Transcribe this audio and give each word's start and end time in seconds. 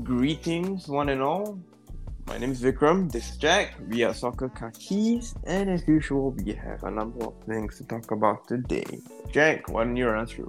Greetings, 0.00 0.88
one 0.88 1.10
and 1.10 1.20
all. 1.20 1.60
My 2.26 2.38
name 2.38 2.50
is 2.50 2.62
Vikram. 2.62 3.12
This 3.12 3.28
is 3.28 3.36
Jack. 3.36 3.74
We 3.90 4.04
are 4.04 4.14
Soccer 4.14 4.48
Kakis, 4.48 5.36
and 5.44 5.68
as 5.68 5.86
usual, 5.86 6.30
we 6.30 6.54
have 6.54 6.82
a 6.84 6.90
number 6.90 7.26
of 7.26 7.34
things 7.44 7.76
to 7.76 7.84
talk 7.84 8.10
about 8.10 8.48
today. 8.48 8.86
Jack, 9.30 9.68
why 9.68 9.84
don't 9.84 9.94
you 9.94 10.08
run 10.08 10.24
through? 10.24 10.48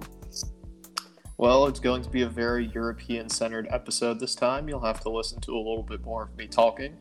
Well, 1.36 1.66
it's 1.66 1.78
going 1.78 2.02
to 2.04 2.08
be 2.08 2.22
a 2.22 2.28
very 2.28 2.68
European 2.68 3.28
centered 3.28 3.68
episode 3.70 4.18
this 4.18 4.34
time. 4.34 4.66
You'll 4.66 4.80
have 4.80 5.00
to 5.00 5.10
listen 5.10 5.42
to 5.42 5.52
a 5.52 5.58
little 5.58 5.82
bit 5.82 6.02
more 6.02 6.22
of 6.22 6.34
me 6.38 6.46
talking 6.46 6.96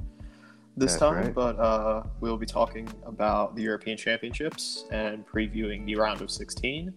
this 0.75 0.91
That's 0.91 0.99
time, 0.99 1.25
right. 1.25 1.33
but 1.33 1.57
uh, 1.57 2.03
we'll 2.19 2.35
be 2.35 2.45
talking 2.45 2.89
about 3.05 3.55
the 3.55 3.61
European 3.61 3.97
Championships 3.97 4.83
and 4.91 5.25
previewing 5.25 5.85
the 5.85 5.95
round 5.95 6.19
of 6.21 6.29
16. 6.29 6.93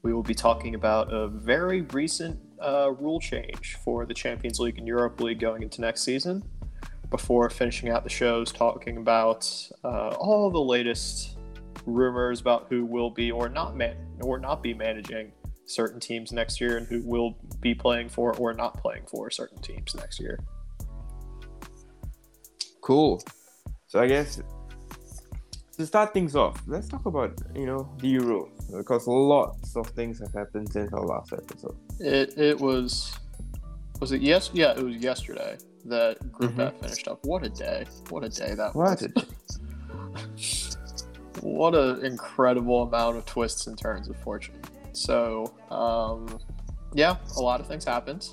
We 0.00 0.14
will 0.14 0.22
be 0.22 0.34
talking 0.34 0.74
about 0.76 1.12
a 1.12 1.28
very 1.28 1.82
recent 1.82 2.40
uh, 2.60 2.92
rule 2.98 3.20
change 3.20 3.76
for 3.84 4.06
the 4.06 4.14
Champions 4.14 4.58
League 4.58 4.78
and 4.78 4.86
Europe 4.86 5.20
League 5.20 5.40
going 5.40 5.62
into 5.62 5.80
next 5.80 6.02
season. 6.02 6.42
Before 7.10 7.48
finishing 7.48 7.88
out 7.88 8.04
the 8.04 8.10
shows, 8.10 8.52
talking 8.52 8.98
about 8.98 9.70
uh, 9.82 10.10
all 10.18 10.50
the 10.50 10.60
latest 10.60 11.38
rumors 11.86 12.40
about 12.40 12.66
who 12.68 12.84
will 12.84 13.10
be 13.10 13.30
or 13.30 13.48
not 13.48 13.76
man- 13.76 13.96
or 14.20 14.38
not 14.38 14.62
be 14.62 14.74
managing 14.74 15.32
certain 15.66 16.00
teams 16.00 16.32
next 16.32 16.60
year 16.60 16.76
and 16.76 16.86
who 16.86 17.02
will 17.02 17.36
be 17.60 17.74
playing 17.74 18.08
for 18.08 18.34
or 18.36 18.52
not 18.52 18.74
playing 18.80 19.04
for 19.06 19.30
certain 19.30 19.60
teams 19.62 19.94
next 19.94 20.20
year. 20.20 20.38
Cool. 22.82 23.22
So 23.86 24.00
I 24.00 24.06
guess 24.06 24.40
to 25.78 25.86
start 25.86 26.12
things 26.12 26.34
off, 26.34 26.60
let's 26.66 26.88
talk 26.88 27.06
about 27.06 27.38
you 27.54 27.66
know 27.66 27.88
the 27.98 28.08
Euro 28.08 28.50
because 28.76 29.06
lots 29.06 29.76
of 29.76 29.86
things 29.88 30.18
have 30.20 30.32
happened 30.34 30.70
since 30.72 30.92
our 30.92 31.04
last 31.04 31.32
episode. 31.32 31.76
It 32.00 32.36
it 32.38 32.60
was 32.60 33.12
was 34.00 34.12
it 34.12 34.20
yes 34.22 34.50
yeah 34.52 34.72
it 34.76 34.82
was 34.82 34.96
yesterday 34.96 35.56
that 35.84 36.32
Group 36.32 36.52
Mhm. 36.52 36.66
F 36.68 36.74
finished 36.80 37.08
up. 37.08 37.24
What 37.24 37.44
a 37.44 37.48
day! 37.48 37.86
What 38.10 38.22
a 38.24 38.28
day 38.28 38.54
that 38.54 38.74
What? 38.74 39.02
was! 39.02 40.76
what 41.40 41.74
an 41.74 42.04
incredible 42.04 42.82
amount 42.82 43.16
of 43.16 43.24
twists 43.26 43.66
and 43.68 43.78
turns 43.78 44.08
of 44.08 44.16
fortune. 44.16 44.56
So, 44.92 45.54
um, 45.70 46.38
yeah, 46.92 47.16
a 47.36 47.40
lot 47.40 47.60
of 47.60 47.66
things 47.66 47.84
happened. 47.84 48.28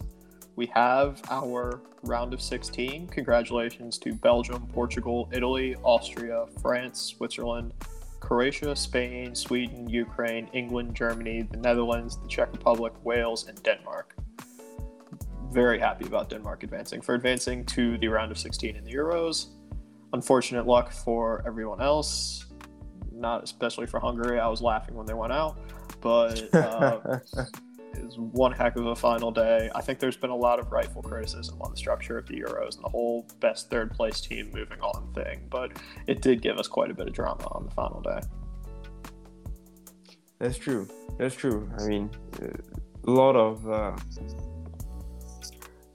We 0.56 0.66
have 0.68 1.22
our 1.30 1.82
round 2.04 2.34
of 2.34 2.42
16. 2.42 3.08
Congratulations 3.08 3.98
to 4.00 4.14
Belgium, 4.14 4.68
Portugal, 4.74 5.30
Italy, 5.32 5.76
Austria, 5.84 6.46
France, 6.62 7.00
Switzerland, 7.02 7.74
Croatia, 8.26 8.76
Spain, 8.76 9.36
Sweden, 9.36 9.88
Ukraine, 9.90 10.50
England, 10.54 10.96
Germany, 10.96 11.44
the 11.44 11.58
Netherlands, 11.58 12.18
the 12.18 12.28
Czech 12.28 12.52
Republic, 12.52 12.94
Wales, 13.04 13.48
and 13.48 13.62
Denmark. 13.64 14.16
Very 15.52 15.80
happy 15.80 16.06
about 16.06 16.30
Denmark 16.30 16.64
advancing 16.64 17.02
for 17.02 17.16
advancing 17.16 17.66
to 17.68 17.98
the 18.00 18.08
round 18.08 18.32
of 18.32 18.38
16 18.38 18.76
in 18.76 18.84
the 18.84 18.92
Euros. 18.92 19.48
Unfortunate 20.14 20.66
luck 20.66 20.92
for 20.92 21.44
everyone 21.46 21.82
else 21.82 22.46
not 23.16 23.44
especially 23.44 23.88
for 23.88 24.00
Hungary. 24.00 24.40
I 24.40 24.48
was 24.48 24.62
laughing 24.62 24.96
when 24.96 25.06
they 25.06 25.14
went 25.14 25.34
out, 25.34 25.58
but 26.02 26.54
uh, 26.54 27.20
was 28.04 28.18
one 28.18 28.52
heck 28.52 28.76
of 28.76 28.86
a 28.88 28.96
final 28.96 29.32
day. 29.32 29.70
I 29.74 29.82
think 29.82 30.00
there's 30.00 30.18
been 30.18 30.30
a 30.30 30.36
lot 30.36 30.60
of 30.60 30.72
rightful 30.72 31.02
criticism 31.02 31.62
on 31.62 31.72
the 31.72 31.78
structure 31.78 32.18
of 32.18 32.26
the 32.28 32.40
Euros 32.40 32.76
and 32.76 32.84
the 32.84 32.90
whole 32.90 33.28
best 33.40 33.70
third 33.70 33.92
place 33.92 34.22
team 34.22 34.52
moving 34.54 34.80
on 34.82 35.12
thing, 35.14 35.48
but 35.50 35.72
it 36.08 36.22
did 36.22 36.42
give 36.42 36.58
us 36.58 36.68
quite 36.68 36.92
a 36.92 36.94
bit 36.94 37.08
of 37.08 37.14
drama 37.14 37.48
on 37.52 37.66
the 37.66 37.72
final 37.72 38.02
day. 38.02 38.20
That's 40.40 40.58
true. 40.58 40.88
That's 41.18 41.36
true. 41.36 41.70
I 41.80 41.88
mean, 41.88 42.10
a 43.08 43.12
lot 43.12 43.36
of. 43.36 43.68
Uh, 43.70 43.96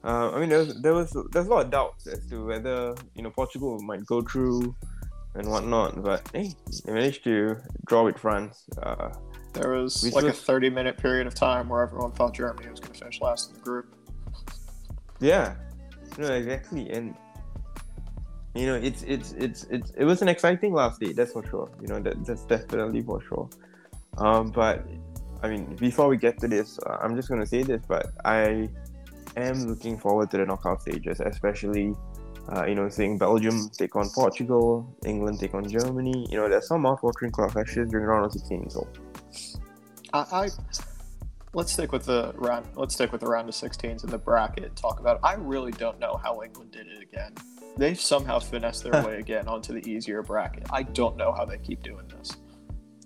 uh, 0.03 0.31
I 0.31 0.39
mean, 0.39 0.49
there 0.49 0.59
was, 0.59 0.81
there 0.81 0.93
was 0.93 1.15
there's 1.31 1.45
a 1.45 1.49
lot 1.49 1.65
of 1.65 1.71
doubts 1.71 2.07
as 2.07 2.25
to 2.27 2.47
whether 2.47 2.95
you 3.15 3.21
know 3.21 3.29
Portugal 3.29 3.79
might 3.81 4.05
go 4.05 4.21
through 4.21 4.75
and 5.35 5.47
whatnot, 5.47 6.01
but 6.03 6.27
hey, 6.33 6.53
they 6.85 6.93
managed 6.93 7.23
to 7.25 7.57
draw 7.85 8.03
with 8.03 8.17
France. 8.17 8.63
Uh, 8.81 9.09
There 9.53 9.71
was 9.71 10.01
We 10.03 10.11
like 10.11 10.25
a 10.25 10.33
30 10.33 10.69
minute 10.69 10.97
period 10.97 11.27
of 11.27 11.35
time 11.35 11.69
where 11.69 11.81
everyone 11.81 12.11
thought 12.11 12.33
Germany 12.33 12.69
was 12.69 12.79
going 12.79 12.93
to 12.93 12.99
finish 12.99 13.21
last 13.21 13.49
in 13.49 13.55
the 13.55 13.61
group. 13.61 13.93
yeah, 15.19 15.55
no, 16.17 16.27
exactly, 16.33 16.89
and 16.91 17.15
you 18.55 18.65
know, 18.65 18.75
it's 18.75 19.03
it's 19.03 19.31
it's 19.33 19.63
it's 19.69 19.91
it 19.91 20.03
was 20.03 20.21
an 20.21 20.27
exciting 20.27 20.73
last 20.73 20.99
day. 20.99 21.13
That's 21.13 21.31
for 21.31 21.45
sure. 21.47 21.71
You 21.81 21.87
know, 21.87 21.99
that 21.99 22.25
that's 22.25 22.43
definitely 22.43 23.01
for 23.01 23.21
sure. 23.21 23.49
Um, 24.17 24.51
but 24.51 24.85
I 25.41 25.47
mean, 25.47 25.75
before 25.77 26.07
we 26.09 26.17
get 26.17 26.37
to 26.39 26.47
this, 26.47 26.77
uh, 26.85 26.97
I'm 27.01 27.15
just 27.15 27.29
gonna 27.29 27.45
say 27.45 27.63
this, 27.63 27.81
but 27.87 28.11
I 28.25 28.69
am 29.37 29.67
looking 29.67 29.97
forward 29.97 30.31
to 30.31 30.37
the 30.37 30.45
knockout 30.45 30.81
stages, 30.81 31.19
especially. 31.19 31.95
Uh, 32.51 32.65
you 32.65 32.73
know, 32.73 32.89
seeing 32.89 33.19
Belgium 33.19 33.69
take 33.69 33.95
on 33.95 34.09
Portugal, 34.09 34.97
England 35.05 35.39
take 35.39 35.53
on 35.53 35.65
Germany. 35.69 36.27
You 36.29 36.37
know, 36.37 36.49
there's 36.49 36.67
some 36.67 36.81
mouth-watering 36.81 37.31
matches 37.55 37.87
during 37.89 38.07
round 38.07 38.25
of 38.25 38.31
16. 38.33 38.71
So, 38.71 38.87
I, 40.13 40.19
I 40.31 40.49
let's 41.53 41.71
stick 41.71 41.91
with 41.91 42.05
the 42.05 42.33
round. 42.35 42.65
Let's 42.75 42.93
stick 42.93 43.11
with 43.11 43.21
the 43.21 43.27
round 43.27 43.49
of 43.49 43.55
16s 43.55 44.03
in 44.03 44.09
the 44.09 44.17
bracket 44.17 44.63
and 44.65 44.75
talk 44.75 44.99
about. 44.99 45.17
It. 45.17 45.21
I 45.23 45.35
really 45.35 45.71
don't 45.71 45.99
know 45.99 46.19
how 46.23 46.41
England 46.43 46.71
did 46.71 46.87
it 46.87 47.01
again. 47.01 47.33
They've 47.77 47.99
somehow 47.99 48.39
finessed 48.39 48.83
their 48.83 49.03
way 49.05 49.19
again 49.19 49.47
onto 49.47 49.73
the 49.73 49.87
easier 49.89 50.21
bracket. 50.21 50.65
I 50.71 50.83
don't 50.83 51.17
know 51.17 51.31
how 51.31 51.45
they 51.45 51.57
keep 51.57 51.83
doing 51.83 52.07
this. 52.07 52.35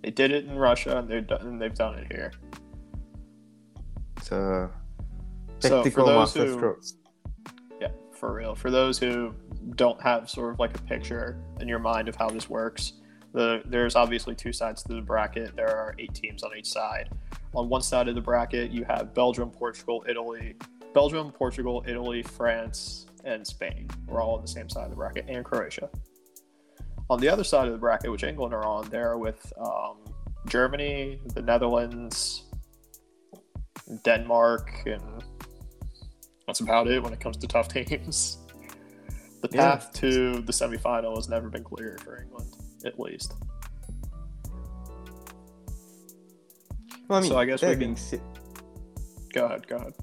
They 0.02 0.12
did 0.12 0.32
it 0.32 0.46
in 0.46 0.56
Russia, 0.58 0.98
and 1.00 1.08
they've 1.08 1.26
done, 1.26 1.42
and 1.42 1.62
they've 1.62 1.74
done 1.74 1.96
it 1.96 2.12
here. 2.12 2.32
it's 4.18 4.32
a 4.32 4.72
So, 5.60 5.84
for 5.90 6.06
those 6.06 6.34
who- 6.34 6.76
Yeah, 7.82 7.90
for 8.12 8.34
real. 8.34 8.56
For 8.56 8.70
those 8.70 9.00
who 9.00 9.34
don't 9.76 10.02
have 10.02 10.30
sort 10.30 10.54
of 10.54 10.60
like 10.60 10.78
a 10.78 10.82
picture 10.84 11.38
in 11.60 11.68
your 11.68 11.80
mind 11.80 12.08
of 12.08 12.16
how 12.16 12.30
this 12.30 12.50
works, 12.50 12.94
the 13.36 13.62
there's 13.66 13.96
obviously 13.96 14.34
two 14.34 14.54
sides 14.54 14.82
to 14.84 14.94
the 14.96 15.02
bracket. 15.02 15.56
There 15.56 15.68
are 15.70 15.94
eight 16.00 16.14
teams 16.14 16.42
on 16.42 16.52
each 16.58 16.68
side. 16.68 17.10
On 17.54 17.70
one 17.70 17.82
side 17.82 18.08
of 18.08 18.16
the 18.16 18.22
bracket, 18.22 18.72
you 18.72 18.84
have 18.86 19.14
Belgium, 19.14 19.50
Portugal, 19.52 20.04
Italy, 20.08 20.56
Belgium, 20.94 21.32
Portugal, 21.32 21.84
Italy, 21.88 22.24
France, 22.24 23.06
and 23.26 23.46
Spain. 23.46 23.88
We're 24.08 24.22
all 24.22 24.36
on 24.36 24.42
the 24.42 24.48
same 24.48 24.70
side 24.70 24.86
of 24.86 24.90
the 24.90 24.96
bracket, 24.96 25.26
and 25.28 25.44
Croatia. 25.44 25.90
On 27.10 27.20
the 27.20 27.30
other 27.30 27.44
side 27.44 27.68
of 27.68 27.74
the 27.74 27.78
bracket, 27.80 28.10
which 28.10 28.24
England 28.24 28.54
are 28.54 28.66
on, 28.66 28.90
they're 28.90 29.18
with 29.18 29.52
um, 29.60 29.98
Germany, 30.48 31.20
the 31.36 31.42
Netherlands, 31.42 32.44
Denmark, 34.04 34.72
and 34.86 35.24
that's 36.48 36.62
about 36.62 36.88
it 36.88 37.04
when 37.04 37.14
it 37.14 37.20
comes 37.20 37.38
to 37.38 37.48
tough 37.48 37.68
teams. 37.74 38.38
The 39.42 39.50
Yeah. 39.52 39.76
path 39.76 39.94
to 39.96 40.42
the 40.42 40.52
semifinal 40.54 41.16
has 41.16 41.30
never 41.30 41.50
been 41.50 41.64
clear 41.64 41.98
for 42.04 42.20
England, 42.22 42.55
at 42.86 43.00
least. 43.00 43.34
Well, 47.08 47.20
I 47.20 47.22
mean, 47.22 47.32
So 47.32 47.38
I 47.38 47.46
guess 47.46 47.62
that 47.62 47.70
we 47.72 47.76
being 47.76 47.96
can- 47.96 48.04
said, 48.04 48.22
Go 49.34 49.46
ahead, 49.46 49.68
go 49.68 49.76
ahead. 49.76 49.94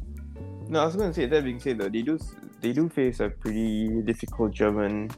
No, 0.68 0.80
I 0.82 0.84
was 0.84 0.94
gonna 0.96 1.12
say 1.14 1.26
that 1.26 1.44
being 1.44 1.58
said 1.58 1.78
though, 1.78 1.88
they 1.88 2.02
do 2.02 2.18
they 2.60 2.72
do 2.72 2.88
face 2.88 3.20
a 3.20 3.28
pretty 3.30 4.02
difficult 4.02 4.52
German 4.52 5.10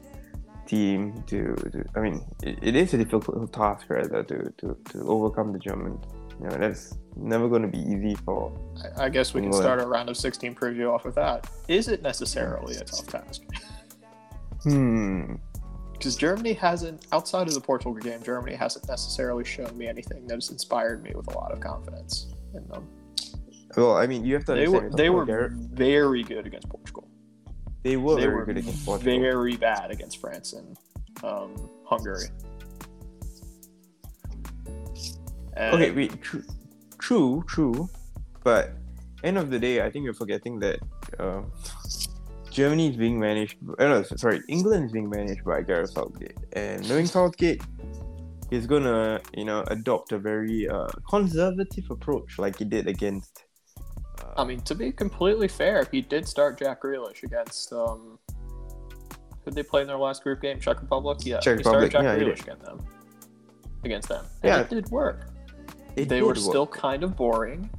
team 0.65 1.21
to, 1.27 1.53
to 1.71 1.83
I 1.95 1.99
mean 1.99 2.25
it, 2.41 2.57
it 2.61 2.75
is 2.75 2.93
a 2.93 2.97
difficult 2.97 3.53
task 3.53 3.89
rather 3.89 4.23
to, 4.23 4.51
to, 4.57 4.77
to 4.91 5.07
overcome 5.07 5.51
the 5.53 5.59
German. 5.59 5.99
You 6.41 6.47
know, 6.49 6.57
that's 6.57 6.97
never 7.15 7.47
gonna 7.47 7.67
be 7.67 7.79
easy 7.79 8.15
for 8.25 8.51
I, 8.97 9.05
I 9.05 9.09
guess 9.09 9.33
we 9.33 9.41
can 9.41 9.53
start 9.53 9.79
our 9.79 9.87
round 9.87 10.09
of 10.09 10.17
16 10.17 10.55
preview 10.55 10.91
off 10.93 11.05
with 11.05 11.15
that. 11.15 11.49
Is 11.67 11.87
it 11.87 12.01
necessarily 12.01 12.75
a 12.77 12.83
tough 12.83 13.07
task? 13.07 13.43
Hmm. 14.63 15.35
Because 15.97 16.15
Germany 16.15 16.53
hasn't, 16.53 17.05
outside 17.11 17.47
of 17.47 17.53
the 17.53 17.61
Portugal 17.61 17.93
game, 17.95 18.21
Germany 18.21 18.55
hasn't 18.55 18.87
necessarily 18.87 19.43
shown 19.45 19.75
me 19.77 19.87
anything 19.87 20.27
that 20.27 20.35
has 20.35 20.49
inspired 20.51 21.01
me 21.03 21.11
with 21.15 21.27
a 21.33 21.37
lot 21.37 21.51
of 21.51 21.59
confidence 21.59 22.33
in 22.53 22.67
them. 22.67 22.87
Well, 23.75 23.97
I 23.97 24.07
mean 24.07 24.23
you 24.23 24.33
have 24.35 24.45
to 24.45 24.53
They 24.53 24.67
were 24.67 24.89
they 24.95 25.09
were 25.09 25.25
Garrett. 25.25 25.53
very 25.53 26.23
good 26.23 26.45
against 26.47 26.69
Portugal. 26.69 27.09
they 27.83 27.97
were 27.97 28.15
they 28.15 28.21
very 28.21 28.35
were 28.35 28.45
good 28.45 28.57
against 28.57 28.85
Portugal. 28.85 29.19
very 29.19 29.57
bad 29.57 29.91
against 29.91 30.21
France 30.21 30.53
and 30.53 30.77
um, 31.23 31.69
Hungary. 31.85 32.27
And 35.57 35.75
Okay, 35.75 35.91
wait, 35.91 36.21
true, 36.21 36.43
true, 36.99 37.43
true, 37.47 37.89
but 38.43 38.71
end 39.23 39.37
of 39.37 39.49
the 39.49 39.59
day, 39.59 39.81
I 39.81 39.89
think 39.89 40.03
you're 40.05 40.13
forgetting 40.13 40.59
that 40.59 40.79
uh, 41.19 41.41
Germany 42.55 42.89
is 42.89 42.95
being 42.95 43.19
managed. 43.19 43.57
Uh, 43.77 43.83
no, 43.85 44.03
sorry, 44.03 44.39
England 44.47 44.85
is 44.85 44.91
being 44.93 45.09
managed 45.09 45.43
by 45.43 45.61
Gareth 45.61 45.89
Southgate, 45.91 46.37
and 46.53 46.87
knowing 46.87 47.05
Southgate, 47.05 47.61
he's 48.49 48.65
gonna, 48.65 49.19
you 49.33 49.43
know, 49.43 49.65
adopt 49.67 50.13
a 50.13 50.17
very 50.17 50.69
uh, 50.69 50.87
conservative 51.09 51.83
approach, 51.91 52.39
like 52.39 52.57
he 52.57 52.63
did 52.63 52.87
against. 52.87 53.43
I 54.37 54.45
mean, 54.45 54.61
to 54.61 54.73
be 54.73 54.93
completely 54.93 55.49
fair, 55.49 55.85
he 55.91 55.99
did 55.99 56.25
start 56.29 56.57
Jack 56.57 56.81
Grealish 56.83 57.23
against. 57.23 57.73
Um, 57.73 58.17
who 59.43 59.51
did 59.51 59.55
they 59.55 59.63
play 59.63 59.81
in 59.81 59.87
their 59.87 59.97
last 59.97 60.23
group 60.23 60.41
game? 60.41 60.57
Czech 60.57 60.81
Republic. 60.81 61.17
Yeah, 61.23 61.41
Czech 61.41 61.57
he 61.57 61.63
started 61.63 61.87
Republic, 61.87 61.91
Jack 61.91 62.03
yeah, 62.03 62.23
Grealish 62.23 62.41
against 62.41 62.63
them. 62.63 62.79
Against 63.83 64.07
them, 64.07 64.25
and 64.43 64.49
Yeah. 64.49 64.61
it 64.61 64.69
did 64.69 64.89
work. 64.91 65.27
It 65.97 66.07
they 66.07 66.15
did 66.19 66.21
were 66.21 66.27
work. 66.29 66.37
still 66.37 66.67
kind 66.67 67.03
of 67.03 67.17
boring, 67.17 67.69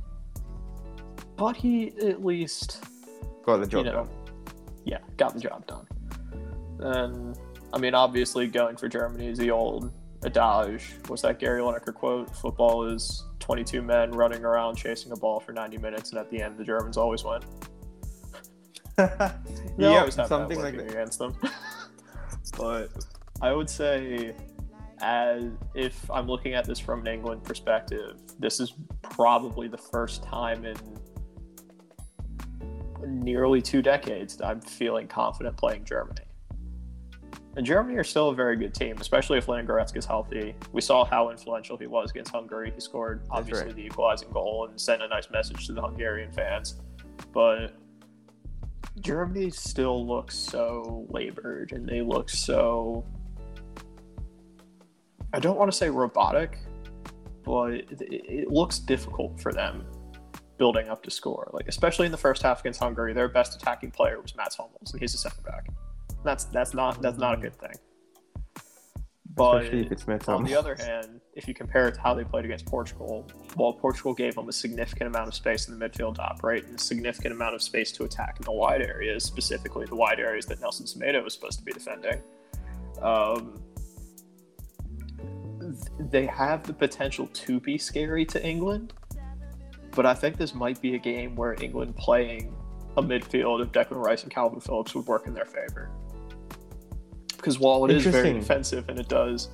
but 1.38 1.56
he 1.56 1.94
at 2.02 2.23
least 2.23 2.84
got 3.46 3.56
the 3.56 3.67
job 3.67 3.87
you 3.87 3.90
know, 3.93 4.05
done. 4.05 4.11
Yeah, 4.87 4.99
got 5.19 5.35
the 5.35 5.41
job 5.41 5.67
done. 5.67 5.87
And 6.79 7.37
I 7.73 7.79
mean, 7.79 7.94
obviously, 7.94 8.47
going 8.47 8.77
for 8.77 8.88
Germany 8.88 9.27
is 9.27 9.37
the 9.37 9.50
old 9.50 9.93
adage. 10.25 10.94
What's 11.09 11.23
that 11.23 11.38
Gary 11.38 11.61
Lineker 11.61 11.93
quote? 11.93 12.35
Football 12.35 12.85
is 12.85 13.25
22 13.41 13.83
men 13.83 14.12
running 14.12 14.44
around 14.44 14.77
chasing 14.77 15.12
a 15.12 15.17
ball 15.17 15.41
for 15.41 15.53
90 15.53 15.79
minutes, 15.79 16.11
and 16.11 16.19
at 16.19 16.31
the 16.31 16.41
end, 16.41 16.56
the 16.56 16.65
Germans 16.65 16.97
always 16.97 17.23
win. 17.25 17.43
They 19.77 19.91
yeah, 19.91 19.99
always 19.99 20.15
have 20.15 20.29
something 20.29 20.59
like 20.59 20.75
that. 20.79 20.88
against 20.88 21.19
them. 21.19 21.37
but 22.56 22.88
I 23.43 23.53
would 23.53 23.69
say, 23.69 24.35
as 25.03 25.44
if 25.75 26.11
I'm 26.11 26.27
looking 26.27 26.55
at 26.55 26.65
this 26.65 26.79
from 26.79 27.00
an 27.00 27.06
England 27.06 27.44
perspective, 27.44 28.15
this 28.38 28.59
is 28.59 28.73
probably 29.03 29.69
the 29.69 29.77
first 29.77 30.23
time 30.23 30.65
in 30.65 30.77
nearly 33.04 33.60
two 33.60 33.82
decades 33.82 34.37
that 34.37 34.46
I'm 34.46 34.60
feeling 34.60 35.08
confident 35.08 35.56
playing 35.56 35.84
Germany. 35.84 36.22
And 37.56 37.64
Germany 37.64 37.96
are 37.96 38.04
still 38.04 38.28
a 38.28 38.34
very 38.34 38.56
good 38.56 38.75
team, 38.75 38.98
especially 39.00 39.38
if 39.38 39.48
Leon 39.48 39.66
Goretzka 39.66 39.96
is 39.96 40.04
healthy. 40.04 40.54
We 40.72 40.82
saw 40.82 41.06
how 41.06 41.31
influential 41.31 41.78
he 41.78 41.87
was 41.87 42.10
against 42.10 42.31
Hungary. 42.31 42.70
He 42.75 42.81
scored 42.81 43.22
obviously 43.31 43.69
right. 43.69 43.75
the 43.75 43.87
equalizing 43.87 44.31
goal 44.31 44.66
and 44.69 44.78
sent 44.78 45.02
a 45.02 45.08
nice 45.08 45.31
message 45.31 45.66
to 45.66 45.72
the 45.72 45.81
Hungarian 45.81 46.31
fans. 46.32 46.81
But 47.32 47.75
Germany 49.00 49.50
still 49.50 50.06
looks 50.06 50.37
so 50.37 51.06
labored 51.08 51.72
and 51.72 51.88
they 51.88 52.02
look 52.02 52.28
so 52.28 53.04
I 55.32 55.38
don't 55.38 55.58
want 55.58 55.70
to 55.70 55.76
say 55.76 55.90
robotic, 55.90 56.58
but 57.42 57.72
it, 57.72 58.00
it 58.00 58.49
looks 58.49 58.78
difficult 58.78 59.40
for 59.40 59.52
them 59.52 59.84
building 60.58 60.88
up 60.88 61.03
to 61.05 61.11
score. 61.11 61.50
Like 61.53 61.69
especially 61.69 62.06
in 62.06 62.12
the 62.12 62.19
first 62.19 62.43
half 62.43 62.61
against 62.61 62.81
Hungary, 62.81 63.12
their 63.12 63.29
best 63.29 63.55
attacking 63.55 63.91
player 63.91 64.20
was 64.20 64.35
Mats 64.37 64.56
Hummels, 64.56 64.93
and 64.93 65.00
he's 65.00 65.14
a 65.14 65.19
center 65.19 65.43
back. 65.43 65.69
That's 66.25 66.44
that's 66.44 66.75
not 66.75 67.00
that's 67.03 67.19
not 67.19 67.35
a 67.35 67.41
good 67.41 67.56
thing. 67.56 67.75
But 69.37 69.67
if 69.67 69.93
it's 69.93 70.06
Mets 70.06 70.29
on 70.29 70.44
the 70.44 70.55
other 70.55 70.75
hand, 70.75 71.20
if 71.35 71.47
you 71.47 71.53
compare 71.53 71.88
it 71.88 71.94
to 71.97 72.00
how 72.00 72.14
they 72.14 72.25
played 72.25 72.47
against 72.47 72.64
Portugal, 72.64 73.29
while 73.55 73.75
Portugal 73.75 74.14
gave 74.14 74.35
them 74.35 74.49
a 74.49 74.53
significant 74.53 75.08
amount 75.08 75.29
of 75.29 75.35
space 75.35 75.69
in 75.69 75.79
the 75.79 75.88
midfield 75.88 76.14
to 76.14 76.23
operate 76.23 76.64
and 76.64 76.75
a 76.75 76.82
significant 76.82 77.35
amount 77.35 77.55
of 77.55 77.61
space 77.61 77.93
to 77.93 78.05
attack 78.05 78.37
in 78.38 78.44
the 78.47 78.52
wide 78.52 78.81
areas, 78.81 79.25
specifically 79.25 79.85
the 79.85 79.94
wide 79.94 80.20
areas 80.20 80.47
that 80.47 80.59
Nelson 80.62 80.87
Semedo 80.87 81.23
was 81.23 81.35
supposed 81.35 81.59
to 81.59 81.64
be 81.67 81.73
defending. 81.73 82.23
Um, 83.02 83.62
they 85.99 86.25
have 86.25 86.62
the 86.62 86.73
potential 86.73 87.26
to 87.26 87.61
be 87.61 87.76
scary 87.76 88.25
to 88.25 88.43
England, 88.43 88.94
but 89.96 90.06
I 90.06 90.14
think 90.14 90.37
this 90.37 90.54
might 90.54 90.81
be 90.81 90.94
a 90.94 90.98
game 90.98 91.34
where 91.34 91.56
England 91.60 91.96
playing 91.96 92.54
a 92.98 93.02
midfield 93.02 93.62
of 93.62 93.72
Declan 93.72 93.96
Rice 93.96 94.22
and 94.22 94.32
Kalvin 94.32 94.62
Phillips 94.62 94.94
would 94.94 95.06
work 95.06 95.26
in 95.26 95.34
their 95.34 95.46
favor. 95.46 95.90
Because 97.34 97.58
while 97.58 97.84
it 97.87 97.90
is 97.90 98.04
very 98.04 98.32
defensive 98.34 98.88
and 98.88 98.98
it 98.98 99.08
does 99.08 99.48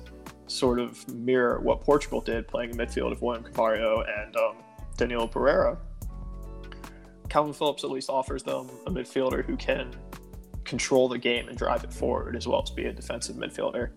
sort 0.47 0.79
of 0.79 1.07
mirror 1.09 1.59
what 1.61 1.81
Portugal 1.81 2.19
did 2.19 2.47
playing 2.47 2.71
a 2.71 2.73
midfield 2.73 3.11
of 3.11 3.21
William 3.21 3.43
Carvalho 3.43 4.03
and 4.03 4.35
um, 4.35 4.57
Danilo 4.97 5.27
Pereira, 5.27 5.77
Kalvin 7.29 7.55
Phillips 7.55 7.83
at 7.83 7.89
least 7.89 8.09
offers 8.09 8.43
them 8.43 8.69
a 8.85 8.91
midfielder 8.91 9.45
who 9.45 9.55
can 9.55 9.95
control 10.65 11.07
the 11.07 11.17
game 11.17 11.47
and 11.47 11.57
drive 11.57 11.83
it 11.83 11.93
forward 11.93 12.35
as 12.35 12.47
well 12.47 12.61
as 12.61 12.69
be 12.69 12.85
a 12.85 12.93
defensive 12.93 13.37
midfielder. 13.37 13.91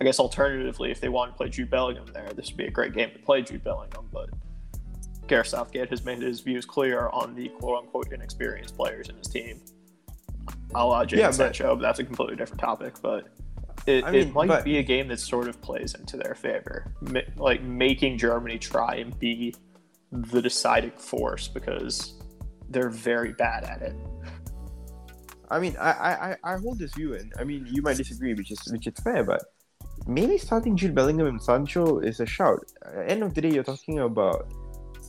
I 0.00 0.04
guess 0.04 0.18
alternatively, 0.18 0.90
if 0.90 1.00
they 1.00 1.10
want 1.10 1.32
to 1.32 1.36
play 1.36 1.50
Jude 1.50 1.68
Bellingham 1.68 2.06
there, 2.14 2.32
this 2.34 2.48
would 2.48 2.56
be 2.56 2.64
a 2.64 2.70
great 2.70 2.94
game 2.94 3.10
to 3.10 3.18
play 3.18 3.42
Jude 3.42 3.62
Bellingham, 3.62 4.08
but 4.10 4.30
Gareth 5.30 5.46
Southgate 5.46 5.88
has 5.90 6.04
made 6.04 6.20
his 6.20 6.40
views 6.40 6.66
clear 6.66 7.08
on 7.12 7.36
the 7.36 7.48
quote 7.50 7.84
unquote 7.84 8.12
inexperienced 8.12 8.76
players 8.76 9.08
in 9.08 9.16
his 9.16 9.28
team. 9.28 9.60
A 10.74 10.84
la 10.84 11.04
Jadon 11.04 11.16
Yeah, 11.18 11.26
but- 11.28 11.34
Sancho, 11.34 11.76
but 11.76 11.82
that's 11.82 12.00
a 12.00 12.04
completely 12.04 12.34
different 12.34 12.60
topic. 12.60 12.94
But 13.00 13.28
it, 13.86 14.02
I 14.04 14.08
it 14.08 14.12
mean, 14.12 14.32
might 14.34 14.48
but- 14.48 14.64
be 14.64 14.78
a 14.78 14.82
game 14.82 15.06
that 15.08 15.20
sort 15.20 15.46
of 15.46 15.60
plays 15.62 15.94
into 15.94 16.16
their 16.16 16.34
favor, 16.34 16.92
Ma- 17.00 17.20
like 17.36 17.62
making 17.62 18.18
Germany 18.18 18.58
try 18.58 18.96
and 18.96 19.16
be 19.20 19.54
the 20.10 20.42
deciding 20.42 20.90
force 20.90 21.46
because 21.46 22.14
they're 22.68 22.90
very 22.90 23.32
bad 23.32 23.62
at 23.62 23.82
it. 23.82 23.94
I 25.48 25.60
mean, 25.60 25.76
I, 25.78 25.92
I, 25.92 26.30
I- 26.32 26.36
I 26.54 26.56
hold 26.58 26.80
this 26.80 26.92
view, 26.94 27.14
and 27.14 27.32
I 27.38 27.44
mean, 27.44 27.68
you 27.70 27.82
might 27.82 27.96
disagree, 27.98 28.34
which 28.34 28.50
is 28.50 28.60
which 28.72 28.88
is 28.88 28.94
fair, 29.04 29.22
but 29.22 29.42
maybe 30.08 30.38
starting 30.38 30.76
Jude 30.76 30.94
Bellingham 30.96 31.28
and 31.28 31.40
Sancho 31.40 32.00
is 32.00 32.18
a 32.18 32.26
shout. 32.26 32.64
At 32.84 32.94
the 32.94 33.10
end 33.12 33.22
of 33.22 33.34
the 33.34 33.40
day, 33.42 33.50
you're 33.52 33.62
talking 33.62 34.00
about 34.00 34.52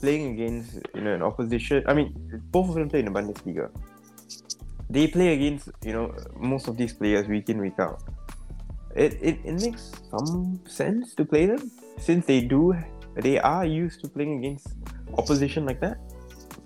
playing 0.02 0.24
against 0.34 0.68
you 0.94 1.02
know 1.04 1.14
an 1.18 1.22
opposition. 1.30 1.82
I 1.90 1.94
mean, 1.98 2.08
both 2.56 2.68
of 2.70 2.74
them 2.74 2.88
play 2.92 3.00
in 3.00 3.06
the 3.10 3.14
Bundesliga. 3.18 3.70
They 4.90 5.06
play 5.16 5.28
against 5.38 5.70
you 5.86 5.94
know 5.96 6.06
most 6.52 6.68
of 6.68 6.76
these 6.76 6.92
players 6.92 7.26
week 7.34 7.48
in 7.48 7.58
week 7.66 7.78
out. 7.78 8.02
It, 8.94 9.12
it, 9.28 9.36
it 9.50 9.56
makes 9.66 9.84
some 10.10 10.60
sense 10.68 11.14
to 11.14 11.24
play 11.24 11.46
them 11.46 11.70
since 11.98 12.26
they 12.26 12.40
do 12.42 12.74
they 13.14 13.38
are 13.38 13.64
used 13.64 14.00
to 14.02 14.08
playing 14.08 14.38
against 14.38 14.68
opposition 15.18 15.66
like 15.66 15.80
that. 15.80 15.98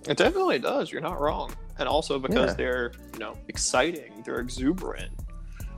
It 0.09 0.17
definitely 0.17 0.59
does. 0.61 0.93
You're 0.93 1.01
not 1.03 1.21
wrong. 1.21 1.53
And 1.79 1.89
also 1.89 2.19
because 2.19 2.51
Yeah. 2.51 2.55
they're, 2.55 2.93
you 3.15 3.19
know, 3.19 3.35
exciting, 3.49 4.23
they're 4.25 4.41
exuberant. 4.41 5.11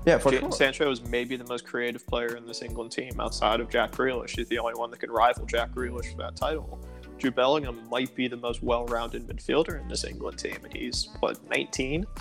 Yeah, 0.07 0.19
for 0.19 0.31
Jadon 0.31 0.41
sure. 0.41 0.53
Sancho 0.53 0.91
is 0.91 1.03
maybe 1.03 1.37
the 1.37 1.47
most 1.47 1.67
creative 1.67 2.07
player 2.07 2.37
in 2.37 2.47
this 2.47 2.63
England 2.63 2.93
team 2.93 3.19
outside 3.21 3.61
of 3.61 3.69
Jack 3.69 3.93
Grealish. 3.93 4.37
He's 4.37 4.49
the 4.49 4.59
only 4.59 4.75
one 4.75 4.91
that 4.91 5.01
can 5.01 5.11
rival 5.11 5.45
Jack 5.47 5.71
Grealish 5.73 6.13
for 6.13 6.19
that 6.19 6.37
title. 6.37 6.79
Jude 7.19 7.35
Bellingham 7.35 7.89
might 7.91 8.15
be 8.15 8.29
the 8.29 8.37
most 8.37 8.63
well-rounded 8.63 9.27
midfielder 9.27 9.81
in 9.81 9.89
this 9.89 10.05
England 10.05 10.39
team, 10.39 10.59
and 10.63 10.73
he's 10.73 11.09
what 11.21 11.39
19. 11.51 12.07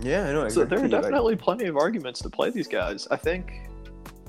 Yeah, 0.00 0.24
I 0.24 0.32
know. 0.32 0.48
So 0.48 0.64
there 0.64 0.80
are 0.80 0.88
like- 0.88 1.02
definitely 1.02 1.36
plenty 1.36 1.66
of 1.66 1.76
arguments 1.76 2.20
to 2.22 2.28
play 2.28 2.50
these 2.50 2.66
guys. 2.66 3.06
I 3.12 3.16
think 3.16 3.52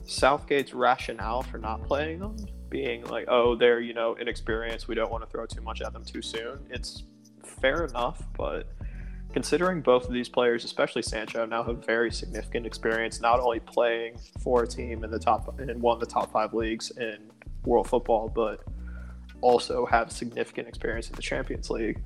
Southgate's 0.06 0.76
rationale 0.76 1.42
for 1.42 1.58
not 1.58 1.84
playing 1.84 2.20
them 2.20 2.36
being 2.70 3.04
like, 3.06 3.26
oh, 3.28 3.56
they're 3.56 3.80
you 3.80 3.94
know 3.96 4.14
inexperienced. 4.14 4.88
We 4.88 4.94
don't 4.96 5.12
want 5.12 5.24
to 5.24 5.30
throw 5.30 5.48
too 5.48 5.62
much 5.62 5.82
at 5.82 5.92
them 5.94 6.06
too 6.06 6.22
soon. 6.22 6.60
It's 6.70 7.04
fair 7.62 7.86
enough, 7.86 8.22
but 8.38 8.68
considering 9.34 9.82
both 9.82 10.06
of 10.06 10.14
these 10.14 10.30
players, 10.30 10.64
especially 10.66 11.02
Sancho, 11.02 11.46
now 11.46 11.64
have 11.64 11.86
very 11.86 12.12
significant 12.12 12.66
experience, 12.66 13.20
not 13.20 13.40
only 13.40 13.60
playing 13.60 14.18
for 14.42 14.64
a 14.64 14.68
team 14.68 15.04
in 15.04 15.12
the 15.12 15.20
top 15.20 15.60
in 15.60 15.82
one 15.82 15.96
of 15.96 16.00
the 16.00 16.06
top 16.06 16.32
five 16.32 16.54
leagues 16.54 16.92
in 16.92 17.18
world 17.66 17.88
football, 17.90 18.30
but 18.30 18.62
also 19.46 19.86
have 19.86 20.12
significant 20.12 20.68
experience 20.68 21.08
in 21.10 21.16
the 21.16 21.22
Champions 21.22 21.70
League. 21.70 22.00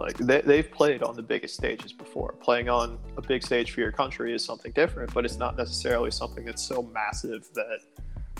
Like 0.00 0.18
they, 0.18 0.40
they've 0.40 0.70
played 0.70 1.02
on 1.04 1.14
the 1.14 1.22
biggest 1.22 1.54
stages 1.54 1.92
before. 1.92 2.32
Playing 2.40 2.68
on 2.68 2.98
a 3.16 3.22
big 3.22 3.44
stage 3.44 3.70
for 3.70 3.80
your 3.80 3.92
country 3.92 4.34
is 4.34 4.44
something 4.44 4.72
different, 4.72 5.14
but 5.14 5.24
it's 5.24 5.36
not 5.36 5.56
necessarily 5.56 6.10
something 6.10 6.44
that's 6.44 6.62
so 6.62 6.82
massive 6.92 7.48
that 7.54 7.78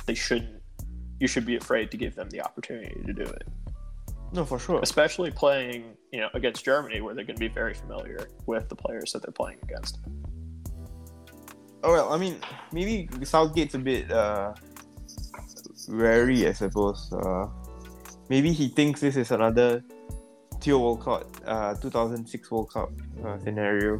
they 0.07 0.15
shouldn't. 0.15 0.61
You 1.21 1.29
should 1.29 1.47
be 1.47 1.55
afraid 1.55 1.91
to 1.93 1.97
give 1.97 2.17
them 2.17 2.29
the 2.31 2.41
opportunity 2.43 3.01
to 3.07 3.13
do 3.13 3.23
it, 3.23 3.45
No, 4.33 4.45
for 4.45 4.59
sure. 4.59 4.81
especially 4.83 5.31
playing, 5.31 5.95
you 6.11 6.21
know, 6.21 6.31
against 6.35 6.65
Germany, 6.65 7.01
where 7.01 7.15
they're 7.15 7.29
going 7.31 7.37
to 7.37 7.47
be 7.49 7.55
very 7.63 7.75
familiar 7.75 8.27
with 8.47 8.69
the 8.69 8.75
players 8.75 9.13
that 9.13 9.23
they're 9.23 9.31
playing 9.43 9.59
against. 9.63 9.99
Oh 11.85 11.93
well, 11.93 12.13
I 12.13 12.19
mean, 12.19 12.39
maybe 12.73 13.09
Southgate's 13.23 13.75
a 13.75 13.79
bit 13.79 14.11
uh, 14.11 14.55
wary, 15.89 16.49
I 16.49 16.53
suppose. 16.53 17.13
Uh, 17.13 17.47
maybe 18.33 18.51
he 18.61 18.67
thinks 18.79 18.97
this 19.07 19.17
is 19.23 19.31
another 19.39 19.69
Theo 20.63 20.79
Walcott, 20.85 21.27
uh, 21.47 21.75
2006 21.75 22.51
World 22.51 22.71
Cup 22.75 22.91
uh, 23.25 23.39
scenario. 23.45 23.93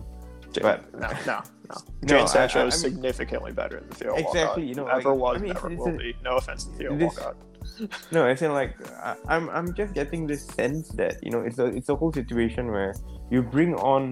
But 0.67 0.79
no, 1.05 1.09
no, 1.31 1.37
no. 1.71 1.77
No, 2.03 2.09
Jane 2.11 2.25
I- 2.29 2.33
Sancho 2.37 2.61
I- 2.61 2.67
is 2.71 2.75
I 2.75 2.77
mean- 2.77 2.95
significantly 2.95 3.53
better 3.61 3.77
than 3.81 3.89
the 3.91 3.97
Theo 4.01 4.13
Exactly, 4.15 4.65
Walcott. 4.65 4.65
you 4.71 4.75
know, 4.79 4.87
ever 4.97 5.11
like, 5.13 5.23
was, 5.25 5.35
I 5.37 5.41
mean, 5.45 5.53
never 5.55 5.69
it's- 5.73 5.79
will 5.81 5.95
it's 5.95 6.03
be. 6.03 6.11
No 6.29 6.33
offense 6.41 6.63
to 6.67 6.71
Theo 6.79 6.91
this- 6.97 7.17
Walcott. 7.17 7.37
No, 8.17 8.21
I 8.33 8.35
feel 8.41 8.53
like 8.61 8.73
I, 9.09 9.13
I'm 9.35 9.45
I'm 9.57 9.69
just 9.81 9.93
getting 10.01 10.23
this 10.33 10.43
sense 10.61 10.85
that 11.01 11.15
you 11.25 11.31
know 11.33 11.41
it's 11.49 11.59
a 11.65 11.67
it's 11.79 11.91
a 11.95 11.97
whole 12.01 12.13
situation 12.21 12.65
where 12.75 12.93
you 13.33 13.39
bring 13.57 13.73
on 13.93 14.03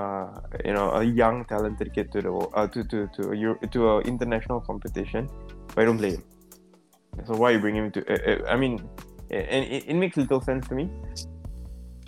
uh 0.00 0.28
you 0.68 0.72
know 0.76 0.86
a 1.00 1.04
young 1.22 1.36
talented 1.52 1.88
kid 1.96 2.06
to 2.14 2.18
the 2.26 2.32
uh, 2.58 2.66
to 2.74 2.80
to 2.92 2.98
to 3.16 3.22
a 3.36 3.66
to 3.74 3.80
a 3.92 3.94
international 4.12 4.60
competition, 4.70 5.22
but 5.74 5.78
you 5.82 5.86
don't 5.90 6.00
play 6.04 6.12
him. 6.16 6.24
So 7.28 7.32
why 7.42 7.48
you 7.54 7.60
bring 7.66 7.76
him 7.80 7.88
to? 7.96 8.00
Uh, 8.12 8.16
uh, 8.32 8.52
I 8.54 8.56
mean, 8.62 8.74
and 9.30 9.64
it, 9.64 9.88
it 9.88 9.94
makes 9.94 10.16
little 10.16 10.40
sense 10.40 10.66
to 10.68 10.74
me 10.74 10.90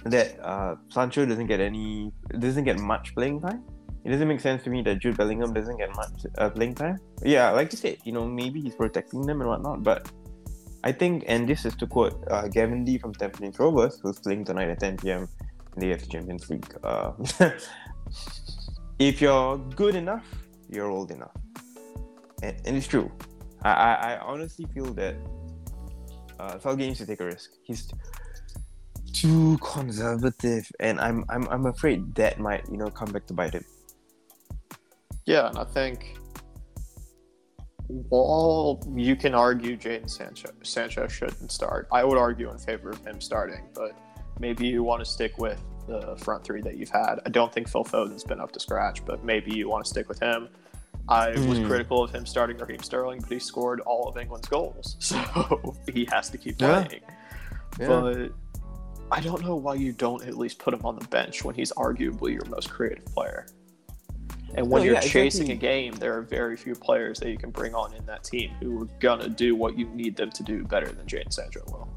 that 0.04 0.38
uh 0.40 0.76
Sancho 0.88 1.26
doesn't 1.26 1.46
get 1.46 1.60
any 1.60 2.12
doesn't 2.38 2.64
get 2.64 2.78
much 2.78 3.14
playing 3.14 3.40
time. 3.40 3.64
It 4.04 4.10
doesn't 4.10 4.28
make 4.28 4.40
sense 4.40 4.62
to 4.64 4.70
me 4.70 4.82
that 4.82 5.00
Jude 5.00 5.16
Bellingham 5.16 5.52
doesn't 5.52 5.76
get 5.76 5.94
much 5.94 6.24
uh, 6.38 6.48
playing 6.50 6.76
time. 6.76 6.98
Yeah, 7.22 7.50
like 7.50 7.72
you 7.72 7.78
said, 7.78 7.98
you 8.04 8.12
know 8.12 8.26
maybe 8.26 8.60
he's 8.60 8.74
protecting 8.74 9.22
them 9.22 9.40
and 9.40 9.50
whatnot, 9.50 9.82
but 9.82 10.10
I 10.84 10.92
think, 10.92 11.24
and 11.26 11.48
this 11.48 11.64
is 11.64 11.74
to 11.76 11.86
quote 11.86 12.22
uh, 12.30 12.46
Gavin 12.48 12.84
Lee 12.84 12.98
from 12.98 13.12
Tampines 13.12 13.58
Rovers, 13.58 13.98
who's 14.02 14.18
playing 14.20 14.44
tonight 14.44 14.68
at 14.68 14.80
10 14.80 14.98
p.m. 14.98 15.28
in 15.76 15.80
the 15.80 15.86
AFC 15.86 16.10
Champions 16.10 16.48
League. 16.48 16.72
Uh, 16.84 17.12
if 18.98 19.20
you're 19.20 19.58
good 19.58 19.96
enough, 19.96 20.24
you're 20.70 20.88
old 20.88 21.10
enough, 21.10 21.34
and, 22.42 22.56
and 22.64 22.76
it's 22.76 22.86
true. 22.86 23.10
I, 23.62 23.70
I, 23.72 23.92
I 23.92 24.18
honestly 24.20 24.66
feel 24.72 24.94
that 24.94 25.16
uh, 26.38 26.58
Southgate 26.58 26.88
needs 26.88 26.98
to 26.98 27.06
take 27.06 27.20
a 27.20 27.24
risk. 27.24 27.50
He's 27.62 27.88
too 29.12 29.58
conservative, 29.58 30.70
and 30.80 31.00
I'm 31.00 31.24
I'm 31.28 31.48
I'm 31.48 31.66
afraid 31.66 32.14
that 32.16 32.38
might 32.38 32.64
you 32.70 32.76
know 32.76 32.88
come 32.88 33.10
back 33.10 33.26
to 33.26 33.34
bite 33.34 33.54
him. 33.54 33.64
Yeah, 35.26 35.48
and 35.48 35.58
I 35.58 35.64
think 35.64 36.16
while 37.88 38.80
you 38.94 39.16
can 39.16 39.34
argue 39.34 39.76
Jadon 39.76 40.10
Sancho, 40.10 40.50
Sancho 40.62 41.08
shouldn't 41.08 41.50
start, 41.50 41.88
I 41.90 42.04
would 42.04 42.18
argue 42.18 42.50
in 42.50 42.58
favor 42.58 42.90
of 42.90 43.04
him 43.04 43.20
starting. 43.20 43.66
But 43.74 43.98
maybe 44.38 44.66
you 44.66 44.82
want 44.82 45.00
to 45.00 45.06
stick 45.06 45.38
with 45.38 45.60
the 45.86 46.16
front 46.18 46.44
three 46.44 46.60
that 46.62 46.76
you've 46.76 46.90
had. 46.90 47.16
I 47.24 47.30
don't 47.30 47.52
think 47.52 47.68
Phil 47.68 47.84
Foden's 47.84 48.24
been 48.24 48.40
up 48.40 48.52
to 48.52 48.60
scratch, 48.60 49.04
but 49.04 49.24
maybe 49.24 49.54
you 49.54 49.68
want 49.68 49.84
to 49.84 49.88
stick 49.88 50.08
with 50.08 50.20
him. 50.20 50.48
I 51.08 51.30
was 51.30 51.58
Hmm. 51.58 51.66
critical 51.66 52.02
of 52.04 52.10
him 52.14 52.26
starting 52.26 52.58
Raheem 52.58 52.82
Sterling, 52.82 53.20
but 53.20 53.30
he 53.30 53.38
scored 53.38 53.80
all 53.80 54.08
of 54.08 54.16
England's 54.18 54.48
goals, 54.48 54.96
so 55.00 55.74
he 55.92 56.06
has 56.12 56.28
to 56.30 56.38
keep 56.38 56.60
Yeah. 56.60 56.84
playing. 56.84 57.02
Yeah. 57.80 57.86
But 57.88 58.32
I 59.10 59.20
don't 59.20 59.42
know 59.42 59.56
why 59.56 59.74
you 59.74 59.92
don't 59.92 60.22
at 60.26 60.36
least 60.36 60.58
put 60.58 60.74
him 60.74 60.80
on 60.84 60.98
the 60.98 61.06
bench 61.08 61.44
when 61.44 61.54
he's 61.54 61.72
arguably 61.72 62.32
your 62.34 62.44
most 62.46 62.70
creative 62.70 63.06
player. 63.06 63.46
And 64.54 64.68
when 64.70 64.80
No, 64.80 64.86
you're 64.86 64.94
yeah, 64.94 65.00
chasing 65.00 65.50
exactly. 65.50 65.52
a 65.54 65.56
game, 65.56 65.94
there 65.94 66.16
are 66.16 66.22
very 66.22 66.56
few 66.56 66.74
players 66.74 67.20
that 67.20 67.30
you 67.30 67.38
can 67.38 67.50
bring 67.50 67.74
on 67.74 67.94
in 67.94 68.04
that 68.06 68.24
team 68.24 68.50
who 68.60 68.82
are 68.82 68.88
gonna 69.00 69.28
do 69.28 69.54
what 69.56 69.78
you 69.78 69.86
need 69.90 70.16
them 70.16 70.30
to 70.30 70.42
do 70.42 70.64
better 70.64 70.88
than 70.88 71.06
Jadon 71.06 71.32
Sancho 71.32 71.60
will. 71.68 71.88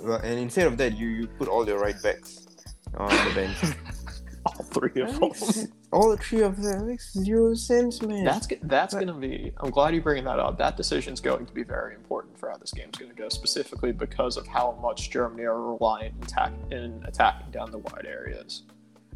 Well, 0.00 0.18
and 0.22 0.38
instead 0.38 0.66
of 0.66 0.76
that, 0.78 0.96
you, 0.96 1.08
you 1.08 1.26
put 1.26 1.48
all 1.48 1.66
your 1.66 1.78
right 1.78 2.00
backs 2.02 2.46
on 2.96 3.08
the 3.28 3.34
bench. 3.34 3.56
All 4.46 4.64
three 4.64 5.00
of 5.02 5.20
them. 5.20 5.72
All 5.92 6.16
three 6.16 6.40
of 6.42 6.62
them 6.62 6.86
makes 6.86 7.12
zero 7.12 7.54
sense, 7.54 8.00
man. 8.02 8.24
That's 8.24 8.46
that's 8.62 8.94
But- 8.94 9.04
going 9.04 9.14
to 9.14 9.20
be. 9.20 9.52
I'm 9.58 9.70
glad 9.70 9.94
you're 9.94 10.02
bringing 10.02 10.24
that 10.24 10.38
up. 10.38 10.58
That 10.58 10.76
decision's 10.76 11.20
going 11.20 11.46
to 11.46 11.52
be 11.52 11.62
very 11.62 11.94
important 11.94 12.38
for 12.38 12.48
how 12.50 12.56
this 12.56 12.72
game's 12.72 12.96
going 12.98 13.10
to 13.10 13.16
go, 13.16 13.28
specifically 13.28 13.92
because 13.92 14.36
of 14.36 14.46
how 14.46 14.78
much 14.80 15.10
Germany 15.10 15.44
are 15.44 15.60
reliant 15.60 16.14
in, 16.16 16.22
attack, 16.22 16.52
in 16.70 17.04
attacking 17.06 17.50
down 17.50 17.70
the 17.70 17.78
wide 17.78 18.06
areas, 18.06 18.62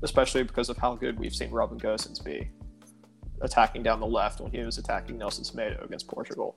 especially 0.02 0.42
because 0.42 0.68
of 0.68 0.76
how 0.76 0.95
good 0.95 1.18
we've 1.18 1.35
seen 1.35 1.50
Robin 1.50 1.78
Gosens 1.78 2.23
be 2.23 2.50
attacking 3.42 3.83
down 3.83 4.00
the 4.00 4.06
left 4.06 4.40
when 4.40 4.50
he 4.50 4.61
was 4.61 4.78
attacking 4.78 5.18
Nelson 5.18 5.45
Semedo 5.45 5.85
against 5.85 6.09
Portugal. 6.09 6.56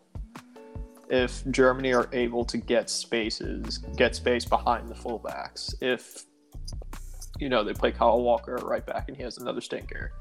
If 1.10 1.44
Germany 1.50 1.94
are 1.94 2.08
able 2.14 2.46
to 2.46 2.58
get 2.58 2.90
spaces, 2.90 3.80
get 3.98 4.16
space 4.16 4.46
behind 4.46 4.88
the 4.90 4.96
fullbacks, 4.96 5.74
if 5.82 6.26
you 7.40 7.50
know 7.50 7.64
they 7.64 7.74
play 7.74 7.92
Kyle 7.92 8.22
Walker 8.22 8.56
right 8.58 8.86
back 8.86 9.06
and 9.08 9.18
he 9.18 9.24
has 9.24 9.38
another 9.38 9.62
stinker, 9.62 10.12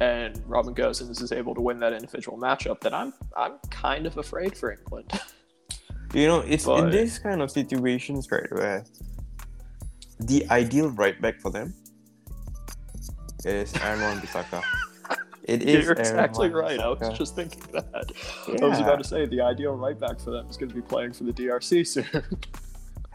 and 0.00 0.40
Robin 0.46 0.74
Gosens 0.74 1.20
is 1.22 1.32
able 1.32 1.54
to 1.54 1.60
win 1.60 1.78
that 1.80 1.92
individual 1.92 2.38
matchup, 2.38 2.80
then 2.80 2.94
I'm 2.94 3.12
I'm 3.36 3.54
kind 3.70 4.06
of 4.06 4.16
afraid 4.18 4.56
for 4.56 4.72
England. 4.72 5.12
You 6.12 6.26
know, 6.26 6.40
it's 6.40 6.66
in 6.66 6.72
But- 6.86 6.90
this 6.90 7.20
kind 7.20 7.40
of 7.40 7.52
situations, 7.52 8.32
right, 8.32 8.50
where 8.50 8.84
the 10.18 10.44
ideal 10.50 10.90
right 10.90 11.20
back 11.22 11.40
for 11.40 11.50
them 11.52 11.72
is 13.44 13.72
Aaron 13.76 14.00
Wan-Bissaka. 14.00 14.60
It 15.44 15.62
is 15.62 15.84
You're 15.84 15.94
exactly 15.94 16.48
right. 16.48 16.78
I 16.78 16.88
was 16.88 17.16
just 17.18 17.34
thinking 17.34 17.62
that. 17.72 18.12
I 18.60 18.64
was 18.64 18.78
about 18.78 18.98
to 19.02 19.04
say 19.04 19.24
the 19.26 19.40
ideal 19.40 19.74
right 19.74 19.98
back 19.98 20.20
for 20.20 20.30
them 20.30 20.46
is 20.48 20.56
going 20.56 20.68
to 20.68 20.74
be 20.74 20.82
playing 20.82 21.12
for 21.12 21.24
the 21.24 21.32
DRC 21.32 21.86
soon. 21.86 22.04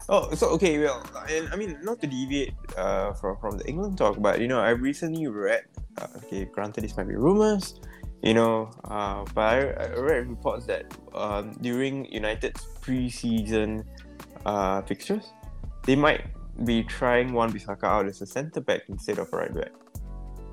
Oh, 0.08 0.32
so 0.34 0.48
okay, 0.50 0.78
well, 0.78 1.04
and 1.28 1.48
I 1.52 1.56
mean, 1.56 1.78
not 1.82 2.00
to 2.00 2.06
deviate 2.06 2.54
uh, 2.76 3.12
from 3.14 3.36
from 3.38 3.58
the 3.58 3.66
England 3.66 3.98
talk, 3.98 4.22
but 4.22 4.40
you 4.40 4.46
know, 4.46 4.60
I 4.60 4.70
recently 4.70 5.26
read. 5.26 5.64
Uh, 5.98 6.06
okay, 6.18 6.44
granted, 6.44 6.84
this 6.84 6.96
might 6.96 7.08
be 7.08 7.16
rumors, 7.16 7.80
you 8.22 8.34
know, 8.34 8.70
uh, 8.84 9.24
but 9.34 9.42
I, 9.42 9.58
I 9.58 9.98
read 9.98 10.28
reports 10.28 10.66
that 10.66 10.86
um, 11.14 11.56
during 11.60 12.04
United's 12.12 12.66
preseason 12.80 13.84
uh, 14.44 14.82
fixtures, 14.82 15.32
they 15.84 15.96
might 15.96 16.22
be 16.64 16.84
trying 16.84 17.32
Wan 17.32 17.52
Bissaka 17.52 17.84
out 17.84 18.06
as 18.06 18.20
a 18.22 18.26
centre 18.26 18.60
back 18.60 18.82
instead 18.88 19.18
of 19.18 19.32
a 19.32 19.36
right 19.36 19.54
back 19.54 19.72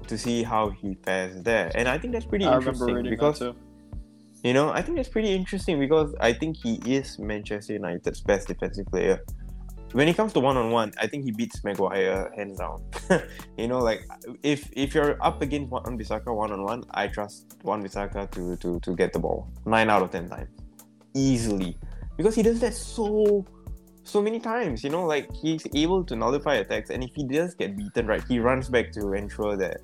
to 0.08 0.18
see 0.18 0.42
how 0.42 0.70
he 0.70 0.96
fares 1.06 1.44
there, 1.44 1.72
and 1.76 1.88
I 1.88 2.00
think 2.00 2.14
that's 2.14 2.26
pretty 2.26 2.46
I 2.46 2.58
interesting 2.58 3.04
because 3.04 3.54
you 4.44 4.52
know, 4.52 4.72
I 4.72 4.82
think 4.82 4.98
that's 4.98 5.10
pretty 5.10 5.34
interesting 5.34 5.80
because 5.80 6.14
I 6.20 6.34
think 6.34 6.58
he 6.58 6.76
is 6.86 7.18
Manchester 7.18 7.74
United's 7.74 8.20
best 8.20 8.50
defensive 8.50 8.86
player. 8.88 9.22
When 9.94 10.08
it 10.08 10.18
comes 10.18 10.34
to 10.34 10.40
one 10.40 10.58
on 10.58 10.72
one, 10.72 10.92
I 11.00 11.06
think 11.08 11.24
he 11.24 11.32
beats 11.32 11.64
Maguire 11.64 12.32
hands 12.36 12.58
down. 12.58 12.84
you 13.58 13.68
know, 13.68 13.80
like 13.80 14.02
if 14.42 14.70
if 14.74 14.96
you're 14.96 15.18
up 15.24 15.42
against 15.42 15.70
Wan 15.70 15.98
Bissaka 15.98 16.36
one 16.36 16.52
on 16.52 16.64
one, 16.64 16.84
I 16.92 17.08
trust 17.08 17.58
Wan 17.64 17.84
Bissaka 17.84 18.30
to, 18.32 18.56
to 18.58 18.80
to 18.80 18.96
get 18.96 19.14
the 19.14 19.20
ball 19.20 19.48
nine 19.66 19.90
out 19.90 20.02
of 20.02 20.12
ten 20.12 20.28
times 20.28 20.50
easily 21.14 21.78
because 22.18 22.34
he 22.34 22.42
does 22.42 22.60
that 22.62 22.74
so 22.74 23.46
so 24.04 24.22
many 24.22 24.40
times. 24.40 24.84
You 24.84 24.90
know, 24.90 25.06
like 25.06 25.32
he's 25.32 25.66
able 25.76 26.04
to 26.06 26.16
nullify 26.16 26.56
attacks, 26.56 26.90
and 26.90 27.04
if 27.04 27.12
he 27.14 27.28
does 27.28 27.54
get 27.54 27.78
beaten, 27.78 28.08
right, 28.08 28.24
he 28.28 28.40
runs 28.40 28.70
back 28.70 28.92
to 28.94 29.14
ensure 29.14 29.56
that 29.58 29.78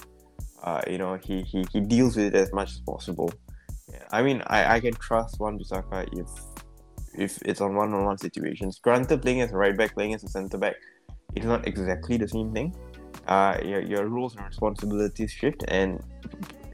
uh, 0.63 0.81
you 0.87 0.97
know 0.97 1.19
he, 1.21 1.43
he 1.43 1.65
he 1.71 1.79
deals 1.81 2.15
with 2.15 2.33
it 2.33 2.35
as 2.35 2.51
much 2.51 2.71
as 2.71 2.81
possible. 2.81 3.31
Yeah, 3.91 4.03
I 4.11 4.21
mean, 4.21 4.43
I, 4.47 4.75
I 4.75 4.79
can 4.79 4.93
trust 4.93 5.39
Wan 5.39 5.57
Bissaka 5.57 6.07
if 6.13 6.27
if 7.19 7.41
it's 7.43 7.61
on 7.61 7.75
one-on-one 7.75 8.17
situations. 8.17 8.79
Granted, 8.79 9.21
playing 9.21 9.41
as 9.41 9.51
a 9.51 9.57
right 9.57 9.77
back, 9.77 9.93
playing 9.93 10.13
as 10.13 10.23
a 10.23 10.27
centre 10.29 10.57
back, 10.57 10.75
it's 11.35 11.45
not 11.45 11.67
exactly 11.67 12.17
the 12.17 12.27
same 12.27 12.51
thing. 12.53 12.75
Uh, 13.27 13.57
your, 13.63 13.81
your 13.81 14.07
roles 14.07 14.35
and 14.35 14.45
responsibilities 14.45 15.31
shift, 15.31 15.63
and 15.67 16.03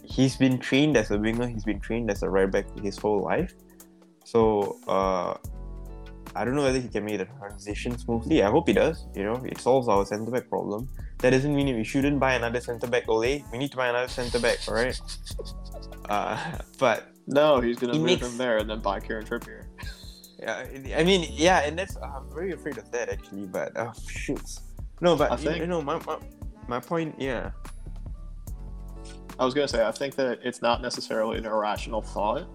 he's 0.04 0.38
been 0.38 0.58
trained 0.60 0.96
as 0.96 1.12
a 1.12 1.18
winger. 1.18 1.48
He's 1.48 1.66
been 1.66 1.80
trained 1.80 2.10
as 2.12 2.24
a 2.24 2.30
right 2.30 2.50
back 2.50 2.66
his 2.80 2.98
whole 2.98 3.22
life. 3.22 3.54
So 4.24 4.78
uh, 4.88 5.36
I 6.36 6.46
don't 6.46 6.56
know 6.56 6.64
whether 6.64 6.80
he 6.80 6.88
can 6.88 7.04
make 7.06 7.18
the 7.18 7.26
transition 7.26 7.98
smoothly. 7.98 8.42
I 8.44 8.50
hope 8.50 8.68
he 8.68 8.74
does. 8.74 9.06
You 9.16 9.24
know, 9.24 9.44
it 9.46 9.60
solves 9.60 9.88
our 9.88 10.06
centre 10.06 10.32
back 10.32 10.50
problem. 10.50 10.88
That 11.20 11.32
doesn't 11.32 11.54
mean 11.56 11.76
we 11.76 11.84
shouldn't 11.84 12.20
buy 12.20 12.34
another 12.36 12.60
centre 12.62 12.88
back. 12.88 13.08
Ole, 13.10 13.44
we 13.52 13.58
need 13.58 13.72
to 13.72 13.78
buy 13.78 13.88
another 13.88 14.08
centre 14.08 14.40
back, 14.40 14.60
all 14.68 14.76
right? 14.76 15.00
Uh, 16.10 16.38
but 16.80 17.08
No, 17.28 17.60
he's 17.62 17.78
going 17.80 17.94
to 17.94 18.00
move 18.00 18.06
makes- 18.06 18.26
him 18.28 18.38
there 18.38 18.58
and 18.58 18.70
then 18.70 18.80
buy 18.80 19.00
Kieran 19.00 19.26
Trippier. 19.26 19.65
Yeah, 20.40 20.66
I 20.98 21.04
mean, 21.04 21.28
yeah, 21.32 21.62
and 21.62 21.78
that's 21.78 21.96
I'm 21.98 22.30
very 22.34 22.52
afraid 22.52 22.78
of 22.78 22.92
that 22.92 23.10
actually. 23.10 23.46
But 23.46 23.76
uh, 23.78 23.94
shoots, 24.10 24.62
no, 25.02 25.16
but 25.16 25.32
I 25.32 25.36
you, 25.36 25.42
think- 25.42 25.58
you 25.60 25.68
know, 25.68 25.82
my, 25.82 25.98
my 26.06 26.18
my 26.68 26.80
point, 26.80 27.16
yeah, 27.18 27.52
I 29.40 29.46
was 29.46 29.54
going 29.54 29.68
to 29.68 29.72
say, 29.72 29.86
I 29.86 29.92
think 29.92 30.16
that 30.16 30.40
it's 30.44 30.62
not 30.62 30.82
necessarily 30.82 31.38
an 31.38 31.46
irrational 31.46 32.02
thought. 32.02 32.48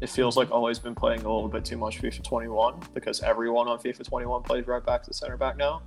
It 0.00 0.08
feels 0.08 0.36
like 0.36 0.50
Ole's 0.50 0.78
been 0.78 0.94
playing 0.94 1.20
a 1.20 1.32
little 1.32 1.48
bit 1.48 1.64
too 1.64 1.76
much 1.76 2.00
FIFA 2.00 2.24
21 2.24 2.80
because 2.94 3.20
everyone 3.22 3.68
on 3.68 3.78
FIFA 3.78 4.08
21 4.08 4.42
plays 4.42 4.66
right 4.66 4.84
back 4.84 5.02
to 5.04 5.12
center 5.12 5.36
back 5.36 5.56
now. 5.58 5.82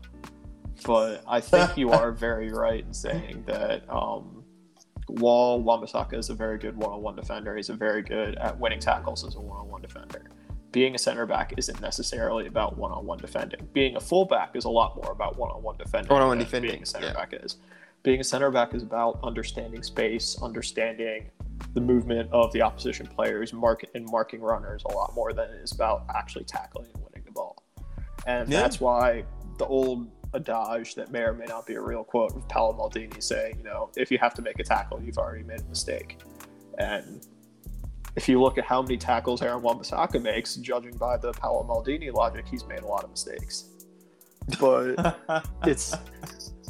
But 0.85 1.23
I 1.27 1.39
think 1.39 1.77
you 1.77 1.91
are 1.91 2.11
very 2.27 2.51
right 2.51 2.85
in 2.85 2.93
saying 2.93 3.43
that 3.47 3.89
um, 3.89 4.43
while 5.07 5.61
Wan-Bissaka 5.61 6.13
is 6.13 6.29
a 6.29 6.35
very 6.35 6.57
good 6.59 6.75
one-on-one 6.77 7.15
defender, 7.15 7.55
he's 7.55 7.69
a 7.69 7.73
very 7.73 8.01
good 8.03 8.35
at 8.35 8.59
winning 8.59 8.79
tackles 8.79 9.25
as 9.25 9.35
a 9.35 9.39
one-on-one 9.39 9.81
defender. 9.81 10.29
Being 10.73 10.95
a 10.95 10.97
center 10.97 11.25
back 11.27 11.53
isn't 11.55 11.79
necessarily 11.81 12.47
about 12.47 12.77
one-on-one 12.77 13.19
defending. 13.19 13.69
Being 13.73 13.95
a 13.95 13.99
fullback 13.99 14.55
is 14.55 14.65
a 14.65 14.69
lot 14.69 14.95
more 14.95 15.11
about 15.11 15.37
one-on-one 15.37 15.77
defending. 15.77 16.09
One-on-one 16.11 16.39
defending, 16.39 16.71
Being 16.71 16.81
a 16.83 16.85
center 16.87 17.07
yeah. 17.07 17.13
back 17.13 17.29
is. 17.31 17.57
Being 18.01 18.19
a 18.19 18.23
center 18.23 18.49
back 18.49 18.73
is 18.73 18.81
about 18.81 19.19
understanding 19.23 19.83
space, 19.83 20.35
understanding 20.41 21.29
the 21.75 21.79
movement 21.79 22.27
of 22.33 22.51
the 22.53 22.63
opposition 22.63 23.05
players, 23.05 23.53
mark 23.53 23.83
and 23.93 24.05
marking 24.07 24.41
runners 24.41 24.81
a 24.89 24.93
lot 24.93 25.13
more 25.13 25.31
than 25.31 25.47
it 25.51 25.61
is 25.63 25.71
about 25.71 26.05
actually 26.13 26.43
tackling 26.43 26.87
and 26.93 27.03
winning 27.03 27.23
the 27.23 27.31
ball. 27.31 27.63
And 28.25 28.49
Yeah. 28.49 28.61
that's 28.61 28.81
why 28.81 29.25
the 29.59 29.67
old 29.67 30.07
adage 30.33 30.95
that 30.95 31.11
may 31.11 31.21
or 31.21 31.33
may 31.33 31.45
not 31.45 31.67
be 31.67 31.75
a 31.75 31.81
real 31.81 32.03
quote 32.03 32.35
of 32.35 32.47
Paolo 32.49 32.73
Maldini 32.73 33.21
saying, 33.21 33.57
you 33.59 33.63
know, 33.63 33.91
if 33.95 34.09
you 34.09 34.17
have 34.17 34.33
to 34.33 34.41
make 34.41 34.57
a 34.59 34.63
tackle, 34.63 34.99
you've 35.03 35.19
already 35.19 35.43
made 35.43 35.61
a 35.61 35.65
mistake. 35.65 36.17
And 36.79 37.25
if 38.15 38.29
you 38.29 38.39
look 38.41 38.57
at 38.57 38.63
how 38.65 38.81
many 38.81 38.97
tackles 38.97 39.41
Aaron 39.41 39.61
Wan-Bissaka 39.61 40.21
makes, 40.21 40.55
judging 40.55 40.95
by 40.97 41.17
the 41.17 41.31
Paolo 41.33 41.63
Maldini 41.63 42.13
logic, 42.13 42.45
he's 42.47 42.65
made 42.65 42.79
a 42.81 42.87
lot 42.87 43.03
of 43.03 43.09
mistakes. 43.09 43.65
But 44.59 45.43
it's 45.65 45.95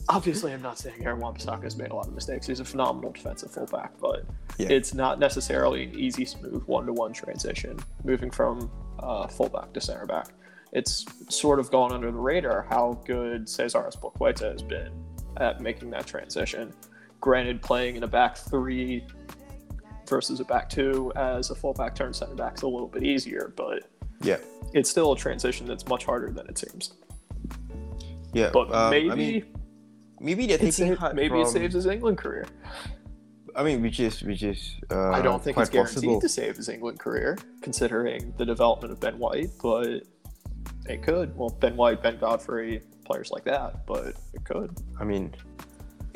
obviously 0.10 0.54
I'm 0.54 0.62
not 0.62 0.78
saying 0.78 1.04
Aaron 1.06 1.20
Wan-Bissaka 1.20 1.64
has 1.64 1.76
made 1.76 1.92
a 1.92 1.96
lot 1.96 2.08
of 2.08 2.14
mistakes. 2.14 2.48
He's 2.48 2.60
a 2.60 2.66
phenomenal 2.66 3.12
defensive 3.12 3.52
fullback, 3.52 3.94
but 4.00 4.26
Yeah. 4.58 4.68
it's 4.70 4.94
not 4.94 5.20
necessarily 5.20 5.84
an 5.86 5.96
easy, 6.00 6.26
smooth 6.26 6.64
one-to-one 6.66 7.14
transition 7.14 7.78
moving 8.04 8.30
from 8.32 8.70
uh, 9.00 9.28
fullback 9.28 9.74
to 9.74 9.82
center 9.82 10.06
back. 10.06 10.28
It's 10.72 11.06
sort 11.30 11.60
of 11.60 11.70
gone 11.72 11.92
under 11.92 12.12
the 12.12 12.18
radar 12.18 12.66
how 12.70 13.00
good 13.06 13.48
Cesar 13.50 13.82
Azpilicueta 13.84 14.52
has 14.52 14.64
been 14.64 14.92
at 15.38 15.62
making 15.62 15.90
that 15.92 16.08
transition. 16.08 16.74
Granted, 17.22 17.62
playing 17.62 17.96
in 17.96 18.04
a 18.04 18.08
back 18.08 18.38
three 18.38 19.06
versus 20.08 20.40
a 20.40 20.46
back 20.46 20.70
two 20.70 21.12
as 21.16 21.50
a 21.50 21.56
fullback 21.56 21.96
turn 21.96 22.14
center 22.14 22.36
back 22.36 22.56
is 22.56 22.64
a 22.64 22.68
little 22.68 22.88
bit 22.88 23.04
easier, 23.04 23.54
but 23.56 23.90
yeah, 24.22 24.38
it's 24.74 24.90
still 24.90 25.12
a 25.14 25.18
transition 25.18 25.68
that's 25.68 25.88
much 25.88 26.06
harder 26.06 26.32
than 26.32 26.48
it 26.48 26.58
seems. 26.58 26.94
yeah. 28.34 28.50
But 28.54 28.74
um, 28.74 28.90
maybe 28.90 29.12
I 29.12 29.16
mean, 29.16 29.46
maybe 30.20 30.46
they're 30.48 30.56
it 30.56 30.72
taking 30.72 30.96
sa- 30.96 31.00
heart 31.00 31.16
maybe 31.16 31.40
it 31.40 31.48
saves 31.48 31.74
his 31.74 31.86
England 31.86 32.18
career. 32.18 32.46
I 33.56 33.64
mean, 33.64 33.82
which 33.82 34.00
is 34.00 34.24
which 34.24 34.44
is 34.44 34.76
uh, 34.92 35.12
I 35.12 35.22
don't 35.22 35.44
think 35.44 35.58
it's 35.58 35.70
guaranteed 35.70 35.96
possible. 35.96 36.22
to 36.22 36.30
save 36.30 36.58
his 36.58 36.70
England 36.70 37.00
career, 37.00 37.38
considering 37.62 38.34
the 38.38 38.46
development 38.46 38.92
of 38.92 39.00
Ben 39.00 39.18
White, 39.20 39.52
but 39.62 40.04
it 40.88 41.04
could. 41.04 41.36
Well, 41.38 41.50
Ben 41.50 41.76
White, 41.76 42.02
Ben 42.02 42.18
Godfrey, 42.18 42.82
players 43.06 43.32
like 43.32 43.44
that, 43.46 43.86
but 43.86 44.16
it 44.34 44.44
could. 44.44 44.76
I 45.00 45.04
mean, 45.04 45.36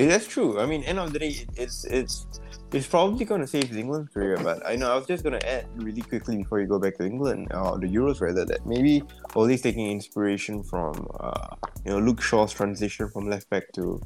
that's 0.06 0.27
true. 0.27 0.60
I 0.60 0.66
mean, 0.66 0.84
end 0.84 1.00
of 1.00 1.12
the 1.12 1.20
day, 1.20 1.46
it's 1.56 1.84
it's 1.86 2.27
it's 2.72 2.86
probably 2.86 3.25
going 3.25 3.42
to 3.42 3.48
save 3.48 3.75
England's 3.75 4.13
career. 4.13 4.38
But 4.38 4.66
I 4.66 4.75
know 4.75 4.92
I 4.92 4.96
was 4.96 5.08
just 5.08 5.24
going 5.24 5.39
to 5.39 5.50
add 5.50 5.66
really 5.75 6.01
quickly 6.01 6.38
before 6.38 6.60
you 6.60 6.68
go 6.68 6.80
back 6.80 6.98
to 6.98 7.06
England 7.06 7.48
or 7.54 7.80
the 7.80 7.88
Euros 7.88 8.22
rather 8.22 8.46
that 8.46 8.66
maybe 8.66 9.04
Ole's 9.36 9.62
taking 9.62 9.89
inspiration 9.89 10.63
from 10.63 11.08
uh, 11.20 11.56
you 11.84 11.92
know 11.92 12.00
Luke 12.00 12.22
Shaw's 12.22 12.54
transition 12.54 13.10
from 13.10 13.27
left 13.27 13.50
back 13.50 13.72
to 13.74 14.01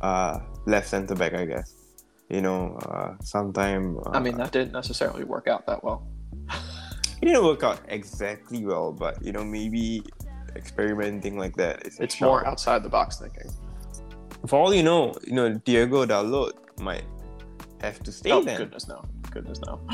uh, 0.00 0.38
left 0.66 0.88
centre 0.88 1.16
back. 1.16 1.34
I 1.34 1.44
guess 1.44 1.74
you 2.28 2.40
know 2.40 2.76
uh, 2.86 3.14
sometime. 3.22 3.98
Uh, 3.98 4.10
I 4.10 4.20
mean, 4.20 4.36
that 4.36 4.52
didn't 4.52 4.72
necessarily 4.72 5.24
work 5.24 5.48
out 5.48 5.66
that 5.66 5.82
well. 5.82 6.06
it 6.50 7.24
didn't 7.24 7.44
work 7.44 7.64
out 7.64 7.80
exactly 7.88 8.64
well, 8.64 8.92
but 8.92 9.20
you 9.24 9.32
know 9.32 9.44
maybe 9.44 10.02
experimenting 10.54 11.36
like 11.36 11.56
that. 11.56 11.84
It's 11.84 12.14
shout. 12.14 12.28
more 12.28 12.46
outside 12.46 12.84
the 12.84 12.88
box 12.88 13.18
thinking. 13.18 13.50
For 14.46 14.56
all 14.60 14.72
you 14.74 14.82
know, 14.82 15.14
you 15.26 15.32
know 15.34 15.54
Diogo 15.54 16.06
Dalot 16.06 16.52
might 16.80 17.04
have 17.80 18.00
to 18.04 18.12
stay 18.12 18.30
oh 18.32 18.42
then. 18.42 18.56
goodness 18.58 18.88
no, 18.88 19.04
goodness 19.30 19.60
no. 19.66 19.80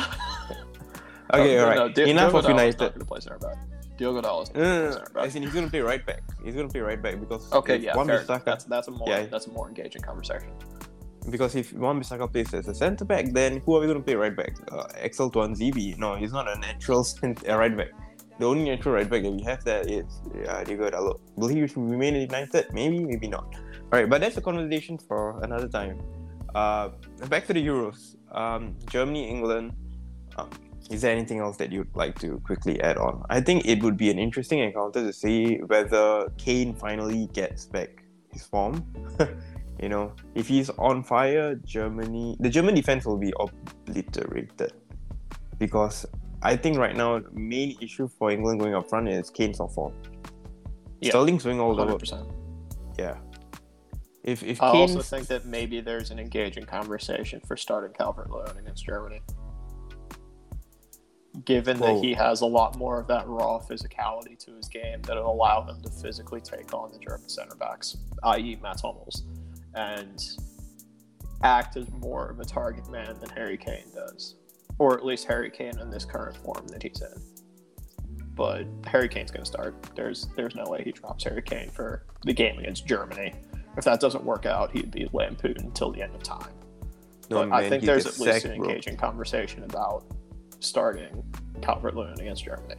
Okay, 1.34 1.58
Oh, 1.58 1.62
all 1.62 1.68
right. 1.68 1.76
no, 1.76 1.88
Di- 1.88 2.10
Enough 2.10 2.32
Diogo 2.32 2.38
of 2.40 2.48
United. 2.48 2.78
Not 2.80 2.88
going 2.94 3.00
to 3.00 3.06
play 3.06 3.20
center 3.20 3.38
back. 3.38 3.56
Diogo 3.96 4.20
Dalot's 4.20 4.52
not 4.52 4.60
No, 4.60 4.64
no, 4.64 4.84
no. 4.86 4.90
center 4.92 5.10
back. 5.14 5.24
As 5.26 5.36
in, 5.36 5.42
he's 5.42 5.52
gonna 5.54 5.70
play 5.70 5.80
right 5.80 6.04
back. 6.04 6.22
He's 6.44 6.54
gonna 6.54 6.68
play 6.68 6.80
right 6.80 7.00
back 7.00 7.20
because 7.20 7.50
Okay, 7.52 7.76
yeah, 7.78 7.96
Wan. 7.96 8.06
Bissaka, 8.08 8.44
That's 8.44 8.64
that's 8.64 8.88
a 8.88 8.90
more 8.90 9.08
Yeah. 9.08 9.26
that's 9.26 9.46
a 9.46 9.50
more 9.50 9.68
engaging 9.68 10.02
conversation. 10.02 10.50
because 11.30 11.54
if 11.54 11.72
Wan 11.72 12.00
Bissaka 12.02 12.30
plays 12.30 12.52
as 12.52 12.66
a 12.68 12.74
centre 12.74 13.04
back, 13.04 13.26
then 13.32 13.60
who 13.64 13.76
are 13.76 13.80
we 13.80 13.86
gonna 13.86 14.00
play 14.00 14.14
right 14.16 14.36
back? 14.36 14.52
Uh, 14.72 14.84
Axel 15.02 15.30
Tuanzebe? 15.30 15.96
No, 15.98 16.16
he's 16.16 16.32
not 16.32 16.48
a 16.54 16.58
natural 16.58 17.04
cent- 17.12 17.48
uh, 17.48 17.56
right 17.56 17.76
back. 17.76 17.90
The 18.38 18.46
only 18.46 18.64
natural 18.64 18.94
right 18.96 19.08
back 19.08 19.22
that 19.22 19.30
we 19.32 19.42
have 19.44 19.62
there 19.64 19.82
is 19.86 20.04
uh, 20.48 20.64
Diogo 20.64 20.90
Dalot. 20.90 21.20
Will 21.36 21.48
he 21.48 21.62
remain 21.76 22.14
in 22.16 22.22
United? 22.22 22.66
Maybe, 22.72 22.98
maybe 22.98 23.28
not. 23.28 23.46
All 23.92 23.98
right, 23.98 24.08
but 24.08 24.22
that's 24.22 24.38
a 24.38 24.40
conversation 24.40 24.96
for 24.96 25.38
another 25.44 25.68
time. 25.68 26.00
Uh, 26.54 26.88
back 27.28 27.46
to 27.46 27.52
the 27.52 27.64
Euros. 27.64 28.16
Um, 28.32 28.74
Germany, 28.88 29.28
England. 29.28 29.74
Um, 30.38 30.48
is 30.90 31.02
there 31.02 31.12
anything 31.12 31.40
else 31.40 31.58
that 31.58 31.70
you'd 31.70 31.94
like 31.94 32.18
to 32.20 32.40
quickly 32.40 32.80
add 32.80 32.96
on? 32.96 33.22
I 33.28 33.42
think 33.42 33.66
it 33.66 33.82
would 33.82 33.98
be 33.98 34.10
an 34.10 34.18
interesting 34.18 34.60
encounter 34.60 35.02
to 35.02 35.12
see 35.12 35.56
whether 35.66 36.32
Kane 36.38 36.74
finally 36.74 37.26
gets 37.34 37.66
back 37.66 38.02
his 38.32 38.44
form. 38.44 38.82
you 39.82 39.90
know, 39.90 40.14
if 40.34 40.48
he's 40.48 40.70
on 40.70 41.02
fire, 41.02 41.54
Germany, 41.56 42.38
the 42.40 42.48
German 42.48 42.74
defense 42.74 43.04
will 43.04 43.18
be 43.18 43.34
obliterated 43.38 44.72
because 45.58 46.06
I 46.40 46.56
think 46.56 46.78
right 46.78 46.96
now 46.96 47.18
the 47.18 47.30
main 47.32 47.76
issue 47.78 48.08
for 48.08 48.30
England 48.30 48.58
going 48.60 48.74
up 48.74 48.88
front 48.88 49.10
is 49.10 49.28
Kane's 49.28 49.60
off 49.60 49.74
form. 49.74 49.92
Yeah. 51.02 51.10
Sterling's 51.10 51.44
doing 51.44 51.60
all 51.60 51.74
the 51.76 51.84
Hundred 51.84 52.10
work. 52.10 52.26
Yeah. 52.98 53.16
If 54.22 54.42
if 54.42 54.62
I 54.62 54.68
also 54.68 55.02
think 55.02 55.26
that 55.28 55.46
maybe 55.56 55.80
there's 55.80 56.10
an 56.10 56.18
engaging 56.18 56.64
conversation 56.64 57.40
for 57.46 57.56
starting 57.56 57.92
Calvert 57.92 58.30
Lewin 58.30 58.56
against 58.56 58.84
Germany. 58.84 59.20
Given 61.44 61.78
Whoa. 61.78 61.94
that 61.94 62.04
he 62.04 62.12
has 62.12 62.42
a 62.42 62.46
lot 62.46 62.76
more 62.76 63.00
of 63.00 63.08
that 63.08 63.26
raw 63.26 63.58
physicality 63.58 64.38
to 64.44 64.54
his 64.54 64.68
game 64.68 65.00
that'll 65.02 65.32
allow 65.32 65.66
him 65.66 65.80
to 65.82 65.90
physically 65.90 66.40
take 66.40 66.74
on 66.74 66.92
the 66.92 66.98
German 66.98 67.28
center 67.28 67.54
backs, 67.56 67.96
i.e. 68.24 68.58
Mats 68.62 68.82
Hummels, 68.82 69.24
and 69.74 70.22
act 71.42 71.76
as 71.76 71.90
more 71.90 72.28
of 72.28 72.38
a 72.38 72.44
target 72.44 72.88
man 72.90 73.16
than 73.18 73.30
Harry 73.30 73.56
Kane 73.56 73.90
does. 73.94 74.36
Or 74.78 74.96
at 74.96 75.04
least 75.04 75.26
Harry 75.26 75.50
Kane 75.50 75.78
in 75.78 75.90
this 75.90 76.04
current 76.04 76.36
form 76.36 76.66
that 76.68 76.82
he's 76.82 77.00
in. 77.00 77.22
But 78.34 78.66
Harry 78.86 79.08
Kane's 79.08 79.30
going 79.30 79.44
to 79.44 79.50
start. 79.50 79.74
There's 79.94 80.28
there's 80.36 80.54
no 80.54 80.64
way 80.64 80.82
he 80.84 80.92
drops 80.92 81.24
Harry 81.24 81.42
Kane 81.42 81.70
for 81.70 82.04
the 82.24 82.32
game 82.32 82.58
against 82.58 82.86
Germany. 82.86 83.34
If 83.76 83.84
that 83.84 84.00
doesn't 84.00 84.24
work 84.24 84.46
out, 84.46 84.70
he'd 84.72 84.90
be 84.90 85.08
lampooned 85.12 85.60
until 85.60 85.90
the 85.92 86.02
end 86.02 86.14
of 86.14 86.22
time. 86.22 86.52
no, 87.30 87.46
but 87.46 87.52
I 87.52 87.68
think 87.68 87.84
there's 87.84 88.06
at 88.06 88.18
least 88.18 88.44
an 88.44 88.58
bro. 88.58 88.68
engaging 88.68 88.96
conversation 88.96 89.62
about 89.64 90.04
starting 90.60 91.22
Calvert 91.62 91.96
Lewin 91.96 92.18
against 92.20 92.44
Germany. 92.44 92.74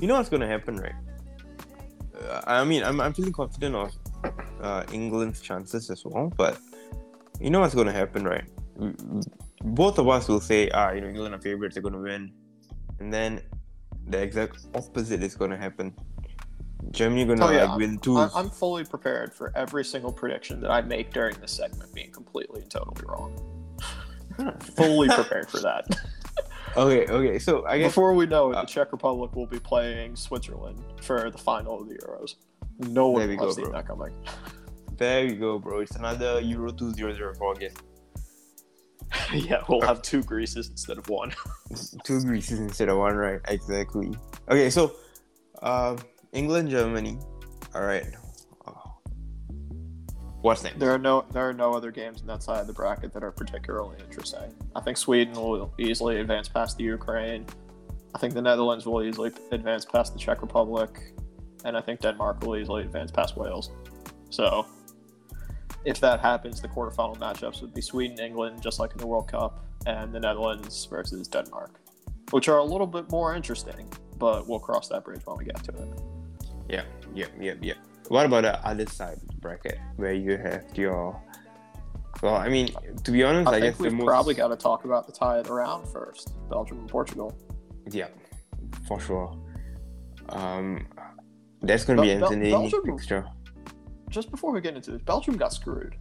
You 0.00 0.08
know 0.08 0.14
what's 0.14 0.28
gonna 0.28 0.46
happen, 0.46 0.76
right? 0.78 0.94
Uh, 2.22 2.40
I 2.46 2.64
mean, 2.64 2.82
I'm, 2.82 3.00
I'm 3.00 3.12
feeling 3.12 3.32
confident 3.32 3.74
of 3.74 3.92
uh, 4.60 4.84
England's 4.92 5.40
chances 5.40 5.90
as 5.90 6.04
well, 6.04 6.32
but 6.36 6.58
you 7.40 7.50
know 7.50 7.60
what's 7.60 7.74
gonna 7.74 7.92
happen, 7.92 8.24
right? 8.24 8.44
Both 9.62 9.98
of 9.98 10.08
us 10.08 10.28
will 10.28 10.40
say, 10.40 10.70
ah, 10.70 10.92
you 10.92 11.00
know, 11.00 11.08
England 11.08 11.34
are 11.34 11.40
favorites, 11.40 11.74
they're 11.74 11.82
gonna 11.82 12.00
win, 12.00 12.32
and 13.00 13.12
then 13.12 13.42
the 14.08 14.20
exact 14.20 14.66
opposite 14.74 15.22
is 15.22 15.34
gonna 15.34 15.56
happen. 15.56 15.94
Germany 16.94 17.24
gonna 17.24 17.44
Oh, 17.46 17.50
yeah. 17.50 17.64
like 17.64 17.78
win 17.78 17.98
two. 17.98 18.16
I'm 18.18 18.50
fully 18.50 18.84
prepared 18.84 19.32
for 19.34 19.52
every 19.56 19.84
single 19.84 20.12
prediction 20.12 20.60
that 20.60 20.70
I 20.70 20.80
make 20.82 21.12
during 21.12 21.34
this 21.40 21.52
segment 21.52 21.92
being 21.94 22.10
completely 22.10 22.62
and 22.62 22.70
totally 22.70 23.02
wrong. 23.06 23.38
Fully 24.76 25.08
prepared 25.14 25.48
for 25.50 25.58
that. 25.60 25.86
okay, 26.76 27.06
okay. 27.06 27.38
So 27.38 27.64
I 27.66 27.78
guess 27.78 27.88
Before 27.92 28.14
we 28.14 28.26
know 28.26 28.52
it, 28.52 28.56
uh, 28.56 28.60
the 28.62 28.66
Czech 28.66 28.92
Republic 28.92 29.34
will 29.34 29.46
be 29.46 29.58
playing 29.58 30.16
Switzerland 30.16 30.78
for 31.02 31.30
the 31.30 31.38
final 31.38 31.80
of 31.82 31.88
the 31.88 31.94
Euros. 31.96 32.34
No 32.78 33.08
one 33.08 33.20
There 33.20 33.28
we 33.28 33.36
go, 33.36 33.50
seen 33.52 33.64
bro. 33.64 33.72
that 33.74 33.86
coming. 33.86 34.12
there 34.96 35.24
you 35.24 35.36
go, 35.36 35.58
bro. 35.58 35.80
It's 35.80 35.94
another 35.96 36.40
Euro 36.40 36.72
two 36.72 36.92
zero 36.92 37.14
zero 37.14 37.34
four 37.34 37.52
again. 37.52 37.72
yeah, 39.32 39.62
we'll 39.68 39.80
have 39.82 40.02
two 40.02 40.22
Greeces 40.22 40.70
instead 40.70 40.98
of 40.98 41.08
one. 41.08 41.32
two 42.04 42.20
Greeces 42.22 42.58
instead 42.58 42.88
of 42.88 42.98
one, 42.98 43.14
right? 43.14 43.40
Exactly. 43.48 44.12
Okay, 44.50 44.70
so 44.70 44.92
um, 45.62 45.98
England, 46.34 46.68
Germany. 46.68 47.16
All 47.74 47.82
right. 47.82 48.06
Oh. 48.66 48.94
What's 50.42 50.64
next? 50.64 50.78
There 50.78 50.90
are 50.90 50.98
no 50.98 51.24
there 51.32 51.48
are 51.48 51.52
no 51.52 51.72
other 51.72 51.90
games 51.90 52.20
in 52.20 52.26
that 52.26 52.42
side 52.42 52.60
of 52.60 52.66
the 52.66 52.72
bracket 52.72 53.12
that 53.14 53.22
are 53.22 53.30
particularly 53.32 53.96
interesting. 54.06 54.52
I 54.74 54.80
think 54.80 54.96
Sweden 54.96 55.34
will 55.34 55.72
easily 55.78 56.20
advance 56.20 56.48
past 56.48 56.76
the 56.76 56.84
Ukraine. 56.84 57.46
I 58.14 58.18
think 58.18 58.34
the 58.34 58.42
Netherlands 58.42 58.84
will 58.84 59.02
easily 59.02 59.32
advance 59.52 59.84
past 59.84 60.12
the 60.12 60.18
Czech 60.18 60.42
Republic, 60.42 61.14
and 61.64 61.76
I 61.76 61.80
think 61.80 62.00
Denmark 62.00 62.42
will 62.42 62.56
easily 62.56 62.82
advance 62.82 63.10
past 63.10 63.36
Wales. 63.36 63.70
So, 64.30 64.66
if 65.84 65.98
that 66.00 66.20
happens, 66.20 66.60
the 66.60 66.68
quarterfinal 66.68 67.18
matchups 67.18 67.60
would 67.60 67.74
be 67.74 67.80
Sweden, 67.80 68.18
England, 68.20 68.62
just 68.62 68.78
like 68.78 68.92
in 68.92 68.98
the 68.98 69.06
World 69.06 69.28
Cup, 69.28 69.64
and 69.86 70.12
the 70.12 70.20
Netherlands 70.20 70.84
versus 70.86 71.26
Denmark, 71.26 71.80
which 72.30 72.48
are 72.48 72.58
a 72.58 72.64
little 72.64 72.86
bit 72.86 73.10
more 73.10 73.34
interesting. 73.34 73.88
But 74.16 74.48
we'll 74.48 74.60
cross 74.60 74.88
that 74.88 75.04
bridge 75.04 75.22
when 75.24 75.36
we 75.36 75.44
get 75.44 75.62
to 75.64 75.72
it. 75.72 76.13
Yeah, 76.68 76.84
yeah, 77.14 77.26
yeah, 77.40 77.54
yeah. 77.60 77.74
What 78.08 78.26
about 78.26 78.42
the 78.42 78.66
other 78.66 78.86
side 78.86 79.16
of 79.16 79.28
the 79.28 79.34
bracket 79.34 79.78
where 79.96 80.12
you 80.12 80.36
have 80.36 80.64
your? 80.74 81.20
Well, 82.22 82.36
I 82.36 82.48
mean, 82.48 82.70
to 83.02 83.10
be 83.10 83.22
honest, 83.22 83.48
I, 83.48 83.56
I, 83.56 83.60
guess 83.60 83.78
we've 83.78 83.92
most 83.92 84.06
probably 84.06 84.34
got 84.34 84.48
to 84.48 84.56
talk 84.56 84.84
about 84.84 85.06
the 85.06 85.12
tie 85.12 85.38
of 85.38 85.46
the 85.46 85.52
round 85.52 85.88
first: 85.88 86.34
Belgium 86.48 86.78
and 86.78 86.88
Portugal. 86.88 87.36
yeah, 87.90 88.08
for 88.86 89.00
sure. 89.00 89.38
Um, 90.30 90.86
that's 91.62 91.84
gonna 91.84 92.02
be 92.02 92.08
Bel- 92.08 92.20
Bel- 92.20 92.32
entertaining 92.32 92.70
Belgium- 92.70 93.28
just 94.10 94.30
before 94.30 94.52
we 94.52 94.60
get 94.60 94.76
into 94.76 94.92
this, 94.92 95.02
Belgium 95.02 95.36
got 95.36 95.52
screwed. 95.52 95.96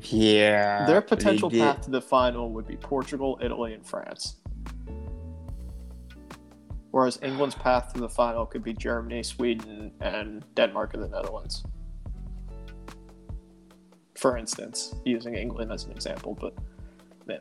Yeah, 0.00 0.86
Their 0.86 1.00
potential 1.02 1.50
path 1.50 1.82
to 1.82 1.90
the 1.90 2.00
final 2.00 2.50
would 2.52 2.66
be 2.66 2.76
Portugal, 2.76 3.38
Italy, 3.42 3.74
and 3.74 3.86
France. 3.86 4.40
Whereas 6.92 7.18
England's 7.22 7.54
path 7.54 7.94
to 7.94 8.00
the 8.00 8.08
final 8.08 8.44
could 8.44 8.62
be 8.62 8.74
Germany, 8.74 9.22
Sweden, 9.22 9.92
and 10.00 10.44
Denmark 10.54 10.92
and 10.92 11.02
the 11.02 11.08
Netherlands. 11.08 11.64
For 14.14 14.36
instance, 14.36 14.94
using 15.04 15.34
England 15.34 15.72
as 15.72 15.84
an 15.84 15.92
example, 15.92 16.36
but 16.38 16.54
man, 17.26 17.40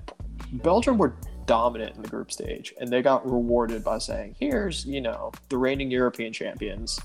Belgium 0.54 0.98
were 0.98 1.16
dominant 1.46 1.98
in 1.98 2.02
the 2.02 2.08
group 2.08 2.32
stage, 2.32 2.74
and 2.80 2.90
they 2.90 3.02
got 3.02 3.30
rewarded 3.30 3.84
by 3.84 3.98
saying, 3.98 4.36
"Here's, 4.40 4.86
you 4.86 5.02
know, 5.02 5.34
the 5.50 5.58
reigning 5.58 5.92
European 5.92 6.32
champions, 6.32 6.98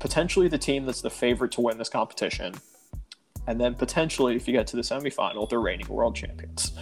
potentially 0.00 0.48
the 0.48 0.58
team 0.58 0.84
that's 0.84 1.00
the 1.00 1.10
favorite 1.10 1.52
to 1.52 1.60
win 1.60 1.78
this 1.78 1.88
competition, 1.88 2.54
and 3.46 3.60
then 3.60 3.76
potentially, 3.76 4.34
if 4.34 4.48
you 4.48 4.52
get 4.52 4.66
to 4.66 4.76
the 4.76 4.82
semifinal, 4.82 5.48
the 5.48 5.58
reigning 5.58 5.86
world 5.88 6.16
champions." 6.16 6.72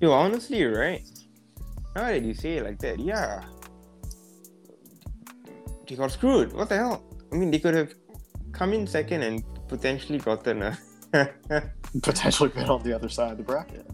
Yo, 0.00 0.12
honestly, 0.12 0.64
right. 0.64 1.06
Now 1.96 2.08
that 2.08 2.22
you 2.22 2.34
say 2.34 2.58
it 2.58 2.64
like 2.64 2.78
that, 2.80 3.00
yeah. 3.00 3.42
They 5.88 5.96
got 5.96 6.10
screwed. 6.10 6.52
What 6.52 6.68
the 6.68 6.76
hell? 6.76 7.02
I 7.32 7.36
mean, 7.36 7.50
they 7.50 7.58
could 7.58 7.72
have 7.72 7.94
come 8.52 8.74
in 8.74 8.86
second 8.86 9.22
and 9.22 9.42
potentially 9.66 10.18
gotten 10.18 10.62
a. 10.62 10.78
potentially 12.02 12.50
been 12.50 12.68
on 12.68 12.82
the 12.82 12.92
other 12.92 13.08
side 13.08 13.32
of 13.32 13.38
the 13.38 13.44
bracket. 13.44 13.86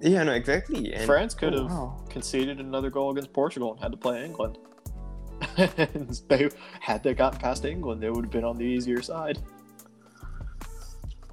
yeah, 0.00 0.22
no, 0.22 0.34
exactly. 0.34 0.94
And, 0.94 1.04
France 1.04 1.34
could 1.34 1.52
oh, 1.54 1.62
have 1.62 1.70
wow. 1.72 2.06
conceded 2.08 2.60
another 2.60 2.90
goal 2.90 3.10
against 3.10 3.32
Portugal 3.32 3.72
and 3.72 3.80
had 3.80 3.90
to 3.90 3.98
play 3.98 4.24
England. 4.24 4.58
And 5.56 6.10
they 6.28 6.50
had 6.78 7.02
they 7.02 7.12
gotten 7.12 7.40
past 7.40 7.64
England, 7.64 8.00
they 8.00 8.10
would 8.10 8.26
have 8.26 8.32
been 8.32 8.44
on 8.44 8.56
the 8.56 8.64
easier 8.64 9.02
side. 9.02 9.40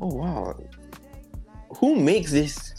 Oh 0.02 0.08
wow. 0.08 0.60
Who 1.78 1.96
makes 1.96 2.32
this 2.32 2.74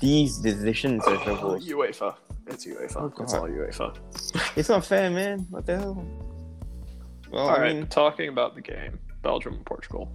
these 0.00 0.38
decisions 0.38 1.04
whole? 1.04 1.60
UEFA. 1.60 2.16
It's 2.50 2.66
UEFA. 2.66 2.96
Oh, 2.96 3.06
it's 3.22 3.32
God. 3.32 3.40
all 3.40 3.48
UEFA. 3.48 3.96
It's 4.56 4.68
not 4.68 4.84
fair, 4.84 5.10
man. 5.10 5.46
What 5.50 5.66
the 5.66 5.78
hell? 5.78 6.04
Well, 7.30 7.44
All 7.44 7.50
I 7.50 7.60
right, 7.60 7.76
mean, 7.76 7.86
talking 7.86 8.28
about 8.28 8.54
the 8.56 8.60
game, 8.60 8.98
Belgium 9.22 9.54
and 9.54 9.64
Portugal. 9.64 10.12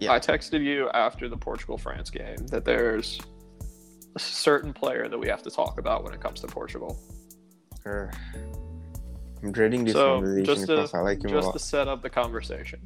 Yeah. 0.00 0.12
I 0.12 0.18
texted 0.18 0.62
you 0.64 0.88
after 0.90 1.28
the 1.28 1.36
Portugal 1.36 1.76
France 1.76 2.08
game 2.10 2.38
that 2.46 2.64
there's 2.64 3.20
a 4.16 4.18
certain 4.18 4.72
player 4.72 5.08
that 5.08 5.18
we 5.18 5.28
have 5.28 5.42
to 5.42 5.50
talk 5.50 5.78
about 5.78 6.04
when 6.04 6.14
it 6.14 6.20
comes 6.20 6.40
to 6.40 6.46
Portugal. 6.46 6.98
I'm 7.84 9.52
dreading 9.52 9.84
this 9.84 9.94
So, 9.94 10.16
conversation 10.16 10.44
just 10.44 10.60
to- 10.62 10.66
because 10.76 10.94
I 10.94 11.00
like 11.00 11.18
him 11.24 11.30
a 11.30 11.34
Just 11.34 11.46
lot. 11.46 11.52
to 11.52 11.58
set 11.58 11.88
up 11.88 12.02
the 12.02 12.10
conversation, 12.10 12.80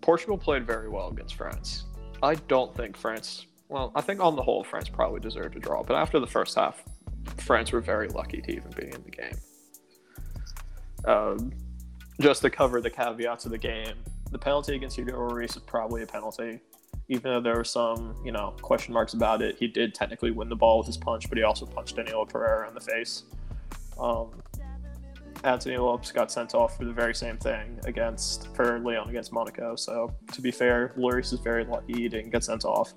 Portugal 0.00 0.38
played 0.38 0.66
very 0.66 0.88
well 0.88 1.08
against 1.08 1.34
France. 1.36 1.84
I 2.22 2.34
don't 2.34 2.74
think 2.76 2.96
France. 2.96 3.46
Well, 3.68 3.92
I 3.94 4.00
think 4.00 4.20
on 4.20 4.34
the 4.36 4.42
whole, 4.42 4.64
France 4.64 4.88
probably 4.88 5.20
deserved 5.20 5.56
a 5.56 5.60
draw. 5.60 5.82
But 5.82 5.96
after 5.96 6.18
the 6.18 6.26
first 6.26 6.54
half, 6.54 6.82
France 7.36 7.72
were 7.72 7.80
very 7.80 8.08
lucky 8.08 8.40
to 8.40 8.52
even 8.52 8.70
be 8.72 8.86
in 8.86 9.02
the 9.02 9.10
game. 9.10 9.36
Um, 11.04 11.52
just 12.20 12.42
to 12.42 12.50
cover 12.50 12.80
the 12.80 12.90
caveats 12.90 13.44
of 13.44 13.52
the 13.52 13.58
game, 13.58 13.94
the 14.30 14.38
penalty 14.38 14.74
against 14.74 14.96
Hugo 14.96 15.16
Lloris 15.16 15.56
is 15.56 15.62
probably 15.62 16.02
a 16.02 16.06
penalty. 16.06 16.60
Even 17.08 17.32
though 17.32 17.40
there 17.40 17.56
were 17.56 17.64
some, 17.64 18.14
you 18.24 18.32
know, 18.32 18.54
question 18.60 18.92
marks 18.92 19.14
about 19.14 19.40
it, 19.40 19.56
he 19.58 19.66
did 19.66 19.94
technically 19.94 20.30
win 20.30 20.48
the 20.48 20.56
ball 20.56 20.78
with 20.78 20.86
his 20.86 20.96
punch, 20.96 21.28
but 21.28 21.38
he 21.38 21.44
also 21.44 21.64
punched 21.64 21.96
Danilo 21.96 22.26
Pereira 22.26 22.68
in 22.68 22.74
the 22.74 22.80
face. 22.80 23.22
Um, 23.98 24.42
Anthony 25.44 25.76
Lopes 25.76 26.10
got 26.12 26.30
sent 26.30 26.54
off 26.54 26.76
for 26.76 26.84
the 26.84 26.92
very 26.92 27.14
same 27.14 27.38
thing 27.38 27.78
against 27.84 28.54
for 28.54 28.78
Lyon 28.80 29.08
against 29.08 29.32
Monaco. 29.32 29.76
So 29.76 30.12
to 30.32 30.40
be 30.42 30.50
fair, 30.50 30.92
Lloris 30.98 31.32
is 31.32 31.40
very 31.40 31.64
lucky 31.64 31.94
he 31.94 32.08
didn't 32.08 32.30
get 32.30 32.44
sent 32.44 32.64
off. 32.64 32.94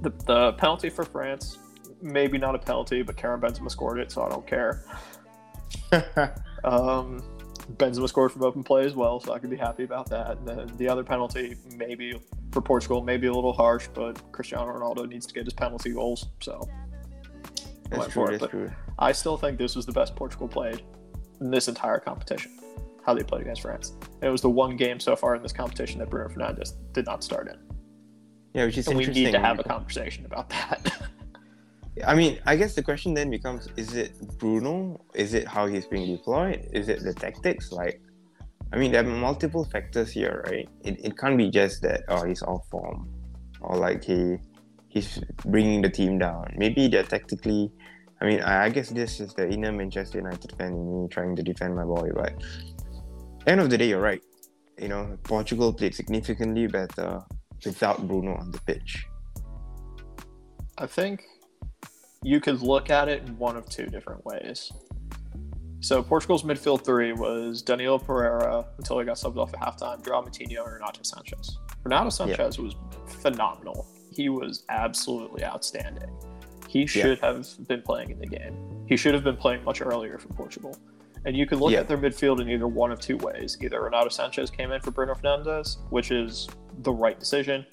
The, 0.00 0.10
the 0.26 0.52
penalty 0.52 0.90
for 0.90 1.04
France, 1.04 1.58
maybe 2.02 2.38
not 2.38 2.54
a 2.54 2.58
penalty, 2.58 3.02
but 3.02 3.16
Karim 3.16 3.40
Benzema 3.40 3.70
scored 3.70 3.98
it, 3.98 4.10
so 4.12 4.22
I 4.22 4.28
don't 4.28 4.46
care. 4.46 4.84
Um, 6.64 7.22
Benzema 7.76 8.08
scored 8.08 8.32
from 8.32 8.42
open 8.42 8.64
play 8.64 8.84
as 8.84 8.94
well, 8.94 9.20
so 9.20 9.32
I 9.32 9.38
could 9.38 9.50
be 9.50 9.56
happy 9.56 9.84
about 9.84 10.10
that. 10.10 10.38
And 10.38 10.48
then 10.48 10.72
the 10.76 10.88
other 10.88 11.04
penalty, 11.04 11.56
maybe 11.76 12.20
for 12.50 12.60
Portugal, 12.60 13.02
maybe 13.02 13.26
a 13.26 13.32
little 13.32 13.52
harsh, 13.52 13.88
but 13.94 14.20
Cristiano 14.32 14.66
Ronaldo 14.72 15.08
needs 15.08 15.26
to 15.26 15.34
get 15.34 15.44
his 15.44 15.52
penalty 15.52 15.92
goals. 15.92 16.26
So 16.40 16.68
that's 17.90 18.04
true. 18.06 18.12
for 18.12 18.32
it, 18.32 18.40
That's 18.40 18.50
true. 18.50 18.70
I 18.98 19.12
still 19.12 19.36
think 19.36 19.58
this 19.58 19.76
was 19.76 19.86
the 19.86 19.92
best 19.92 20.16
Portugal 20.16 20.48
played 20.48 20.82
in 21.40 21.50
this 21.50 21.68
entire 21.68 22.00
competition. 22.00 22.52
How 23.04 23.14
they 23.14 23.22
played 23.22 23.42
against 23.42 23.62
France. 23.62 23.92
And 24.00 24.24
it 24.24 24.30
was 24.30 24.42
the 24.42 24.50
one 24.50 24.76
game 24.76 24.98
so 24.98 25.14
far 25.14 25.34
in 25.36 25.42
this 25.42 25.52
competition 25.52 25.98
that 26.00 26.10
Bruno 26.10 26.28
Fernandes 26.28 26.72
did 26.92 27.06
not 27.06 27.22
start 27.22 27.48
in. 27.48 27.56
Yeah, 28.54 28.64
which 28.66 28.76
is 28.78 28.88
And 28.88 28.96
we 28.96 29.04
interesting. 29.04 29.26
need 29.26 29.32
to 29.32 29.38
have 29.38 29.58
a 29.58 29.62
conversation 29.64 30.26
about 30.26 30.50
that. 30.50 30.92
I 32.06 32.14
mean, 32.14 32.40
I 32.46 32.56
guess 32.56 32.74
the 32.74 32.82
question 32.82 33.14
then 33.14 33.30
becomes: 33.30 33.68
Is 33.76 33.94
it 33.94 34.12
Bruno? 34.38 35.00
Is 35.14 35.34
it 35.34 35.46
how 35.46 35.66
he's 35.66 35.86
being 35.86 36.16
deployed? 36.16 36.68
Is 36.72 36.88
it 36.88 37.02
the 37.02 37.14
tactics? 37.14 37.72
Like, 37.72 38.00
I 38.72 38.78
mean, 38.78 38.92
there 38.92 39.04
are 39.04 39.08
multiple 39.08 39.64
factors 39.64 40.10
here, 40.10 40.44
right? 40.46 40.68
It, 40.84 41.04
it 41.04 41.18
can't 41.18 41.36
be 41.36 41.50
just 41.50 41.82
that 41.82 42.02
oh 42.08 42.24
he's 42.24 42.42
off 42.42 42.66
form, 42.70 43.08
or 43.60 43.76
like 43.76 44.04
he 44.04 44.36
he's 44.88 45.20
bringing 45.46 45.82
the 45.82 45.90
team 45.90 46.18
down. 46.18 46.54
Maybe 46.56 46.88
they're 46.88 47.04
tactically. 47.04 47.72
I 48.20 48.26
mean, 48.26 48.40
I, 48.40 48.64
I 48.64 48.68
guess 48.70 48.90
this 48.90 49.20
is 49.20 49.34
the 49.34 49.48
inner 49.48 49.72
Manchester 49.72 50.18
United 50.18 50.52
fan 50.58 50.72
in 50.72 51.02
me 51.02 51.08
trying 51.08 51.36
to 51.36 51.42
defend 51.42 51.76
my 51.76 51.84
boy, 51.84 52.10
but 52.14 52.34
end 53.46 53.60
of 53.60 53.70
the 53.70 53.78
day, 53.78 53.88
you're 53.88 54.00
right. 54.00 54.22
You 54.78 54.88
know, 54.88 55.18
Portugal 55.22 55.72
played 55.72 55.94
significantly 55.94 56.66
better 56.66 57.20
without 57.64 58.06
Bruno 58.06 58.34
on 58.34 58.50
the 58.50 58.60
pitch. 58.60 59.06
I 60.76 60.86
think 60.86 61.22
you 62.22 62.40
could 62.40 62.62
look 62.62 62.90
at 62.90 63.08
it 63.08 63.22
in 63.26 63.36
one 63.38 63.56
of 63.56 63.68
two 63.68 63.86
different 63.86 64.24
ways. 64.24 64.72
So 65.80 66.02
Portugal's 66.02 66.42
midfield 66.42 66.84
three 66.84 67.12
was 67.12 67.62
Danilo 67.62 67.98
Pereira 67.98 68.66
until 68.78 68.98
he 68.98 69.04
got 69.04 69.16
subbed 69.16 69.36
off 69.36 69.54
at 69.54 69.60
halftime, 69.60 70.04
Joao 70.04 70.22
Moutinho, 70.22 70.64
and 70.64 70.74
Renato 70.74 71.00
Sanches. 71.02 71.52
Renato 71.84 72.08
Sanches 72.08 72.58
was 72.58 72.74
phenomenal. 73.06 73.86
He 74.12 74.28
was 74.28 74.64
absolutely 74.68 75.44
outstanding. 75.44 76.10
He 76.68 76.86
should 76.86 77.20
have 77.20 77.46
been 77.68 77.82
playing 77.82 78.10
in 78.10 78.18
the 78.18 78.26
game. 78.26 78.54
He 78.88 78.96
should 78.96 79.14
have 79.14 79.22
been 79.22 79.36
playing 79.36 79.62
much 79.64 79.80
earlier 79.80 80.18
for 80.18 80.28
Portugal. 80.28 80.76
And 81.24 81.36
you 81.36 81.46
could 81.46 81.60
look 81.60 81.72
Yeah. 81.72 81.80
at 81.80 81.88
their 81.88 81.98
midfield 81.98 82.40
in 82.40 82.48
either 82.48 82.66
one 82.66 82.90
of 82.90 82.98
two 83.00 83.16
ways. 83.18 83.56
Either 83.60 83.80
Renato 83.82 84.08
Sanches 84.08 84.52
came 84.52 84.72
in 84.72 84.80
for 84.80 84.90
Bruno 84.90 85.14
Fernandes, 85.14 85.78
which 85.90 86.10
is 86.10 86.48
the 86.82 86.92
right 86.92 87.18
decision, 87.18 87.64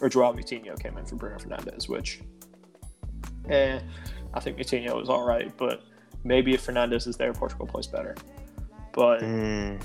or 0.00 0.08
Joao 0.08 0.32
Moutinho 0.32 0.78
came 0.80 0.96
in 0.96 1.04
for 1.04 1.16
Bruno 1.16 1.36
Fernandes, 1.36 1.88
which, 1.88 2.20
eh, 3.50 3.80
I 4.34 4.40
think 4.40 4.58
Moutinho 4.58 4.96
was 4.96 5.08
all 5.08 5.26
right, 5.26 5.52
but 5.56 5.82
maybe 6.24 6.54
if 6.54 6.66
Fernandes 6.66 7.06
is 7.06 7.16
there, 7.16 7.32
Portugal 7.32 7.66
plays 7.66 7.86
better. 7.86 8.14
But 8.92 9.20
Mm, 9.20 9.80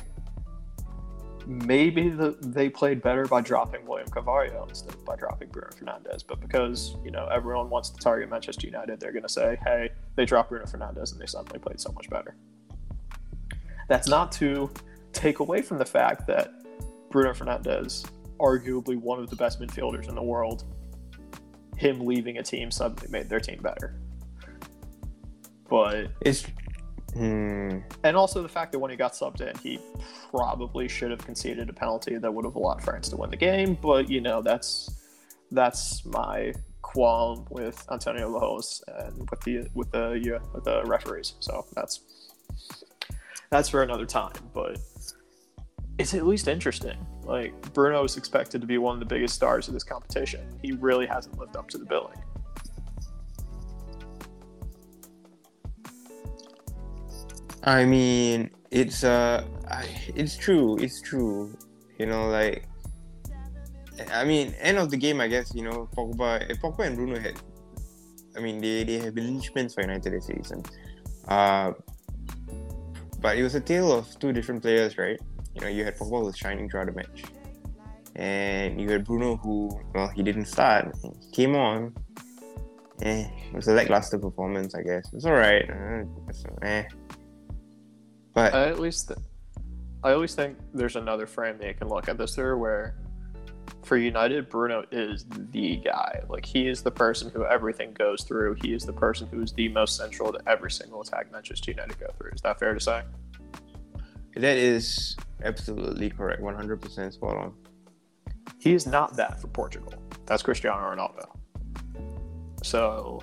maybe 1.46 2.10
the, 2.10 2.38
they 2.42 2.70
played 2.70 3.02
better 3.02 3.26
by 3.26 3.42
dropping 3.42 3.86
William 3.86 4.10
Carvalho 4.10 4.66
instead 4.68 4.94
of 4.94 5.06
by 5.06 5.16
dropping 5.16 5.50
Bruno 5.50 5.70
Fernandes. 5.70 6.24
But 6.28 6.42
because 6.42 6.96
you 7.04 7.12
know 7.12 7.28
everyone 7.28 7.70
wants 7.70 7.90
to 7.90 8.00
target 8.00 8.30
Manchester 8.30 8.68
United, 8.68 9.00
they're 9.00 9.12
going 9.12 9.24
to 9.24 9.30
say, 9.30 9.58
"Hey, 9.64 9.90
they 10.16 10.26
dropped 10.26 10.50
Bruno 10.50 10.66
Fernandes 10.66 11.12
and 11.12 11.22
they 11.22 11.28
suddenly 11.28 11.60
played 11.60 11.80
so 11.80 11.92
much 11.92 12.10
better." 12.10 12.36
That's 13.88 14.08
not 14.08 14.32
to 14.34 14.70
take 15.14 15.40
away 15.40 15.62
from 15.62 15.78
the 15.78 15.86
fact 15.86 16.28
that 16.28 16.52
Bruno 17.12 17.34
Fernandes, 17.34 18.06
arguably 18.40 18.98
one 18.98 19.20
of 19.20 19.30
the 19.30 19.36
best 19.36 19.62
midfielders 19.62 20.10
in 20.10 20.16
the 20.16 20.24
world, 20.24 20.66
him 21.78 22.06
leaving 22.06 22.38
a 22.38 22.44
team 22.44 22.72
suddenly 22.72 23.08
made 23.10 23.30
their 23.30 23.40
team 23.40 23.62
better. 23.62 23.96
But 25.70 26.08
it's. 26.22 26.46
Hmm. 27.14 27.78
and 28.04 28.18
also 28.18 28.42
the 28.42 28.50
fact 28.50 28.74
that 28.74 28.80
when 28.80 28.92
he 28.92 28.98
got 28.98 29.14
subbed 29.14 29.40
in, 29.40 29.58
he 29.60 29.80
probably 30.32 30.90
should 30.90 31.12
have 31.12 31.24
conceded 31.26 31.70
a 31.70 31.74
penalty 31.74 32.18
that 32.18 32.34
would 32.34 32.44
have 32.44 32.56
allowed 32.56 32.84
France 32.84 33.08
to 33.10 33.16
win 33.16 33.30
the 33.30 33.38
game. 33.38 33.78
But 33.82 34.10
you 34.10 34.20
know, 34.20 34.42
that's 34.42 34.90
that's 35.52 36.06
my 36.06 36.54
qualm 36.82 37.46
with 37.50 37.86
Antonio 37.90 38.30
Lahoz 38.30 38.84
and 38.88 39.30
with 39.30 39.42
the 39.42 39.68
with 39.74 39.92
the 39.92 40.20
yeah, 40.22 40.40
with 40.54 40.66
the 40.66 40.84
referees. 40.86 41.36
So 41.40 41.66
that's 41.74 42.02
that's 43.50 43.70
for 43.70 43.84
another 43.84 44.06
time. 44.06 44.34
But 44.54 44.80
it's 45.98 46.14
at 46.14 46.26
least 46.26 46.48
interesting. 46.48 46.98
Like 47.24 47.74
Bruno 47.74 48.04
is 48.04 48.18
expected 48.18 48.62
to 48.62 48.68
be 48.68 48.78
one 48.78 48.96
of 48.96 49.00
the 49.00 49.06
biggest 49.06 49.34
stars 49.34 49.68
of 49.68 49.74
this 49.74 49.84
competition. 49.84 50.48
He 50.62 50.74
really 50.74 51.06
hasn't 51.06 51.38
lived 51.40 51.56
up 51.56 51.70
to 51.70 51.78
the 51.78 51.86
billing. 51.86 52.18
I 57.64 57.84
mean, 57.86 58.52
it's 58.70 59.04
uh, 59.04 59.44
it's 60.16 60.38
true. 60.38 60.78
It's 60.78 61.02
true. 61.02 61.58
You 61.98 62.06
know, 62.06 62.30
like, 62.30 62.68
I 64.12 64.24
mean, 64.26 64.54
end 64.60 64.78
of 64.78 64.92
the 64.92 64.98
game, 64.98 65.20
I 65.20 65.28
guess. 65.28 65.56
You 65.56 65.64
know, 65.64 65.90
Pogba, 65.96 66.48
Pogba 66.60 66.86
and 66.86 66.96
Bruno 66.96 67.20
had. 67.20 67.42
I 68.38 68.42
mean, 68.42 68.62
they 68.62 68.84
they 68.84 69.00
have 69.00 69.16
been 69.16 69.40
linchpins 69.40 69.74
for 69.74 69.82
United 69.82 70.14
this 70.14 70.28
season. 70.28 70.62
Uh, 71.28 71.72
but 73.20 73.38
it 73.38 73.42
was 73.42 73.56
a 73.56 73.62
tale 73.62 73.92
of 73.92 74.20
two 74.20 74.32
different 74.32 74.62
players, 74.62 75.00
right? 75.00 75.20
You 75.56 75.62
know, 75.62 75.68
you 75.68 75.86
had 75.86 75.96
who 75.98 76.10
was 76.10 76.38
shining 76.38 76.70
throughout 76.70 76.88
the 76.88 76.92
match, 76.92 77.24
and 78.16 78.80
you 78.80 78.90
had 78.90 79.06
Bruno 79.06 79.38
who, 79.38 79.72
well, 79.94 80.10
he 80.10 80.22
didn't 80.22 80.46
start, 80.46 80.94
came 81.32 81.56
on. 81.56 81.96
Eh, 83.02 83.28
it 83.48 83.54
was 83.54 83.68
a 83.68 83.74
lackluster 83.74 84.20
performance, 84.20 84.76
I 84.76 84.82
guess. 84.82 85.12
It's 85.14 85.26
all 85.26 85.34
right. 85.34 85.70
Uh, 85.70 86.04
eh. 86.62 86.84
But 88.34 88.54
I 88.54 88.68
at 88.68 88.80
least 88.80 89.12
I 90.04 90.12
always 90.12 90.36
think 90.36 90.58
there's 90.74 90.98
another 90.98 91.26
frame 91.26 91.58
that 91.58 91.68
you 91.68 91.74
can 91.74 91.88
look 91.88 92.08
at 92.10 92.18
this 92.18 92.36
through 92.36 92.58
where 92.58 92.96
for 93.84 93.98
United, 93.98 94.50
Bruno 94.50 94.84
is 94.92 95.26
the 95.52 95.78
guy. 95.78 96.22
Like 96.30 96.46
he 96.46 96.68
is 96.68 96.82
the 96.82 96.92
person 96.92 97.32
who 97.34 97.46
everything 97.46 97.94
goes 97.94 98.24
through. 98.24 98.58
He 98.62 98.74
is 98.74 98.86
the 98.86 98.94
person 98.94 99.28
who 99.28 99.42
is 99.42 99.54
the 99.54 99.70
most 99.70 99.96
central 99.96 100.32
to 100.34 100.40
every 100.48 100.72
single 100.72 101.02
attack 101.02 101.32
Manchester 101.32 101.72
United 101.72 101.98
go 102.00 102.08
through. 102.18 102.32
Is 102.32 102.42
that 102.42 102.60
fair 102.60 102.74
to 102.74 102.80
say? 102.80 103.04
That 104.36 104.58
is 104.58 105.16
absolutely 105.44 106.10
correct. 106.10 106.42
100% 106.42 107.14
spot 107.14 107.38
on. 107.38 107.54
He 108.60 108.74
is 108.74 108.86
not 108.86 109.16
that 109.16 109.40
for 109.40 109.48
Portugal. 109.48 109.94
That's 110.26 110.44
Cristiano 110.44 110.82
Ronaldo. 110.94 111.26
So 112.64 113.22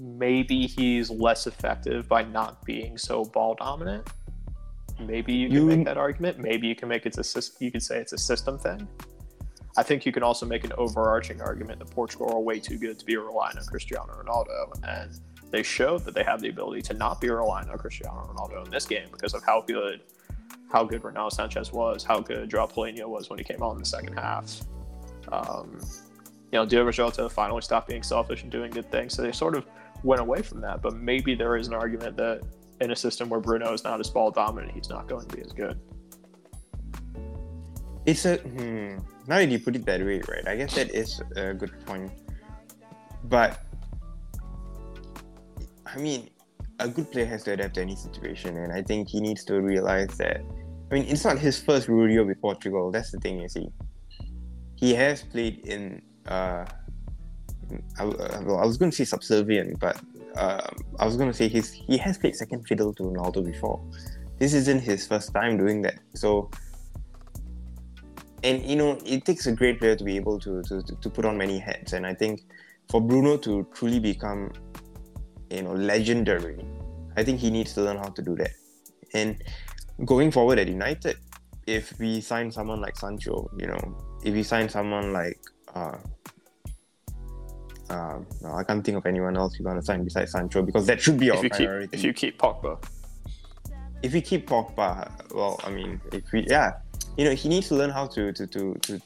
maybe 0.00 0.66
he's 0.66 1.10
less 1.10 1.46
effective 1.46 2.08
by 2.08 2.22
not 2.22 2.64
being 2.64 2.96
so 2.96 3.24
ball 3.24 3.54
dominant. 3.56 4.08
Maybe 5.00 5.32
you 5.32 5.48
can 5.48 5.56
You- 5.56 5.66
make 5.66 5.84
that 5.84 5.98
argument. 5.98 6.38
Maybe 6.38 6.66
you 6.68 6.74
can 6.74 6.88
make 6.88 7.04
it's 7.06 7.18
a 7.36 7.64
you 7.64 7.70
could 7.70 7.82
say 7.82 7.98
it's 8.00 8.12
a 8.12 8.18
system 8.18 8.58
thing. 8.58 8.86
I 9.76 9.82
think 9.82 10.04
you 10.06 10.12
can 10.12 10.22
also 10.24 10.44
make 10.46 10.64
an 10.64 10.72
overarching 10.76 11.40
argument 11.40 11.78
that 11.78 11.90
Portugal 11.90 12.32
are 12.32 12.40
way 12.40 12.58
too 12.58 12.78
good 12.78 12.98
to 12.98 13.04
be 13.04 13.16
relying 13.16 13.56
on 13.58 13.64
Cristiano 13.66 14.12
Ronaldo, 14.12 14.72
and 14.88 15.20
they 15.50 15.62
showed 15.62 16.04
that 16.04 16.14
they 16.14 16.22
have 16.22 16.40
the 16.40 16.48
ability 16.48 16.82
to 16.82 16.94
not 16.94 17.20
be 17.20 17.30
relying 17.30 17.68
on 17.68 17.78
Cristiano 17.78 18.30
Ronaldo 18.32 18.64
in 18.64 18.70
this 18.70 18.86
game 18.86 19.08
because 19.12 19.34
of 19.34 19.42
how 19.44 19.62
good 19.62 20.02
how 20.70 20.84
good 20.84 21.02
Ronaldo 21.02 21.32
Sanches 21.32 21.72
was, 21.72 22.04
how 22.04 22.20
good 22.20 22.50
Joao 22.50 22.66
Palhinha 22.66 23.06
was 23.06 23.30
when 23.30 23.38
he 23.38 23.44
came 23.44 23.62
on 23.62 23.76
in 23.76 23.78
the 23.78 23.86
second 23.86 24.14
half. 24.14 24.60
Um, 25.32 25.78
you 26.52 26.58
know, 26.58 26.66
Diogo 26.66 26.90
Jota 26.90 27.28
finally 27.28 27.62
stopped 27.62 27.88
being 27.88 28.02
selfish 28.02 28.42
and 28.42 28.52
doing 28.52 28.70
good 28.70 28.90
things, 28.90 29.14
so 29.14 29.22
they 29.22 29.32
sort 29.32 29.54
of 29.54 29.66
went 30.02 30.20
away 30.20 30.42
from 30.42 30.60
that. 30.60 30.82
But 30.82 30.96
maybe 30.96 31.34
there 31.34 31.56
is 31.56 31.68
an 31.68 31.74
argument 31.74 32.16
that 32.18 32.42
in 32.80 32.90
a 32.90 32.96
system 32.96 33.28
where 33.28 33.40
Bruno 33.40 33.72
is 33.72 33.84
not 33.84 34.00
as 34.00 34.10
ball 34.10 34.30
dominant, 34.30 34.72
he's 34.72 34.88
not 34.88 35.08
going 35.08 35.26
to 35.26 35.36
be 35.36 35.42
as 35.42 35.52
good. 35.52 35.78
It's 38.06 38.24
a 38.24 38.36
hmm, 38.36 38.98
now 39.26 39.36
that 39.36 39.48
you 39.50 39.58
put 39.58 39.76
it 39.76 39.84
that 39.84 40.00
way, 40.00 40.22
right? 40.28 40.46
I 40.46 40.56
guess 40.56 40.74
that 40.74 40.90
is 40.94 41.20
a 41.36 41.52
good 41.52 41.72
point. 41.84 42.10
But 43.24 43.64
I 45.94 45.98
mean, 45.98 46.30
a 46.78 46.88
good 46.88 47.10
player 47.10 47.26
has 47.26 47.44
to 47.44 47.52
adapt 47.52 47.74
to 47.74 47.82
any 47.82 47.96
situation, 47.96 48.56
and 48.58 48.72
I 48.72 48.82
think 48.82 49.08
he 49.08 49.20
needs 49.20 49.44
to 49.44 49.60
realize 49.60 50.16
that. 50.18 50.42
I 50.90 50.94
mean, 50.94 51.04
it's 51.08 51.24
not 51.24 51.38
his 51.38 51.60
first 51.60 51.88
rodeo 51.88 52.24
with 52.24 52.40
Portugal. 52.40 52.90
That's 52.90 53.10
the 53.10 53.18
thing, 53.18 53.40
you 53.40 53.48
see. 53.48 53.68
He 54.76 54.94
has 54.94 55.22
played 55.22 55.66
in. 55.66 56.02
Uh, 56.26 56.64
I, 57.98 58.04
I 58.04 58.64
was 58.64 58.78
going 58.78 58.90
to 58.90 58.96
say 58.96 59.04
subservient, 59.04 59.78
but 59.80 60.00
uh, 60.36 60.66
I 60.98 61.04
was 61.04 61.16
going 61.16 61.30
to 61.30 61.36
say 61.36 61.48
he's 61.48 61.70
he 61.70 61.98
has 61.98 62.16
played 62.16 62.36
second 62.36 62.66
fiddle 62.66 62.94
to 62.94 63.02
Ronaldo 63.02 63.44
before. 63.44 63.82
This 64.38 64.54
isn't 64.54 64.80
his 64.80 65.06
first 65.06 65.34
time 65.34 65.58
doing 65.58 65.82
that. 65.82 65.98
So, 66.14 66.50
and 68.44 68.62
you 68.64 68.76
know, 68.76 68.98
it 69.04 69.24
takes 69.24 69.46
a 69.46 69.52
great 69.52 69.80
player 69.80 69.96
to 69.96 70.04
be 70.04 70.16
able 70.16 70.38
to 70.40 70.62
to, 70.62 70.82
to 70.82 71.10
put 71.10 71.24
on 71.24 71.36
many 71.36 71.58
hats. 71.58 71.92
And 71.92 72.06
I 72.06 72.14
think 72.14 72.42
for 72.88 73.00
Bruno 73.00 73.36
to 73.38 73.66
truly 73.74 73.98
become 73.98 74.52
you 75.50 75.62
know 75.62 75.72
legendary. 75.72 76.64
I 77.16 77.24
think 77.24 77.40
he 77.40 77.50
needs 77.50 77.74
to 77.74 77.82
learn 77.82 77.96
how 77.96 78.10
to 78.10 78.22
do 78.22 78.36
that. 78.36 78.52
And 79.14 79.42
going 80.04 80.30
forward 80.30 80.58
at 80.58 80.68
united 80.68 81.16
if 81.66 81.98
we 81.98 82.20
sign 82.20 82.52
someone 82.52 82.80
like 82.80 82.96
sancho 82.96 83.50
you 83.58 83.66
know 83.66 83.96
if 84.22 84.32
we 84.32 84.42
sign 84.42 84.68
someone 84.68 85.12
like 85.12 85.40
uh, 85.74 85.96
uh, 87.90 88.18
no, 88.42 88.52
I 88.52 88.64
can't 88.64 88.84
think 88.84 88.98
of 88.98 89.06
anyone 89.06 89.36
else 89.36 89.58
we're 89.58 89.64
going 89.64 89.78
to 89.78 89.84
sign 89.84 90.04
besides 90.04 90.32
Sancho 90.32 90.62
because 90.62 90.86
that 90.86 91.00
should 91.00 91.18
be 91.18 91.30
our 91.30 91.44
if 91.44 91.52
priority. 91.52 91.88
Keep, 91.88 91.98
if 91.98 92.04
you 92.04 92.12
keep 92.12 92.38
Pogba, 92.38 92.82
if 94.02 94.12
we 94.12 94.20
keep 94.20 94.46
Pogba, 94.46 95.10
well, 95.34 95.58
I 95.64 95.70
mean, 95.70 96.00
if 96.12 96.30
we, 96.32 96.44
yeah, 96.46 96.74
you 97.16 97.24
know, 97.24 97.34
he 97.34 97.48
needs 97.48 97.68
to 97.68 97.76
learn 97.76 97.90
how 97.90 98.06
to 98.08 98.32
to 98.32 98.46
to 98.46 98.74
to, 98.82 99.00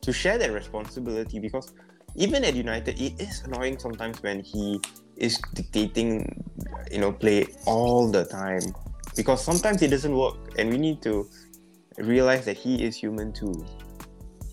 to 0.00 0.12
share 0.12 0.38
that 0.38 0.52
responsibility 0.52 1.38
because 1.38 1.72
even 2.16 2.42
at 2.44 2.54
United, 2.54 2.98
it 3.00 3.20
is 3.20 3.42
annoying 3.42 3.78
sometimes 3.78 4.22
when 4.22 4.40
he 4.40 4.80
is 5.18 5.38
dictating, 5.54 6.44
you 6.90 6.98
know, 6.98 7.12
play 7.12 7.46
all 7.66 8.10
the 8.10 8.24
time 8.24 8.62
because 9.16 9.44
sometimes 9.44 9.82
it 9.82 9.88
doesn't 9.88 10.16
work, 10.16 10.36
and 10.58 10.70
we 10.70 10.78
need 10.78 11.02
to 11.02 11.28
realize 11.98 12.44
that 12.44 12.56
he 12.56 12.84
is 12.84 12.96
human 12.96 13.32
too. 13.32 13.66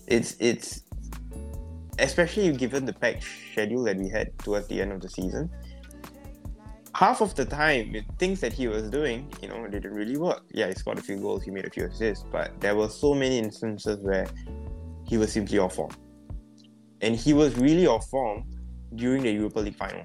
It's 0.06 0.36
it's 0.40 0.82
especially 1.98 2.52
given 2.52 2.84
the 2.84 2.92
packed 2.92 3.24
schedule 3.52 3.84
that 3.84 3.96
we 3.96 4.08
had 4.08 4.36
towards 4.38 4.66
the 4.68 4.80
end 4.80 4.92
of 4.92 5.00
the 5.00 5.08
season. 5.08 5.50
Half 6.94 7.20
of 7.20 7.34
the 7.34 7.44
time, 7.44 7.92
the 7.92 8.02
things 8.18 8.40
that 8.40 8.52
he 8.52 8.68
was 8.68 8.88
doing, 8.88 9.30
you 9.42 9.48
know, 9.48 9.66
didn't 9.66 9.92
really 9.92 10.16
work. 10.16 10.44
Yeah, 10.50 10.68
he 10.68 10.74
scored 10.74 10.98
a 10.98 11.02
few 11.02 11.18
goals, 11.18 11.42
he 11.42 11.50
made 11.50 11.66
a 11.66 11.70
few 11.70 11.84
assists, 11.84 12.24
but 12.32 12.58
there 12.60 12.74
were 12.74 12.88
so 12.88 13.14
many 13.14 13.38
instances 13.38 13.98
where 13.98 14.26
he 15.06 15.18
was 15.18 15.30
simply 15.30 15.58
off 15.58 15.74
form 15.76 15.92
and 17.00 17.14
he 17.14 17.32
was 17.32 17.56
really 17.56 17.86
off 17.86 18.08
form 18.08 18.44
during 18.94 19.22
the 19.22 19.30
Europa 19.30 19.60
League 19.60 19.76
final. 19.76 20.04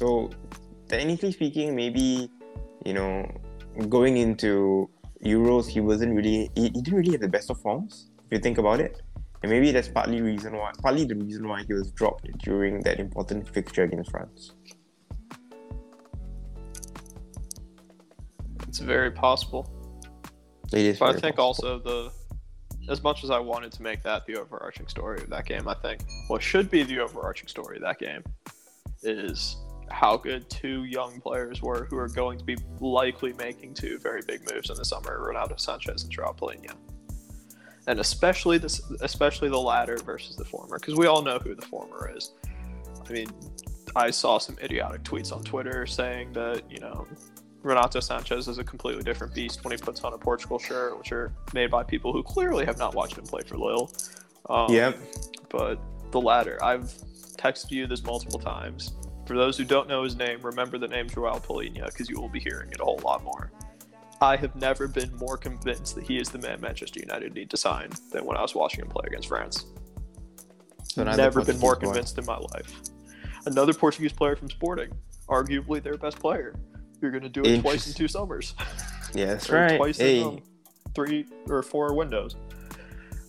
So, 0.00 0.30
technically 0.88 1.30
speaking, 1.30 1.76
maybe 1.76 2.30
you 2.86 2.94
know, 2.94 3.30
going 3.90 4.16
into 4.16 4.88
Euros, 5.22 5.68
he 5.68 5.80
wasn't 5.80 6.16
really 6.16 6.50
he, 6.54 6.62
he 6.74 6.80
didn't 6.80 6.94
really 6.94 7.12
have 7.12 7.20
the 7.20 7.28
best 7.28 7.50
of 7.50 7.60
forms 7.60 8.10
if 8.24 8.32
you 8.32 8.38
think 8.38 8.56
about 8.56 8.80
it, 8.80 9.02
and 9.42 9.52
maybe 9.52 9.72
that's 9.72 9.88
partly 9.88 10.22
reason 10.22 10.56
why 10.56 10.72
partly 10.80 11.04
the 11.04 11.16
reason 11.16 11.46
why 11.46 11.64
he 11.66 11.74
was 11.74 11.90
dropped 11.92 12.26
during 12.38 12.80
that 12.80 12.98
important 12.98 13.46
fixture 13.46 13.82
against 13.82 14.10
France. 14.10 14.52
It's 18.68 18.78
very 18.78 19.10
possible. 19.10 19.70
It 20.72 20.78
is. 20.78 20.98
But 20.98 21.16
I 21.16 21.20
think 21.20 21.36
possible. 21.36 21.72
also 21.72 21.78
the 21.78 22.10
as 22.90 23.02
much 23.02 23.22
as 23.22 23.28
I 23.28 23.38
wanted 23.38 23.70
to 23.72 23.82
make 23.82 24.02
that 24.04 24.24
the 24.24 24.38
overarching 24.38 24.88
story 24.88 25.20
of 25.20 25.28
that 25.28 25.44
game, 25.44 25.68
I 25.68 25.74
think 25.74 26.00
what 26.28 26.42
should 26.42 26.70
be 26.70 26.84
the 26.84 27.00
overarching 27.00 27.48
story 27.48 27.76
of 27.76 27.82
that 27.82 27.98
game 27.98 28.24
is 29.02 29.56
how 29.90 30.16
good 30.16 30.48
two 30.48 30.84
young 30.84 31.20
players 31.20 31.62
were 31.62 31.86
who 31.90 31.96
are 31.98 32.08
going 32.08 32.38
to 32.38 32.44
be 32.44 32.56
likely 32.80 33.32
making 33.34 33.74
two 33.74 33.98
very 33.98 34.22
big 34.26 34.40
moves 34.52 34.70
in 34.70 34.76
the 34.76 34.84
summer, 34.84 35.18
Ronaldo 35.20 35.56
Sanches 35.56 36.04
and 36.04 36.12
Joao 36.12 36.32
Palhinha. 36.32 36.74
And 37.86 37.98
especially 37.98 38.58
this, 38.58 38.80
especially 39.00 39.48
the 39.48 39.58
latter 39.58 39.96
versus 39.98 40.36
the 40.36 40.44
former, 40.44 40.78
because 40.78 40.94
we 40.96 41.06
all 41.06 41.22
know 41.22 41.38
who 41.38 41.54
the 41.54 41.62
former 41.62 42.12
is. 42.14 42.32
I 43.08 43.12
mean, 43.12 43.28
I 43.96 44.10
saw 44.10 44.38
some 44.38 44.56
idiotic 44.62 45.02
tweets 45.02 45.32
on 45.32 45.42
Twitter 45.42 45.86
saying 45.86 46.32
that 46.34 46.62
you 46.70 46.78
know 46.78 47.06
Renato 47.62 47.98
Sanches 47.98 48.48
is 48.48 48.58
a 48.58 48.64
completely 48.64 49.02
different 49.02 49.34
beast 49.34 49.64
when 49.64 49.72
he 49.72 49.78
puts 49.78 50.02
on 50.02 50.12
a 50.12 50.18
Portugal 50.18 50.58
shirt, 50.58 50.96
which 50.96 51.12
are 51.12 51.32
made 51.52 51.70
by 51.70 51.82
people 51.82 52.12
who 52.12 52.22
clearly 52.22 52.64
have 52.64 52.78
not 52.78 52.94
watched 52.94 53.18
him 53.18 53.24
play 53.24 53.42
for 53.42 53.56
Lille. 53.56 53.90
Um, 54.48 54.72
Yep. 54.72 54.98
But 55.48 55.80
the 56.10 56.20
latter, 56.20 56.62
I've 56.62 56.92
texted 57.36 57.70
you 57.70 57.86
this 57.86 58.04
multiple 58.04 58.38
times. 58.38 58.92
For 59.30 59.36
those 59.36 59.56
who 59.56 59.64
don't 59.64 59.86
know 59.86 60.02
his 60.02 60.16
name, 60.16 60.40
remember 60.42 60.76
the 60.76 60.88
name 60.88 61.08
Joao 61.08 61.38
Palhinha 61.38 61.86
because 61.86 62.10
you 62.10 62.20
will 62.20 62.28
be 62.28 62.40
hearing 62.40 62.68
it 62.72 62.80
a 62.80 62.84
whole 62.84 62.98
lot 63.04 63.22
more. 63.22 63.52
I 64.20 64.34
have 64.34 64.56
never 64.56 64.88
been 64.88 65.14
more 65.18 65.36
convinced 65.36 65.94
that 65.94 66.02
he 66.02 66.18
is 66.18 66.30
the 66.30 66.38
man 66.38 66.60
Manchester 66.60 66.98
United 66.98 67.32
need 67.32 67.48
to 67.50 67.56
sign 67.56 67.90
than 68.10 68.24
when 68.24 68.36
I 68.36 68.42
was 68.42 68.56
watching 68.56 68.80
him 68.80 68.88
play 68.88 69.04
against 69.06 69.28
France. 69.28 69.66
So 70.82 71.02
another 71.02 71.16
never 71.16 71.44
been 71.44 71.60
more 71.60 71.76
Portuguese 71.76 71.90
boy. 71.90 71.92
convinced 71.92 72.18
in 72.18 72.26
my 72.26 72.38
life. 72.38 72.80
Another 73.46 73.72
Portuguese 73.72 74.12
player 74.12 74.34
from 74.34 74.50
Sporting, 74.50 74.90
arguably 75.28 75.80
their 75.80 75.96
best 75.96 76.18
player. 76.18 76.56
You're 77.00 77.12
going 77.12 77.22
to 77.22 77.28
do 77.28 77.42
it 77.44 77.60
twice 77.60 77.86
in 77.86 77.94
two 77.94 78.08
summers. 78.08 78.56
Yeah, 79.14 79.26
that's 79.26 79.48
right. 79.48 79.76
twice 79.76 79.98
Hey, 79.98 80.20
in 80.20 80.26
um, 80.26 80.38
three 80.92 81.26
or 81.48 81.62
four 81.62 81.94
windows. 81.94 82.34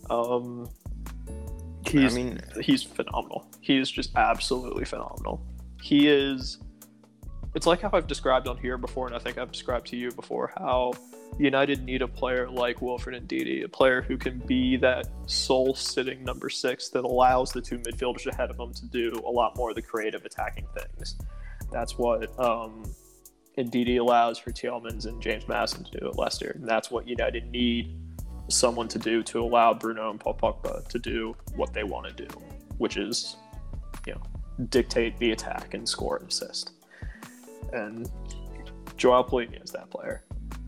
Um, 0.09 0.67
I 1.85 1.89
he's 1.89 2.15
mean, 2.15 2.39
he's 2.59 2.83
phenomenal. 2.83 3.47
He 3.61 3.77
is 3.77 3.89
just 3.89 4.15
absolutely 4.15 4.85
phenomenal. 4.85 5.43
He 5.81 6.07
is. 6.07 6.59
It's 7.53 7.67
like 7.67 7.81
how 7.81 7.89
I've 7.91 8.07
described 8.07 8.47
on 8.47 8.57
here 8.57 8.77
before, 8.77 9.07
and 9.07 9.15
I 9.15 9.19
think 9.19 9.37
I've 9.37 9.51
described 9.51 9.87
to 9.87 9.97
you 9.97 10.11
before 10.11 10.53
how 10.57 10.93
United 11.37 11.83
need 11.83 12.01
a 12.01 12.07
player 12.07 12.49
like 12.49 12.81
Wilfred 12.81 13.27
Ndidi, 13.27 13.63
a 13.65 13.67
player 13.67 14.01
who 14.01 14.17
can 14.17 14.39
be 14.39 14.77
that 14.77 15.07
sole 15.25 15.75
sitting 15.75 16.23
number 16.23 16.49
six 16.49 16.89
that 16.89 17.03
allows 17.03 17.51
the 17.51 17.61
two 17.61 17.79
midfielders 17.79 18.27
ahead 18.27 18.49
of 18.49 18.59
him 18.59 18.73
to 18.73 18.85
do 18.85 19.21
a 19.25 19.29
lot 19.29 19.57
more 19.57 19.69
of 19.69 19.75
the 19.75 19.81
creative 19.81 20.23
attacking 20.23 20.67
things. 20.77 21.15
That's 21.71 21.97
what 21.97 22.39
um, 22.39 22.83
Ndidi 23.57 23.99
allows 23.99 24.37
for 24.37 24.51
Tielemans 24.51 25.05
and 25.05 25.21
James 25.21 25.47
Maddison 25.47 25.83
to 25.85 25.99
do 25.99 26.07
at 26.07 26.17
Leicester, 26.17 26.51
and 26.55 26.67
that's 26.67 26.91
what 26.91 27.07
United 27.07 27.49
need 27.51 27.97
someone 28.49 28.87
to 28.89 28.99
do 28.99 29.23
to 29.23 29.41
allow 29.41 29.73
Bruno 29.73 30.09
and 30.11 30.19
Paul 30.19 30.35
Pogba 30.35 30.87
to 30.87 30.99
do 30.99 31.35
what 31.55 31.73
they 31.73 31.83
want 31.83 32.07
to 32.07 32.25
do, 32.25 32.27
which 32.77 32.97
is, 32.97 33.37
you 34.05 34.13
know, 34.13 34.21
dictate 34.69 35.17
the 35.17 35.31
attack 35.31 35.73
and 35.73 35.87
score 35.87 36.17
and 36.17 36.27
assist. 36.27 36.71
And 37.73 38.09
Joao 38.97 39.23
Palhinha 39.23 39.63
is 39.63 39.71
that 39.71 39.89
player, 39.89 40.23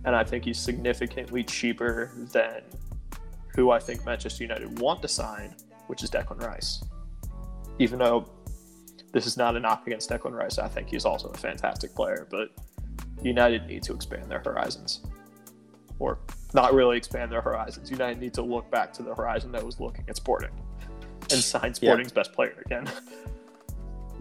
and 0.05 0.15
I 0.15 0.23
think 0.23 0.45
he's 0.45 0.59
significantly 0.59 1.43
cheaper 1.43 2.11
than 2.31 2.61
who 3.55 3.71
I 3.71 3.79
think 3.79 4.05
Manchester 4.05 4.43
United 4.43 4.79
want 4.79 5.01
to 5.01 5.07
sign, 5.07 5.55
which 5.87 6.03
is 6.03 6.09
Declan 6.09 6.41
Rice. 6.41 6.83
Even 7.79 7.99
though 7.99 8.29
this 9.11 9.27
is 9.27 9.37
not 9.37 9.55
a 9.55 9.59
knock 9.59 9.85
against 9.85 10.09
Declan 10.09 10.33
Rice, 10.33 10.57
I 10.57 10.67
think 10.67 10.89
he's 10.89 11.05
also 11.05 11.29
a 11.29 11.37
fantastic 11.37 11.93
player, 11.93 12.27
but 12.31 12.49
United 13.21 13.67
need 13.67 13.83
to 13.83 13.93
expand 13.93 14.29
their 14.29 14.39
horizons. 14.39 15.01
Or 15.99 16.17
not 16.53 16.73
really 16.73 16.97
expand 16.97 17.31
their 17.31 17.41
horizons. 17.41 17.91
United 17.91 18.19
need 18.19 18.33
to 18.33 18.41
look 18.41 18.69
back 18.71 18.91
to 18.93 19.03
the 19.03 19.13
horizon 19.13 19.51
that 19.51 19.63
was 19.63 19.79
looking 19.79 20.05
at 20.07 20.15
Sporting 20.15 20.51
and 21.31 21.39
sign 21.39 21.73
Sporting's 21.73 22.11
best 22.11 22.33
player 22.33 22.61
again. 22.65 22.89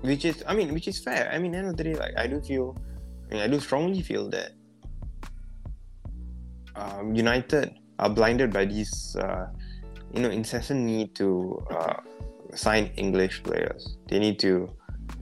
which 0.03 0.25
is 0.25 0.43
i 0.47 0.55
mean 0.55 0.75
which 0.75 0.88
is 0.88 0.99
fair. 0.99 1.31
I 1.33 1.38
mean 1.38 1.55
end 1.55 1.69
of 1.69 1.77
the 1.77 1.85
day 1.85 1.95
like 1.95 2.15
i 2.17 2.27
do 2.27 2.41
feel 2.41 2.77
i 3.31 3.35
mean 3.35 3.43
i 3.43 3.47
do 3.47 3.59
strongly 3.59 4.03
feel 4.03 4.29
that 4.31 4.53
um, 6.77 7.15
united 7.15 7.75
are 7.99 8.11
blinded 8.11 8.53
by 8.53 8.65
these 8.65 9.17
uh, 9.17 9.47
you 10.12 10.21
know 10.21 10.31
incessant 10.31 10.81
need 10.81 11.15
to 11.15 11.62
uh, 11.71 11.95
sign 12.55 12.91
english 12.97 13.43
players. 13.43 13.97
They 14.09 14.19
need 14.19 14.38
to 14.41 14.69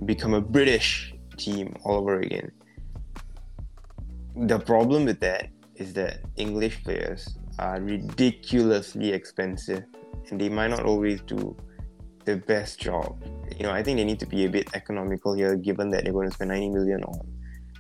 become 0.05 0.35
a 0.35 0.41
british 0.41 1.15
team 1.37 1.77
all 1.85 1.97
over 1.97 2.21
again. 2.21 2.51
The 4.35 4.59
problem 4.59 5.05
with 5.05 5.21
that 5.21 5.51
is 5.77 5.93
that 5.95 6.21
english 6.37 6.83
players 6.83 7.37
are 7.59 7.81
ridiculously 7.81 9.13
expensive 9.13 9.85
and 10.31 10.41
they 10.41 10.49
might 10.49 10.69
not 10.69 10.85
always 10.85 11.21
do 11.23 11.57
the 12.25 12.37
best 12.37 12.81
job 12.81 13.23
you 13.61 13.67
know, 13.67 13.73
I 13.73 13.83
think 13.83 13.99
they 13.99 14.05
need 14.05 14.19
to 14.21 14.27
be 14.27 14.47
a 14.47 14.49
bit 14.49 14.71
economical 14.73 15.35
here, 15.35 15.55
given 15.55 15.91
that 15.91 16.05
they're 16.05 16.15
going 16.15 16.31
to 16.31 16.35
spend 16.35 16.49
90 16.49 16.71
million 16.71 17.05
on 17.05 17.21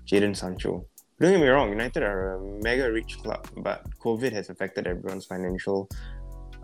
Jadon 0.06 0.36
Sancho. 0.36 0.84
Don't 1.18 1.32
get 1.32 1.40
me 1.40 1.48
wrong, 1.48 1.70
United 1.70 2.02
are 2.02 2.34
a 2.34 2.62
mega 2.62 2.92
rich 2.92 3.16
club, 3.22 3.48
but 3.56 3.86
COVID 3.98 4.30
has 4.30 4.50
affected 4.50 4.86
everyone's 4.86 5.24
financial 5.24 5.88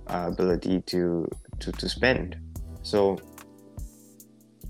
uh, 0.08 0.28
ability 0.30 0.82
to, 0.82 1.26
to 1.60 1.72
to 1.72 1.88
spend. 1.88 2.36
So 2.82 3.16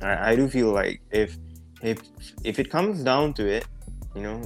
I, 0.00 0.30
I 0.30 0.36
do 0.36 0.48
feel 0.48 0.70
like 0.72 1.02
if 1.10 1.36
if 1.82 1.98
if 2.44 2.60
it 2.60 2.70
comes 2.70 3.02
down 3.02 3.34
to 3.34 3.48
it, 3.48 3.66
you 4.14 4.22
know, 4.22 4.40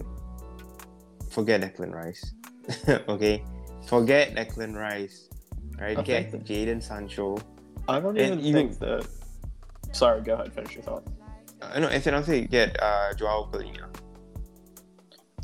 forget 1.30 1.60
Declan 1.60 1.92
Rice. 1.92 2.24
okay, 2.88 3.44
forget 3.86 4.34
Declan 4.34 4.74
Rice. 4.74 5.28
Right, 5.78 5.98
I 5.98 6.02
get 6.02 6.32
Jadon 6.32 6.82
Sancho. 6.82 7.36
I 7.86 8.00
don't 8.00 8.16
even- 8.16 8.40
think 8.40 8.78
that. 8.78 9.06
Sorry, 9.92 10.20
go 10.22 10.34
ahead. 10.34 10.52
Finish 10.52 10.74
your 10.74 10.82
thought. 10.82 11.04
Uh, 11.60 11.78
no, 11.80 11.88
I 11.88 11.98
said 12.00 12.14
I'll 12.14 12.22
say 12.22 12.46
get 12.46 12.76
uh, 12.82 13.12
Joao 13.14 13.48
Palhinha. 13.52 13.86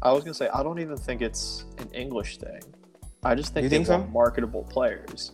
I 0.02 0.12
was 0.12 0.24
gonna 0.24 0.34
say 0.34 0.48
I 0.48 0.62
don't 0.62 0.78
even 0.78 0.96
think 0.96 1.22
it's 1.22 1.64
an 1.78 1.90
English 1.92 2.38
thing. 2.38 2.60
I 3.24 3.34
just 3.34 3.52
think 3.54 3.64
You 3.64 3.68
they 3.68 3.76
think 3.76 3.86
so? 3.86 3.98
want 3.98 4.12
marketable 4.12 4.64
players. 4.64 5.32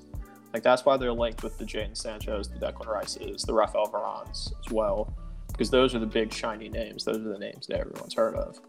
Like 0.53 0.63
that's 0.63 0.85
why 0.85 0.97
they're 0.97 1.13
linked 1.13 1.43
with 1.43 1.59
the 1.59 1.65
Jadon 1.65 1.97
Sancho's, 1.97 2.49
the 2.49 2.59
Declan 2.59 2.87
Rices, 2.87 3.43
the 3.43 3.55
Rafael 3.55 3.87
Varans 3.87 4.53
as 4.65 4.73
well, 4.73 5.15
because 5.49 5.71
those 5.71 5.95
are 5.95 5.99
the 5.99 6.07
big 6.07 6.33
shiny 6.33 6.69
names. 6.69 7.05
Those 7.05 7.19
are 7.19 7.33
the 7.33 7.39
names 7.39 7.67
that 7.69 7.79
everyone's 7.81 8.15
heard 8.15 8.35
of. 8.35 8.61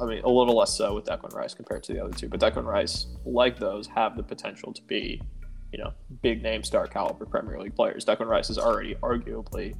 I 0.00 0.06
mean, 0.06 0.22
a 0.22 0.28
little 0.28 0.56
less 0.56 0.74
so 0.74 0.94
with 0.94 1.04
Declan 1.04 1.34
Rice 1.34 1.52
compared 1.54 1.82
to 1.84 1.92
the 1.92 2.02
other 2.04 2.12
two, 2.14 2.28
but 2.28 2.40
Declan 2.40 2.64
Rice, 2.64 3.06
like 3.24 3.58
those, 3.58 3.86
have 3.88 4.16
the 4.16 4.22
potential 4.22 4.72
to 4.72 4.82
be, 4.84 5.20
you 5.72 5.78
know, 5.78 5.92
big 6.22 6.42
name 6.42 6.62
star 6.62 6.86
caliber 6.86 7.26
Premier 7.26 7.60
League 7.60 7.74
players. 7.76 8.04
Declan 8.04 8.26
Rice 8.26 8.48
is 8.50 8.58
already 8.58 8.94
arguably 8.96 9.74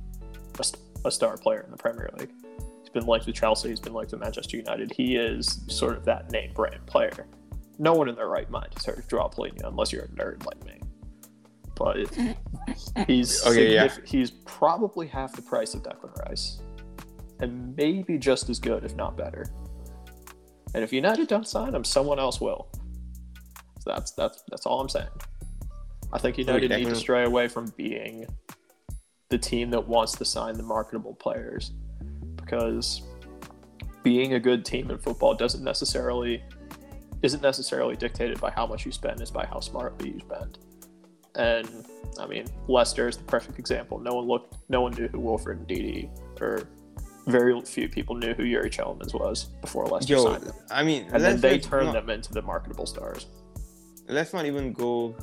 a, 0.59 1.09
a 1.09 1.11
star 1.11 1.37
player 1.37 1.61
in 1.61 1.71
the 1.71 1.77
Premier 1.77 2.11
League. 2.19 2.33
He's 2.81 2.89
been 2.91 3.07
linked 3.07 3.27
with 3.27 3.37
Chelsea. 3.37 3.69
He's 3.69 3.81
been 3.81 3.95
linked 3.95 4.13
with 4.13 4.21
Manchester 4.21 4.57
United. 4.57 4.93
He 4.93 5.17
is 5.17 5.61
sort 5.69 5.97
of 5.97 6.05
that 6.07 6.31
name 6.31 6.53
brand 6.55 6.85
player. 6.87 7.27
No 7.79 7.95
one 7.95 8.09
in 8.09 8.15
their 8.15 8.29
right 8.29 8.51
mind 8.51 8.69
has 8.75 8.85
heard 8.85 8.99
of 8.99 9.09
Joao 9.09 9.29
Palhinha 9.29 9.65
unless 9.65 9.93
you're 9.93 10.03
a 10.03 10.09
nerd 10.09 10.45
like 10.45 10.63
me. 10.65 10.81
But 11.77 11.97
he's 13.07 13.47
okay, 13.47 13.73
yeah. 13.73 13.89
he's 14.05 14.31
probably 14.31 15.07
half 15.07 15.33
the 15.33 15.41
price 15.41 15.73
of 15.73 15.83
Declan 15.83 16.15
Rice, 16.27 16.61
and 17.39 17.75
maybe 17.75 18.19
just 18.19 18.51
as 18.51 18.59
good, 18.59 18.85
if 18.85 18.95
not 18.97 19.17
better. 19.17 19.47
And 20.75 20.85
if 20.85 20.93
United 20.93 21.27
don't 21.27 21.49
sign 21.49 21.75
him, 21.75 21.85
someone 21.85 22.19
else 22.19 22.39
will. 22.39 22.69
So 23.81 23.91
that's 23.91 24.13
that's 24.13 24.43
that's 24.51 24.67
all 24.67 24.81
I'm 24.81 24.91
saying. 24.91 25.09
I 26.13 26.19
think 26.19 26.37
United 26.39 26.71
need 26.71 26.87
to 26.87 26.95
stray 26.95 27.25
away 27.25 27.49
from 27.49 27.73
being 27.77 28.27
the 29.31 29.39
team 29.39 29.71
that 29.71 29.87
wants 29.89 30.13
to 30.17 30.25
sign 30.25 30.55
the 30.57 30.63
marketable 30.63 31.15
players 31.15 31.71
because 32.37 33.03
being 34.03 34.35
a 34.35 34.41
good 34.41 34.65
team 34.65 34.91
in 34.91 34.99
football 34.99 35.35
doesn't 35.35 35.63
necessarily 35.63 36.43
isn't 37.23 37.43
necessarily 37.43 37.95
dictated 37.97 38.41
by 38.41 38.51
how 38.51 38.67
much 38.67 38.85
you 38.87 38.91
spend, 38.91 39.21
is 39.21 39.31
by 39.31 39.45
how 39.47 39.61
smartly 39.61 40.09
you 40.13 40.21
spend. 40.21 40.59
And 41.37 41.69
I 42.19 42.27
mean, 42.27 42.47
Leicester 42.67 43.09
is 43.09 43.19
the 43.19 43.23
perfect 43.25 43.59
example. 43.59 43.99
No 44.01 44.15
one 44.15 44.27
looked, 44.27 44.57
no 44.71 44.81
one 44.81 44.93
knew 44.95 45.07
who 45.09 45.21
Wilfred 45.21 45.67
Ndidi, 45.69 46.09
or 46.41 46.63
very 47.27 47.61
few 47.61 47.89
people 47.91 48.17
knew 48.17 48.33
who 48.35 48.45
Yuri 48.45 48.71
Tielemans 48.71 49.13
was 49.15 49.45
before 49.61 49.87
Leicester 49.87 50.15
Yo, 50.15 50.25
signed 50.25 50.45
him. 50.45 50.53
I 50.71 50.83
mean, 50.83 51.09
And 51.13 51.23
then 51.23 51.41
they 51.41 51.59
turned 51.59 51.89
not- 51.89 51.93
them 52.07 52.11
into 52.11 52.33
the 52.33 52.43
marketable 52.43 52.87
stars. 52.87 53.27
let's 54.09 54.33
not 54.33 54.45
even 54.47 54.73
go. 54.73 55.15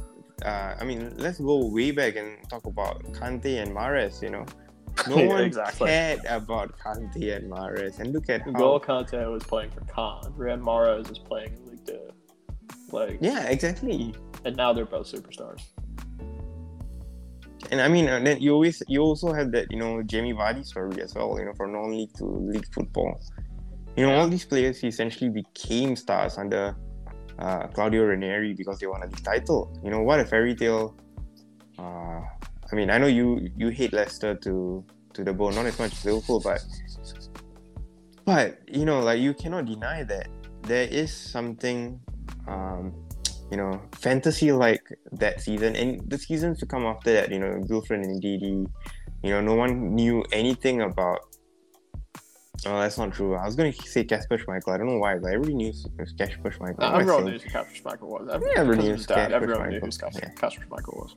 Uh, 0.48 0.76
I 0.80 0.84
mean, 0.86 1.14
let's 1.18 1.40
go 1.40 1.56
way 1.78 1.92
back 1.92 2.16
and 2.16 2.30
talk 2.50 2.66
about 2.66 3.04
Kante 3.18 3.62
and 3.62 3.76
Mahrez. 3.76 4.22
You 4.22 4.30
know, 4.36 4.46
no 5.10 5.18
Yeah, 5.18 5.28
one 5.28 5.44
exactly. 5.44 5.88
cared 5.88 6.22
about 6.26 6.70
Kante 6.80 7.36
and 7.36 7.52
Mahrez, 7.52 8.00
and 8.00 8.14
look 8.14 8.30
at 8.30 8.42
how. 8.44 8.52
N'Golo 8.52 8.80
Kante 8.88 9.32
was 9.32 9.44
playing 9.44 9.72
for 9.72 9.82
Caen. 9.94 10.32
Riyad 10.38 10.62
Mahrez 10.62 11.12
is 11.12 11.20
playing 11.20 11.52
in 11.58 11.62
League 11.72 11.86
Two. 11.86 12.00
Like, 12.92 13.18
Yeah, 13.20 13.42
exactly. 13.56 14.16
and 14.46 14.56
now 14.56 14.72
they're 14.72 14.86
both 14.86 15.12
superstars. 15.12 15.62
And 17.72 17.82
I 17.82 17.90
mean, 17.90 18.08
uh, 18.08 18.20
then 18.20 18.40
you 18.40 18.54
always 18.54 18.82
you 18.88 19.02
also 19.02 19.34
have 19.34 19.52
that 19.52 19.66
you 19.70 19.78
know 19.78 20.02
Jamie 20.04 20.34
Vardy 20.34 20.64
story 20.66 21.02
as 21.02 21.14
well. 21.16 21.38
You 21.40 21.46
know, 21.46 21.54
from 21.60 21.74
non-league 21.74 22.14
to 22.20 22.26
league 22.26 22.68
football. 22.74 23.20
You 23.98 24.06
know, 24.06 24.14
all 24.18 24.28
these 24.30 24.46
players 24.46 24.82
essentially 24.84 25.30
became 25.30 25.96
stars 25.98 26.38
under 26.38 26.76
uh, 27.40 27.68
Claudio 27.68 28.06
Ranieri 28.06 28.54
because 28.54 28.80
they 28.80 28.88
won 28.88 29.04
a 29.04 29.08
league 29.08 29.24
title. 29.24 29.78
You 29.84 29.92
know, 29.92 30.02
what 30.02 30.20
a 30.20 30.26
fairy 30.26 30.56
tale. 30.56 30.96
Uh, 31.78 32.22
I 32.72 32.76
mean, 32.76 32.90
I 32.90 32.98
know 32.98 33.08
you 33.08 33.50
you 33.56 33.70
hate 33.70 33.94
Leicester 33.94 34.36
to 34.36 34.84
to 35.14 35.24
the 35.24 35.34
bone, 35.34 35.56
not 35.56 35.66
as 35.66 35.80
much 35.80 35.94
as 35.94 36.06
Liverpool, 36.06 36.40
but 36.40 36.64
but 38.26 38.60
you 38.68 38.86
know, 38.86 39.00
like 39.02 39.20
you 39.20 39.34
cannot 39.34 39.66
deny 39.66 40.04
that 40.04 40.28
there 40.64 40.88
is 40.88 41.14
something. 41.14 42.00
Um, 42.48 42.94
you 43.52 43.58
know, 43.58 43.82
fantasy 43.94 44.52
like 44.52 44.84
that 45.14 45.42
season 45.42 45.76
and 45.76 46.10
the 46.10 46.18
seasons 46.18 46.60
to 46.60 46.66
come 46.66 46.86
after 46.86 47.14
that, 47.14 47.32
you 47.32 47.40
know, 47.40 47.64
Wilfred 47.70 48.02
and 48.02 48.22
Ndidi, 48.22 48.70
you 49.24 49.30
know, 49.30 49.42
no 49.42 49.56
one 49.56 49.96
knew 49.96 50.24
anything 50.32 50.82
about. 50.82 51.20
Oh, 52.66 52.80
that's 52.80 52.98
not 52.98 53.14
true. 53.14 53.36
I 53.36 53.46
was 53.46 53.56
going 53.56 53.72
to 53.72 53.82
say 53.84 54.04
Kasper 54.04 54.38
Schmeichel. 54.38 54.74
I 54.74 54.78
don't 54.78 54.88
know 54.88 54.98
why, 54.98 55.16
but 55.18 55.28
everybody 55.28 55.54
knew 55.54 55.74
Kasper 56.18 56.50
Schmeichel. 56.50 56.82
Uh, 56.82 56.86
I 56.86 57.02
everyone 57.02 57.26
knew 57.26 57.40
who 57.40 57.50
Kasper 57.50 57.74
Schmeichel 57.74 58.02
was. 58.02 58.28
Yeah, 58.28 58.60
everyone 58.62 58.86
knew 58.86 58.98
dad. 58.98 59.08
Kasper 59.08 59.36
Everyone 59.36 59.70
knew 59.70 59.80
who 59.80 59.86
Yeah. 59.86 60.50
Schmeichel 60.50 60.98
was. 60.98 61.16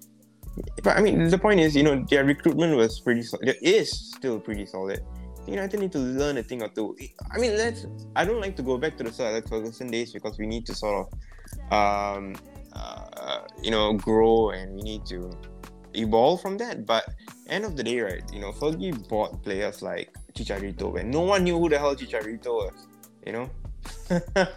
But 0.83 0.99
I 0.99 1.01
mean, 1.01 1.29
the 1.29 1.39
point 1.39 1.61
is, 1.61 1.75
you 1.75 1.83
know, 1.83 2.05
their 2.11 2.25
recruitment 2.25 2.77
was 2.77 3.01
pretty. 3.01 3.23
Solid. 3.23 3.49
It 3.49 3.63
is 3.63 3.91
still 3.91 4.39
pretty 4.39 4.67
solid. 4.67 5.01
United 5.47 5.81
need 5.81 5.93
to 5.93 5.99
learn 5.99 6.37
a 6.37 6.43
thing 6.43 6.63
or 6.63 6.69
two. 6.69 6.97
I 7.33 7.39
mean, 7.39 7.57
let's. 7.57 7.87
I 8.15 8.25
don't 8.25 8.41
like 8.41 8.57
to 8.57 8.63
go 8.63 8.77
back 8.77 8.97
to 8.99 9.05
the 9.05 9.13
Sir 9.13 9.27
Alex 9.27 9.49
Ferguson 9.49 9.91
days 9.91 10.13
because 10.13 10.39
we 10.39 10.47
need 10.47 10.67
to 10.67 10.75
sort 10.75 11.07
of, 11.07 11.73
um, 11.73 12.37
uh, 12.75 13.41
you 13.63 13.71
know, 13.71 13.95
grow 13.95 14.51
and 14.51 14.75
we 14.75 14.83
need 14.83 15.07
to 15.07 15.33
evolve 15.95 16.43
from 16.43 16.59
that. 16.59 16.85
But 16.85 17.05
end 17.49 17.65
of 17.65 17.77
the 17.77 17.83
day, 17.83 18.01
right? 18.01 18.23
You 18.33 18.41
know, 18.41 18.53
Fergie 18.53 19.09
bought 19.09 19.43
players 19.43 19.83
like 19.83 20.15
Chicharito 20.35 20.93
when 20.93 21.11
no 21.11 21.21
one 21.21 21.45
knew 21.45 21.59
who 21.59 21.69
the 21.69 21.79
hell 21.79 21.95
Chicharito 21.95 22.47
was. 22.47 22.87
You 23.27 23.33
know, 23.33 23.51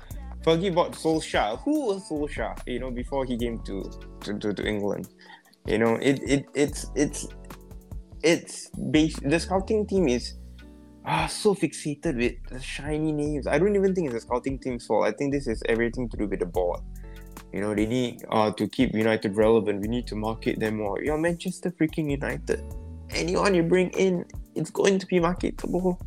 Fergie 0.43 0.73
bought 0.73 0.91
Solskjaer. 0.93 1.59
Who 1.63 1.87
was 1.87 2.09
Solskjaer? 2.09 2.59
You 2.67 2.79
know, 2.79 2.91
before 2.91 3.25
he 3.25 3.37
came 3.37 3.59
to 3.63 3.89
to, 4.21 4.39
to, 4.39 4.53
to 4.53 4.65
England. 4.65 5.09
You 5.65 5.77
know, 5.77 5.95
it, 5.95 6.21
it 6.23 6.45
it's 6.53 6.85
it's 6.95 7.27
it's 8.21 8.69
base 8.91 9.17
the 9.19 9.39
scouting 9.39 9.85
team 9.87 10.07
is 10.07 10.35
ah 11.05 11.27
so 11.27 11.55
fixated 11.55 12.17
with 12.17 12.35
the 12.49 12.59
shiny 12.59 13.11
names. 13.11 13.47
I 13.47 13.57
don't 13.57 13.75
even 13.75 13.95
think 13.95 14.07
it's 14.07 14.15
the 14.15 14.21
scouting 14.21 14.59
team's 14.59 14.85
fault. 14.85 15.05
I 15.05 15.11
think 15.11 15.33
this 15.33 15.47
is 15.47 15.63
everything 15.67 16.09
to 16.09 16.17
do 16.17 16.27
with 16.27 16.39
the 16.39 16.45
board. 16.45 16.81
You 17.53 17.61
know, 17.61 17.73
they 17.73 17.85
need 17.85 18.23
uh 18.29 18.51
to 18.51 18.67
keep 18.67 18.93
United 18.93 19.35
relevant. 19.37 19.81
We 19.81 19.87
need 19.87 20.07
to 20.07 20.15
market 20.15 20.59
them 20.59 20.77
more. 20.77 21.01
You're 21.01 21.17
Manchester 21.17 21.71
freaking 21.71 22.11
United. 22.11 22.63
Anyone 23.13 23.53
you 23.53 23.63
bring 23.63 23.89
in, 23.91 24.25
it's 24.55 24.69
going 24.69 24.99
to 24.99 25.05
be 25.05 25.19
marketable. 25.19 25.99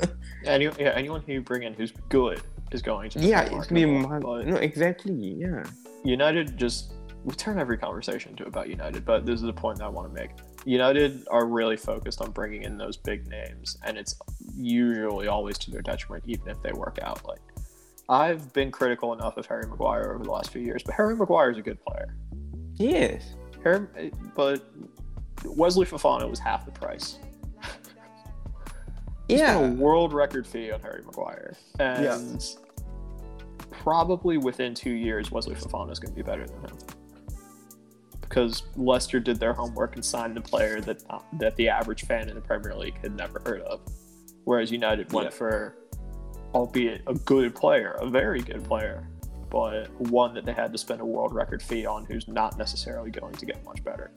Any, 0.44 0.64
yeah, 0.78 0.92
anyone 0.96 1.22
who 1.22 1.34
you 1.34 1.40
bring 1.40 1.62
in 1.62 1.72
who's 1.74 1.92
good 2.08 2.40
is 2.72 2.82
going 2.82 3.10
to. 3.10 3.20
Yeah, 3.20 3.42
it's 3.42 3.68
gonna 3.68 3.80
be 3.80 3.86
mar- 3.86 4.20
no 4.20 4.56
exactly. 4.56 5.12
Yeah. 5.14 5.64
United 6.04 6.56
just 6.56 6.94
we 7.24 7.34
turn 7.34 7.58
every 7.58 7.78
conversation 7.78 8.34
to 8.36 8.46
about 8.46 8.68
United, 8.68 9.04
but 9.04 9.24
this 9.24 9.40
is 9.40 9.48
a 9.48 9.52
point 9.52 9.78
that 9.78 9.84
I 9.84 9.88
want 9.88 10.08
to 10.08 10.14
make. 10.14 10.30
United 10.64 11.26
are 11.30 11.46
really 11.46 11.76
focused 11.76 12.20
on 12.20 12.32
bringing 12.32 12.62
in 12.64 12.76
those 12.76 12.96
big 12.96 13.28
names, 13.28 13.78
and 13.84 13.96
it's 13.96 14.16
usually 14.56 15.28
always 15.28 15.58
to 15.58 15.70
their 15.70 15.82
detriment, 15.82 16.24
even 16.26 16.48
if 16.48 16.60
they 16.62 16.72
work 16.72 16.98
out. 17.02 17.24
Like 17.24 17.40
I've 18.08 18.52
been 18.52 18.70
critical 18.70 19.12
enough 19.12 19.36
of 19.36 19.46
Harry 19.46 19.66
Maguire 19.68 20.12
over 20.14 20.24
the 20.24 20.30
last 20.30 20.50
few 20.50 20.62
years, 20.62 20.82
but 20.84 20.94
Harry 20.94 21.16
Maguire 21.16 21.50
is 21.50 21.58
a 21.58 21.62
good 21.62 21.78
player. 21.84 22.16
Yes. 22.74 23.34
Harry, 23.62 23.86
but 24.34 24.68
Wesley 25.44 25.86
Fofana 25.86 26.28
was 26.28 26.38
half 26.38 26.64
the 26.64 26.72
price. 26.72 27.18
Spent 29.30 29.78
a 29.80 29.82
world 29.82 30.12
record 30.12 30.46
fee 30.46 30.70
on 30.72 30.80
Harry 30.80 31.02
Maguire, 31.04 31.54
and 31.80 32.04
Yeah. 32.04 32.18
probably 33.70 34.36
within 34.38 34.74
two 34.74 34.90
years, 34.92 35.30
Wesley 35.30 35.54
Fofana 35.54 35.90
is 35.92 35.98
going 35.98 36.12
to 36.12 36.16
be 36.16 36.22
better 36.22 36.46
than 36.46 36.60
him 36.60 36.76
because 38.20 38.62
Leicester 38.76 39.20
did 39.20 39.38
their 39.38 39.52
homework 39.52 39.94
and 39.94 40.04
signed 40.04 40.34
the 40.34 40.40
player 40.40 40.80
that 40.80 41.02
that 41.34 41.54
the 41.56 41.68
average 41.68 42.04
fan 42.06 42.28
in 42.28 42.34
the 42.34 42.40
Premier 42.40 42.74
League 42.74 42.96
had 43.02 43.14
never 43.16 43.40
heard 43.44 43.60
of, 43.62 43.80
whereas 44.44 44.70
United 44.72 45.12
went 45.12 45.26
Yeah. 45.26 45.30
for, 45.36 45.76
albeit 46.54 47.02
a 47.06 47.14
good 47.14 47.54
player, 47.54 47.92
a 48.00 48.06
very 48.08 48.40
good 48.40 48.64
player, 48.64 49.06
but 49.50 49.90
one 50.00 50.32
that 50.34 50.44
they 50.46 50.52
had 50.52 50.72
to 50.72 50.78
spend 50.78 51.00
a 51.00 51.04
world 51.06 51.34
record 51.34 51.62
fee 51.62 51.84
on, 51.86 52.04
who's 52.06 52.26
not 52.28 52.56
necessarily 52.58 53.10
going 53.10 53.34
to 53.34 53.44
get 53.46 53.62
much 53.64 53.82
better. 53.84 54.10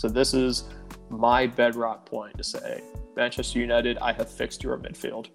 So 0.00 0.08
this 0.08 0.32
is 0.32 0.64
my 1.10 1.46
bedrock 1.46 2.06
point 2.06 2.38
to 2.38 2.42
say 2.42 2.80
Manchester 3.16 3.58
United, 3.58 3.98
I 3.98 4.14
have 4.14 4.30
fixed 4.30 4.62
your 4.62 4.78
midfield. 4.78 5.26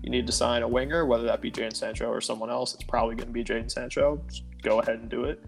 You 0.00 0.10
need 0.10 0.28
to 0.28 0.32
sign 0.32 0.62
a 0.62 0.68
winger, 0.68 1.06
whether 1.06 1.24
that 1.24 1.40
be 1.40 1.50
Jadon 1.50 1.74
Sancho 1.74 2.06
or 2.06 2.20
someone 2.20 2.48
else. 2.48 2.72
It's 2.72 2.84
probably 2.84 3.16
going 3.16 3.26
to 3.26 3.32
be 3.32 3.42
Jadon 3.42 3.68
Sancho. 3.68 4.22
Just 4.28 4.44
go 4.62 4.78
ahead 4.78 5.00
and 5.00 5.08
do 5.08 5.24
it. 5.24 5.42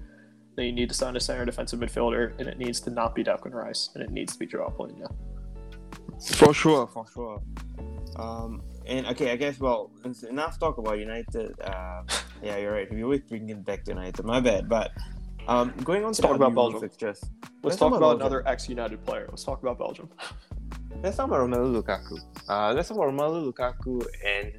Then 0.56 0.66
you 0.66 0.72
need 0.72 0.88
to 0.88 0.94
sign 0.96 1.14
a 1.14 1.20
center 1.20 1.44
defensive 1.44 1.78
midfielder, 1.78 2.36
and 2.40 2.48
it 2.48 2.58
needs 2.58 2.80
to 2.80 2.90
not 2.90 3.14
be 3.14 3.22
Declan 3.22 3.54
Rice, 3.54 3.90
and 3.94 4.02
it 4.02 4.10
needs 4.10 4.32
to 4.32 4.40
be 4.40 4.46
Joao 4.46 4.74
Palhinha. 4.76 5.06
For 6.34 6.52
sure, 6.52 6.88
for 6.88 7.06
sure. 7.14 7.40
Um, 8.16 8.60
and 8.86 9.06
okay, 9.06 9.30
I 9.30 9.36
guess 9.36 9.60
well, 9.60 9.92
enough 10.28 10.58
talk 10.58 10.78
about 10.78 10.98
United. 10.98 11.54
Uh, 11.60 12.02
yeah, 12.42 12.56
you're 12.56 12.72
right. 12.72 12.92
We 12.92 13.04
always 13.04 13.20
bring 13.20 13.48
it 13.50 13.64
back 13.64 13.84
to 13.84 13.92
United. 13.92 14.24
My 14.24 14.40
bad. 14.40 14.68
But 14.68 14.90
um, 15.48 15.72
going 15.82 16.02
on 16.02 16.08
Let's 16.08 16.18
to 16.18 16.22
talk 16.22 16.36
about 16.36 16.54
Belgium. 16.54 16.80
fixtures. 16.80 17.24
Let's, 17.62 17.76
talk, 17.76 17.94
about, 17.94 18.16
another 18.16 18.46
ex-United 18.46 19.04
player. 19.04 19.26
Let's 19.28 19.44
talk 19.44 19.62
about 19.62 19.78
Belgium. 19.78 20.08
let's 21.02 21.16
talk 21.16 21.26
about 21.26 21.40
Romelu 21.40 21.82
Lukaku. 21.82 22.18
Uh, 22.48 22.72
let's 22.74 22.88
talk 22.88 22.98
about 22.98 23.12
Romelu 23.12 23.52
Lukaku 23.52 24.06
and 24.24 24.52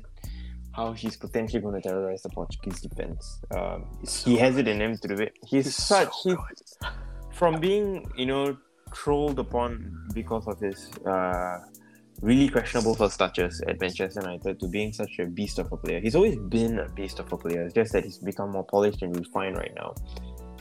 how 0.71 0.91
he's 0.93 1.15
potentially 1.15 1.61
going 1.61 1.79
to 1.79 1.87
terrorize 1.87 2.23
the 2.23 2.29
Portuguese 2.29 2.81
defense. 2.81 3.39
Um, 3.55 3.85
so 4.03 4.29
he 4.29 4.37
has 4.37 4.57
it 4.57 4.67
in 4.67 4.81
him 4.81 4.97
to 4.97 5.07
do 5.07 5.15
it. 5.15 5.37
He's, 5.45 5.65
He's 5.65 5.75
such 5.75 6.11
so 6.23 6.37
he's, 6.49 6.77
from 7.33 7.59
being 7.59 8.09
you 8.17 8.25
know 8.25 8.57
trolled 8.91 9.39
upon 9.39 10.07
because 10.13 10.47
of 10.47 10.59
his 10.59 10.89
uh, 11.05 11.59
really 12.21 12.49
questionable 12.49 12.95
first 12.95 13.17
touches 13.19 13.61
at 13.67 13.79
Manchester 13.79 14.21
United 14.21 14.59
to 14.59 14.67
being 14.67 14.91
such 14.93 15.19
a 15.19 15.25
beast 15.25 15.59
of 15.59 15.71
a 15.71 15.77
player. 15.77 15.99
He's 15.99 16.15
always 16.15 16.37
been 16.37 16.79
a 16.79 16.89
beast 16.89 17.19
of 17.19 17.31
a 17.31 17.37
player. 17.37 17.63
It's 17.63 17.73
just 17.73 17.93
that 17.93 18.03
he's 18.03 18.17
become 18.17 18.51
more 18.51 18.63
polished 18.65 19.01
and 19.01 19.15
refined 19.15 19.57
right 19.57 19.73
now. 19.75 19.93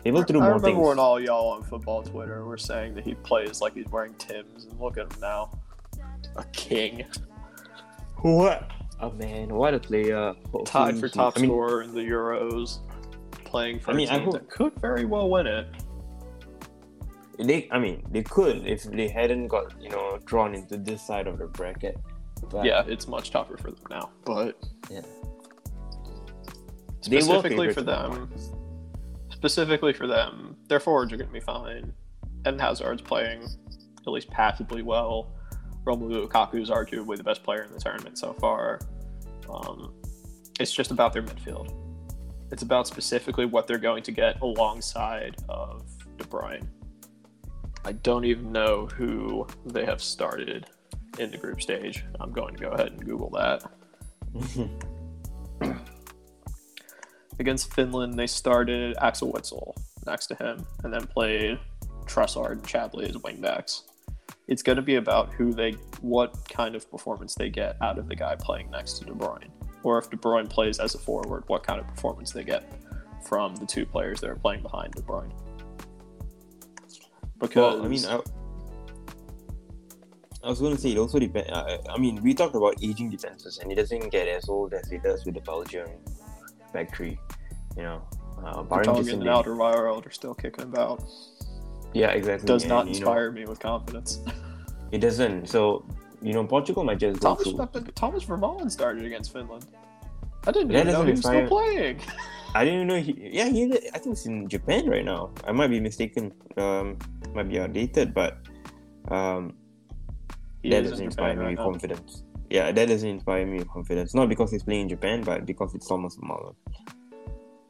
Able 0.04 0.24
to 0.24 0.32
do 0.32 0.38
I 0.38 0.42
more 0.42 0.48
remember 0.54 0.68
things. 0.68 0.86
when 0.88 0.98
all 0.98 1.20
y'all 1.20 1.48
on 1.48 1.62
football 1.64 2.02
Twitter 2.02 2.44
were 2.44 2.56
saying 2.58 2.94
that 2.94 3.04
he 3.04 3.14
plays 3.14 3.60
like 3.60 3.74
he's 3.74 3.88
wearing 3.88 4.14
Tim's, 4.14 4.64
and 4.66 4.80
look 4.80 4.96
at 4.98 5.12
him 5.12 5.20
now, 5.20 5.50
a 6.36 6.44
king, 6.52 7.04
What 8.22 8.70
a 9.00 9.10
man! 9.10 9.54
What 9.54 9.74
a 9.74 9.78
player! 9.80 10.34
tied 10.34 10.94
Hopefully 10.94 11.00
for 11.00 11.06
he- 11.06 11.12
top 11.12 11.34
I 11.36 11.40
mean, 11.40 11.50
scorer 11.50 11.82
in 11.82 11.94
the 11.94 12.00
Euros, 12.00 12.78
playing 13.44 13.80
for 13.80 13.90
I 13.90 13.94
mean, 13.94 14.08
a 14.08 14.12
I 14.12 14.14
team 14.16 14.24
hope- 14.24 14.32
that 14.34 14.50
could 14.50 14.72
very 14.80 15.04
well 15.04 15.28
win 15.28 15.46
it. 15.46 15.66
They, 17.40 17.68
I 17.70 17.78
mean, 17.78 18.02
they 18.10 18.22
could 18.24 18.66
if 18.66 18.82
they 18.84 19.06
hadn't 19.08 19.46
got 19.48 19.80
you 19.80 19.90
know 19.90 20.18
drawn 20.24 20.54
into 20.54 20.76
this 20.76 21.00
side 21.06 21.26
of 21.28 21.38
the 21.38 21.46
bracket. 21.46 21.96
But 22.50 22.64
yeah, 22.64 22.84
it's 22.86 23.06
much 23.08 23.30
tougher 23.30 23.56
for 23.56 23.70
them 23.72 23.84
now, 23.90 24.10
but 24.24 24.56
Yeah. 24.90 25.02
Specifically 27.00 27.50
favourites 27.50 27.74
for 27.74 27.80
at 27.80 27.86
that 27.86 28.10
them, 28.10 28.28
specifically 29.38 29.92
for 29.92 30.08
them, 30.08 30.56
their 30.68 30.80
forwards 30.80 31.12
are 31.12 31.16
going 31.16 31.28
to 31.28 31.32
be 31.32 31.38
fine. 31.40 31.92
Eden 32.40 32.58
Hazard's 32.58 33.02
playing 33.02 33.44
at 33.44 34.12
least 34.12 34.28
passably 34.30 34.82
well. 34.82 35.32
Romelu 35.84 36.26
Lukaku 36.26 36.60
is 36.60 36.70
arguably 36.70 37.16
the 37.16 37.22
best 37.22 37.44
player 37.44 37.62
in 37.62 37.72
the 37.72 37.78
tournament 37.78 38.18
so 38.18 38.32
far. 38.34 38.80
Um, 39.48 39.94
it's 40.58 40.72
just 40.72 40.90
about 40.90 41.12
their 41.12 41.22
midfield. 41.22 41.72
It's 42.50 42.62
about 42.62 42.88
specifically 42.88 43.46
what 43.46 43.68
they're 43.68 43.78
going 43.78 44.02
to 44.02 44.12
get 44.12 44.40
alongside 44.40 45.36
of 45.48 45.84
De 46.16 46.24
Bruyne. 46.24 46.66
I 47.84 47.92
don't 47.92 48.24
even 48.24 48.50
know 48.50 48.86
who 48.86 49.46
they 49.66 49.84
have 49.84 50.02
started 50.02 50.66
in 51.18 51.30
the 51.30 51.38
group 51.38 51.62
stage. 51.62 52.04
I'm 52.18 52.32
going 52.32 52.56
to 52.56 52.60
go 52.60 52.70
ahead 52.70 52.88
and 52.88 53.04
Google 53.04 53.30
that. 53.30 53.62
Against 57.38 57.72
Finland, 57.72 58.18
they 58.18 58.26
started 58.26 58.96
Axel 59.00 59.32
Witsel 59.32 59.76
next 60.06 60.26
to 60.26 60.34
him 60.34 60.66
and 60.82 60.92
then 60.92 61.06
played 61.06 61.58
Trossard 62.04 62.52
and 62.52 62.62
Chadli 62.64 63.08
as 63.08 63.16
wingbacks. 63.16 63.82
It's 64.48 64.62
going 64.62 64.76
to 64.76 64.82
be 64.82 64.96
about 64.96 65.32
who 65.34 65.52
they, 65.52 65.72
what 66.00 66.36
kind 66.48 66.74
of 66.74 66.90
performance 66.90 67.34
they 67.34 67.50
get 67.50 67.76
out 67.82 67.98
of 67.98 68.08
the 68.08 68.16
guy 68.16 68.34
playing 68.34 68.70
next 68.70 68.94
to 68.98 69.04
De 69.04 69.12
Bruyne. 69.12 69.50
Or 69.82 69.98
if 69.98 70.10
De 70.10 70.16
Bruyne 70.16 70.48
plays 70.48 70.80
as 70.80 70.94
a 70.94 70.98
forward, 70.98 71.44
what 71.46 71.62
kind 71.62 71.78
of 71.78 71.86
performance 71.86 72.32
they 72.32 72.44
get 72.44 72.64
from 73.24 73.54
the 73.56 73.66
two 73.66 73.86
players 73.86 74.20
that 74.20 74.30
are 74.30 74.36
playing 74.36 74.62
behind 74.62 74.94
De 74.94 75.02
Bruyne. 75.02 75.32
Because, 77.38 77.76
Well, 77.76 77.84
I 77.84 77.88
mean, 77.88 78.04
I, 78.04 78.20
I 80.42 80.48
was 80.48 80.60
going 80.60 80.74
to 80.74 80.80
say 80.80 80.90
it 80.90 80.98
also 80.98 81.18
depends. 81.18 81.50
I, 81.52 81.78
I 81.88 81.98
mean, 81.98 82.20
we 82.22 82.34
talked 82.34 82.56
about 82.56 82.82
aging 82.82 83.10
defenses, 83.10 83.58
and 83.58 83.70
it 83.70 83.76
doesn't 83.76 84.10
get 84.10 84.26
as 84.26 84.48
old 84.48 84.72
as 84.72 84.90
it 84.90 85.02
does 85.02 85.24
with 85.24 85.34
the 85.34 85.40
Belgian 85.42 85.88
factory. 86.72 87.18
You 87.76 87.82
know, 87.82 88.02
uh, 88.44 88.62
barring 88.62 88.94
Jason 88.96 89.20
and 89.20 89.30
Alderweireld 89.30 90.06
are 90.06 90.10
still 90.10 90.34
kicking 90.34 90.64
about. 90.64 91.04
Yeah, 91.94 92.10
exactly. 92.10 92.46
Does 92.46 92.62
and, 92.62 92.70
not 92.70 92.86
you 92.86 92.92
know, 92.92 92.98
inspire 92.98 93.30
me 93.32 93.44
with 93.46 93.60
confidence. 93.60 94.20
it 94.92 94.98
doesn't. 94.98 95.48
So 95.48 95.84
you 96.22 96.32
know, 96.32 96.44
Portugal 96.44 96.84
might 96.84 96.98
just 96.98 97.20
go 97.20 97.34
Thomas, 97.34 97.70
through. 97.72 97.92
Thomas 97.94 98.24
Vermaelen 98.24 98.70
started 98.70 99.04
against 99.04 99.32
Finland. 99.32 99.66
I 100.46 100.52
didn't 100.52 100.72
That 100.72 100.88
even 100.88 100.92
know 100.92 101.04
he 101.04 101.10
was 101.12 101.20
still 101.20 101.46
playing. 101.46 102.00
I 102.54 102.64
didn't 102.64 102.76
even 102.76 102.88
know 102.88 103.00
he. 103.00 103.30
Yeah, 103.32 103.48
he. 103.48 103.64
I 103.94 103.98
think 103.98 104.16
he's 104.16 104.26
in 104.26 104.48
Japan 104.48 104.88
right 104.88 105.04
now. 105.04 105.30
I 105.46 105.52
might 105.52 105.68
be 105.68 105.80
mistaken. 105.80 106.32
Um, 106.56 106.96
might 107.34 107.48
be 107.48 107.60
outdated, 107.60 108.14
but 108.14 108.38
um, 109.10 109.54
He 110.62 110.70
that 110.70 110.84
doesn't 110.84 111.04
inspire 111.04 111.36
me 111.36 111.44
right 111.44 111.56
confidence. 111.56 112.24
Yeah, 112.50 112.72
that 112.72 112.88
doesn't 112.88 113.08
inspire 113.08 113.46
me 113.46 113.58
with 113.58 113.68
confidence. 113.68 114.14
Not 114.14 114.28
because 114.28 114.50
he's 114.50 114.62
playing 114.62 114.82
in 114.82 114.88
Japan, 114.88 115.22
but 115.22 115.44
because 115.44 115.74
it's 115.74 115.86
Thomas 115.86 116.16
Vermaelen. 116.16 116.54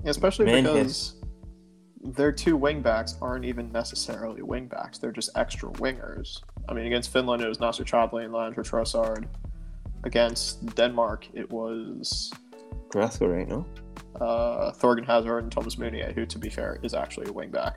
Especially 0.04 0.46
Man 0.46 0.62
because 0.62 1.16
their 2.00 2.30
two 2.30 2.56
wingbacks 2.56 3.16
aren't 3.20 3.44
even 3.44 3.72
necessarily 3.72 4.40
wingbacks. 4.40 5.00
They're 5.00 5.12
just 5.12 5.30
extra 5.36 5.70
wingers. 5.72 6.40
I 6.68 6.74
mean, 6.74 6.86
against 6.86 7.12
Finland, 7.12 7.42
it 7.42 7.48
was 7.48 7.58
Nacer 7.58 7.84
Chadli 7.84 8.24
and 8.24 8.32
Landry 8.32 8.64
Trossard. 8.64 9.26
Against 10.04 10.64
Denmark, 10.76 11.26
it 11.34 11.50
was 11.50 12.32
Carrasco, 12.92 13.26
right? 13.26 13.48
No. 13.48 13.66
uh, 14.20 14.70
Thorgan 14.72 15.04
Hazard 15.04 15.38
and 15.42 15.50
Thomas 15.52 15.76
Meunier, 15.76 16.12
who, 16.14 16.24
to 16.26 16.38
be 16.38 16.48
fair, 16.48 16.78
is 16.84 16.94
actually 16.94 17.26
a 17.26 17.32
wingback. 17.32 17.74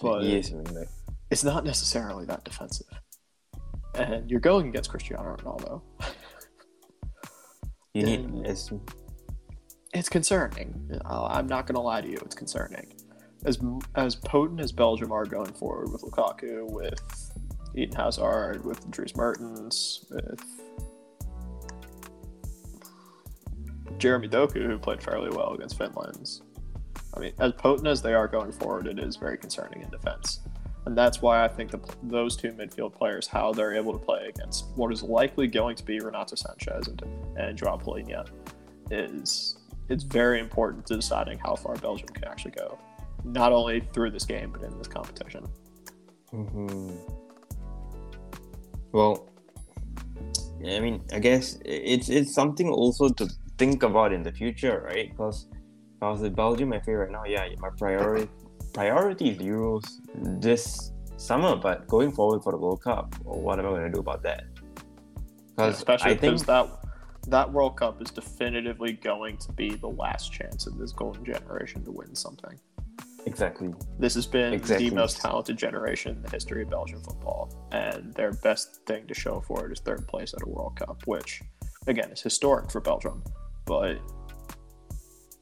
But- 0.00 0.22
he 0.22 0.36
is. 0.36 0.52
Mean, 0.52 0.64
like, 0.72 0.88
It's 1.30 1.42
not 1.42 1.64
necessarily 1.64 2.24
that 2.26 2.44
defensive. 2.44 2.86
And 3.96 4.30
you're 4.30 4.40
going 4.40 4.68
against 4.68 4.90
Cristiano 4.90 5.36
Ronaldo. 5.36 5.82
you 7.94 8.02
need. 8.02 8.46
As, 8.46 8.72
it's 9.94 10.08
concerning. 10.08 10.90
I'm 11.04 11.46
not 11.46 11.66
going 11.66 11.76
to 11.76 11.80
lie 11.80 12.00
to 12.00 12.08
you. 12.08 12.18
It's 12.24 12.34
concerning. 12.34 12.92
As 13.44 13.58
as 13.94 14.16
potent 14.16 14.60
as 14.60 14.72
Belgium 14.72 15.12
are 15.12 15.24
going 15.24 15.52
forward 15.52 15.92
with 15.92 16.02
Lukaku, 16.02 16.68
with 16.70 17.00
Eden 17.74 17.94
Hazard, 17.94 18.64
with 18.64 18.90
Dries 18.90 19.14
Mertens, 19.14 20.06
with 20.10 20.42
Jeremy 23.98 24.28
Doku, 24.28 24.66
who 24.66 24.78
played 24.78 25.02
fairly 25.02 25.30
well 25.30 25.52
against 25.52 25.78
Finland. 25.78 26.40
I 27.16 27.20
mean, 27.20 27.32
as 27.38 27.52
potent 27.52 27.86
as 27.86 28.02
they 28.02 28.14
are 28.14 28.26
going 28.26 28.50
forward, 28.50 28.88
it 28.88 28.98
is 28.98 29.14
very 29.16 29.38
concerning 29.38 29.82
in 29.82 29.90
defense. 29.90 30.40
And 30.86 30.96
that's 30.96 31.22
why 31.22 31.44
I 31.44 31.48
think 31.48 31.70
the, 31.70 31.80
those 32.02 32.36
two 32.36 32.52
midfield 32.52 32.92
players, 32.92 33.26
how 33.26 33.52
they're 33.52 33.74
able 33.74 33.92
to 33.92 33.98
play 33.98 34.26
against 34.28 34.66
what 34.76 34.92
is 34.92 35.02
likely 35.02 35.46
going 35.46 35.76
to 35.76 35.84
be 35.84 35.98
Renato 35.98 36.36
Sanches 36.36 36.88
and, 36.88 37.02
and 37.36 37.56
Joao 37.56 37.78
Palhinha, 37.78 38.28
is 38.90 39.56
it's 39.88 40.04
very 40.04 40.40
important 40.40 40.86
to 40.86 40.96
deciding 40.96 41.38
how 41.38 41.54
far 41.54 41.74
Belgium 41.76 42.08
can 42.08 42.24
actually 42.24 42.52
go, 42.52 42.78
not 43.24 43.52
only 43.52 43.80
through 43.92 44.10
this 44.10 44.24
game 44.24 44.52
but 44.52 44.62
in 44.62 44.76
this 44.76 44.88
competition. 44.88 45.46
hmm 46.30 46.90
Well, 48.92 49.28
I 50.66 50.80
mean, 50.80 51.02
I 51.12 51.18
guess 51.18 51.58
it's 51.64 52.08
it's 52.08 52.34
something 52.34 52.68
also 52.68 53.08
to 53.08 53.28
think 53.58 53.82
about 53.82 54.12
in 54.12 54.22
the 54.22 54.32
future, 54.32 54.82
right? 54.86 55.10
Because 55.10 55.46
if 55.96 56.02
I 56.02 56.10
was 56.10 56.22
in 56.22 56.34
Belgium, 56.34 56.68
my 56.70 56.80
favorite 56.80 57.10
now, 57.10 57.24
yeah, 57.24 57.48
my 57.58 57.70
priority 57.78 58.28
priority 58.74 59.30
is 59.30 59.38
Euros 59.38 59.84
this 60.42 60.92
summer, 61.16 61.56
but 61.56 61.86
going 61.88 62.12
forward 62.12 62.42
for 62.42 62.52
the 62.52 62.58
World 62.58 62.82
Cup, 62.82 63.14
well, 63.24 63.40
what 63.40 63.58
am 63.58 63.66
I 63.66 63.70
going 63.70 63.84
to 63.84 63.90
do 63.90 64.00
about 64.00 64.22
that? 64.24 64.44
Because 65.56 65.76
Especially 65.76 66.10
I 66.10 66.16
think 66.16 66.34
because 66.34 66.42
that 66.44 66.68
that 67.28 67.50
World 67.50 67.78
Cup 67.78 68.02
is 68.02 68.10
definitively 68.10 68.92
going 68.92 69.38
to 69.38 69.52
be 69.52 69.70
the 69.76 69.88
last 69.88 70.30
chance 70.30 70.66
of 70.66 70.76
this 70.76 70.92
golden 70.92 71.24
generation 71.24 71.82
to 71.84 71.90
win 71.90 72.14
something. 72.14 72.58
exactly. 73.24 73.72
This 73.98 74.12
has 74.14 74.26
been 74.26 74.52
Exactly. 74.52 74.90
the 74.90 74.94
most 74.96 75.22
talented 75.22 75.56
generation 75.56 76.16
in 76.16 76.22
the 76.22 76.28
history 76.30 76.60
of 76.62 76.68
Belgian 76.68 77.00
football, 77.00 77.66
and 77.72 78.12
their 78.12 78.32
best 78.32 78.84
thing 78.86 79.06
to 79.06 79.14
show 79.14 79.40
for 79.40 79.64
it 79.64 79.72
is 79.72 79.80
third 79.80 80.06
place 80.06 80.34
at 80.34 80.42
a 80.42 80.48
World 80.50 80.76
Cup, 80.76 81.00
which, 81.06 81.40
again, 81.86 82.10
is 82.10 82.20
historic 82.20 82.70
for 82.70 82.82
Belgium. 82.82 83.22
But 83.64 83.96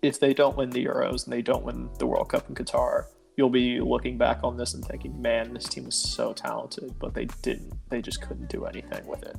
if 0.03 0.21
they 0.21 0.33
don't 0.35 0.57
win 0.57 0.71
the 0.71 0.85
Euros 0.85 1.25
and 1.25 1.33
they 1.33 1.43
don't 1.43 1.65
win 1.65 1.89
the 1.99 2.07
World 2.07 2.29
Cup 2.29 2.49
in 2.49 2.55
Qatar, 2.55 3.07
you'll 3.37 3.51
be 3.51 3.81
looking 3.81 4.19
back 4.19 4.41
on 4.43 4.57
this 4.57 4.75
and 4.75 4.85
thinking, 4.85 5.21
man, 5.21 5.55
this 5.55 5.65
team 5.65 5.85
was 5.85 5.95
so 5.95 6.33
talented, 6.33 6.95
but 6.99 7.15
they 7.15 7.27
didn't. 7.43 7.73
They 7.89 8.03
just 8.03 8.21
couldn't 8.21 8.49
do 8.49 8.67
anything 8.67 9.07
with 9.07 9.23
it. 9.23 9.37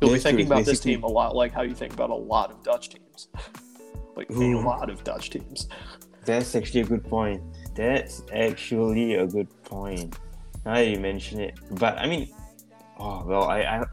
You'll 0.00 0.10
That's 0.10 0.22
be 0.22 0.30
thinking 0.30 0.46
true. 0.46 0.56
about 0.56 0.66
this 0.66 0.80
team 0.80 1.02
a 1.02 1.06
lot 1.06 1.36
like 1.36 1.52
how 1.52 1.62
you 1.62 1.74
think 1.74 1.92
about 1.92 2.10
a 2.10 2.14
lot 2.14 2.50
of 2.50 2.62
Dutch 2.62 2.90
teams. 2.90 3.28
like 4.16 4.30
a 4.30 4.34
lot 4.34 4.90
of 4.90 5.04
Dutch 5.04 5.30
teams. 5.30 5.68
That's 6.24 6.54
actually 6.54 6.80
a 6.80 6.84
good 6.84 7.04
point. 7.04 7.42
That's 7.74 8.22
actually 8.32 9.14
a 9.14 9.26
good 9.26 9.48
point. 9.64 10.18
Now 10.64 10.74
that 10.74 10.88
you 10.88 10.98
mention 10.98 11.40
it, 11.40 11.58
but 11.72 11.98
I 11.98 12.06
mean, 12.06 12.30
oh 12.98 13.24
well, 13.26 13.44
I, 13.44 13.60
I 13.60 13.84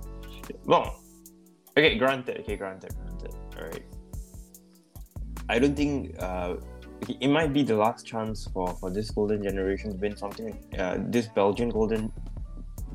well, 0.64 1.00
okay, 1.76 1.98
granted, 1.98 2.38
okay, 2.40 2.56
granted, 2.56 2.94
granted. 2.96 3.34
All 3.58 3.68
right. 3.68 3.82
I 5.48 5.58
don't 5.58 5.74
think 5.74 6.14
uh, 6.20 6.56
it 7.08 7.28
might 7.28 7.52
be 7.52 7.62
the 7.62 7.76
last 7.76 8.06
chance 8.06 8.46
for 8.52 8.68
for 8.80 8.90
this 8.90 9.10
golden 9.10 9.42
generation 9.42 9.92
to 9.92 9.96
win 9.96 10.16
something. 10.16 10.58
Uh, 10.78 10.98
this 11.08 11.26
Belgian 11.28 11.70
golden 11.70 12.12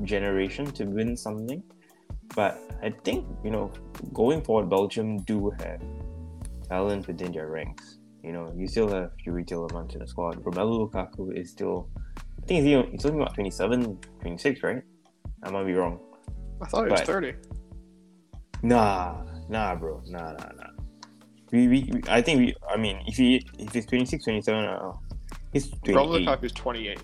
generation 0.02 0.66
to 0.72 0.84
win 0.84 1.16
something, 1.16 1.62
but 2.34 2.60
I 2.82 2.90
think 3.04 3.26
you 3.44 3.50
know, 3.50 3.70
going 4.12 4.42
forward, 4.42 4.68
Belgium 4.68 5.18
do 5.22 5.50
have 5.58 5.80
talent 6.68 7.06
within 7.06 7.32
their 7.32 7.48
ranks. 7.48 7.98
You 8.22 8.32
know, 8.32 8.52
you 8.56 8.66
still 8.66 8.88
have 8.88 9.10
Yuri 9.24 9.44
Tielemans 9.44 9.92
in 9.92 10.00
the 10.00 10.06
squad. 10.06 10.42
Romelu 10.44 10.90
Lukaku 10.90 11.36
is 11.36 11.50
still, 11.50 11.90
I 12.42 12.46
think 12.46 12.64
he's, 12.64 12.90
he's 12.90 13.04
only 13.04 13.20
about 13.20 13.34
27, 13.34 13.98
26, 14.20 14.62
right? 14.62 14.82
I 15.42 15.50
might 15.50 15.64
be 15.64 15.74
wrong. 15.74 16.00
I 16.62 16.66
thought 16.66 16.86
he 16.86 16.90
was 16.90 17.02
30. 17.02 17.34
Nah, 18.62 19.24
nah, 19.50 19.74
bro, 19.74 20.02
nah, 20.06 20.32
nah. 20.32 20.48
We, 21.54 21.68
we, 21.68 21.88
we 21.92 22.00
I 22.08 22.20
think 22.20 22.38
we. 22.40 22.54
I 22.68 22.76
mean, 22.76 23.00
if 23.06 23.14
he 23.16 23.46
if 23.60 23.72
he's 23.72 23.86
26, 23.86 24.24
27, 24.24 24.64
uh, 24.64 24.92
he's 25.52 25.68
28. 25.70 25.94
Romelu 25.96 26.26
Lukaku's 26.26 26.50
28. 26.52 26.98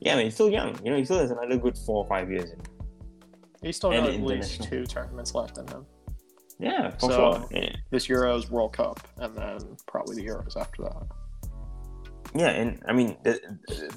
Yeah, 0.00 0.16
man, 0.16 0.24
he's 0.24 0.34
still 0.34 0.48
young. 0.48 0.78
You 0.82 0.90
know, 0.92 0.96
he 0.96 1.04
still 1.04 1.18
has 1.18 1.30
another 1.30 1.58
good 1.58 1.76
four 1.76 2.02
or 2.04 2.08
five 2.08 2.30
years. 2.30 2.50
In. 2.50 2.60
He's 3.62 3.76
still 3.76 3.92
And 3.92 4.06
got 4.06 4.14
at 4.14 4.22
least 4.22 4.62
two 4.62 4.86
tournaments 4.86 5.34
left 5.34 5.58
in 5.58 5.66
him. 5.68 5.84
Yeah, 6.58 6.90
for 6.92 7.10
So- 7.12 7.16
sure. 7.18 7.48
Yeah. 7.50 7.76
This 7.90 8.06
Euros, 8.06 8.48
World 8.48 8.72
Cup, 8.72 9.06
and 9.18 9.36
then 9.36 9.58
probably 9.86 10.16
the 10.16 10.26
Euros 10.26 10.56
after 10.56 10.84
that. 10.84 11.02
Yeah, 12.34 12.48
and 12.50 12.82
I 12.88 12.94
mean 12.94 13.18
the 13.22 13.38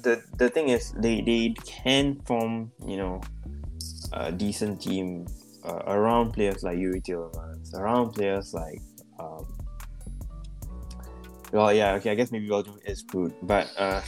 the 0.02 0.22
the 0.36 0.50
thing 0.50 0.68
is 0.68 0.92
they 0.98 1.22
they 1.22 1.54
can 1.64 2.20
form 2.26 2.72
you 2.86 2.98
know 2.98 3.20
a 4.12 4.30
decent 4.32 4.82
team 4.82 5.26
uh, 5.64 5.82
around 5.86 6.32
players 6.32 6.62
like 6.62 6.76
Yuri 6.78 7.00
Tielemans, 7.00 7.72
around 7.74 8.12
players 8.12 8.52
like 8.52 8.80
um, 9.18 9.46
well 11.52 11.72
yeah 11.72 11.94
okay 11.94 12.10
I 12.10 12.14
guess 12.14 12.32
maybe 12.32 12.48
Belgium 12.48 12.78
is 12.84 13.02
good, 13.02 13.34
but 13.42 13.70
uh, 13.78 14.00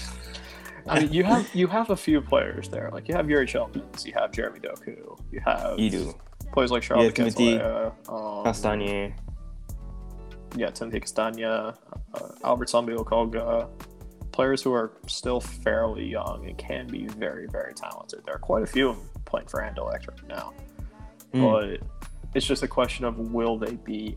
I 0.89 1.01
mean, 1.01 1.13
you 1.13 1.25
have 1.25 1.49
you 1.55 1.67
have 1.67 1.91
a 1.91 1.97
few 1.97 2.21
players 2.21 2.69
there. 2.69 2.91
Like 2.93 3.09
you 3.09 3.15
have 3.15 3.31
Yuri 3.31 3.47
Tielemans, 3.47 4.05
you 4.05 4.13
have 4.15 4.33
Jeremy 4.33 4.61
Doku, 4.61 5.19
you 5.31 5.41
have 5.45 5.79
you 5.79 5.91
do 5.91 6.15
players 6.53 6.71
like 6.71 6.83
Charles 6.83 7.05
Yeah, 7.05 7.11
Timothy 7.11 7.59
um, 7.59 7.93
Castagne, 8.45 9.15
yeah, 10.57 10.71
Timothy 10.71 11.01
Castagne, 11.01 11.45
uh, 11.45 11.73
Albert 12.45 12.69
Sambi 12.69 12.97
Lokonga, 12.97 13.69
players 14.33 14.63
who 14.63 14.73
are 14.73 14.93
still 15.07 15.41
fairly 15.41 16.07
young 16.07 16.47
and 16.47 16.59
can 16.59 16.87
be 16.87 17.07
very, 17.07 17.47
very 17.47 17.73
talented. 17.75 18.21
There 18.25 18.35
are 18.35 18.39
quite 18.41 18.63
a 18.63 18.67
few 18.67 18.91
of 18.91 18.97
them 18.97 19.09
playing 19.25 19.49
for 19.49 19.61
Anderlecht 19.61 20.09
right 20.09 20.29
now, 20.29 20.53
Hmm. 21.33 21.43
but 21.43 21.81
it's 22.35 22.47
just 22.47 22.63
a 22.63 22.69
question 22.69 23.05
of 23.05 23.19
will 23.19 23.59
they 23.59 23.75
be 23.77 24.17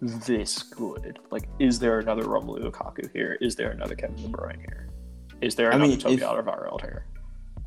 this 0.00 0.62
good? 0.62 1.18
Like, 1.30 1.48
is 1.58 1.78
there 1.78 1.98
another 2.00 2.24
Romelu 2.24 2.70
Lukaku 2.70 3.10
here? 3.12 3.36
Is 3.40 3.56
there 3.56 3.70
another 3.70 3.94
Kevin 3.94 4.16
De 4.16 4.28
Bruyne 4.28 4.58
here? 4.60 4.88
Is 5.40 5.54
there 5.54 5.72
I 5.72 5.76
another 5.76 5.90
mean, 5.90 5.98
Toby 5.98 6.14
if- 6.14 6.20
Alderweireld 6.22 6.80
here? 6.80 7.06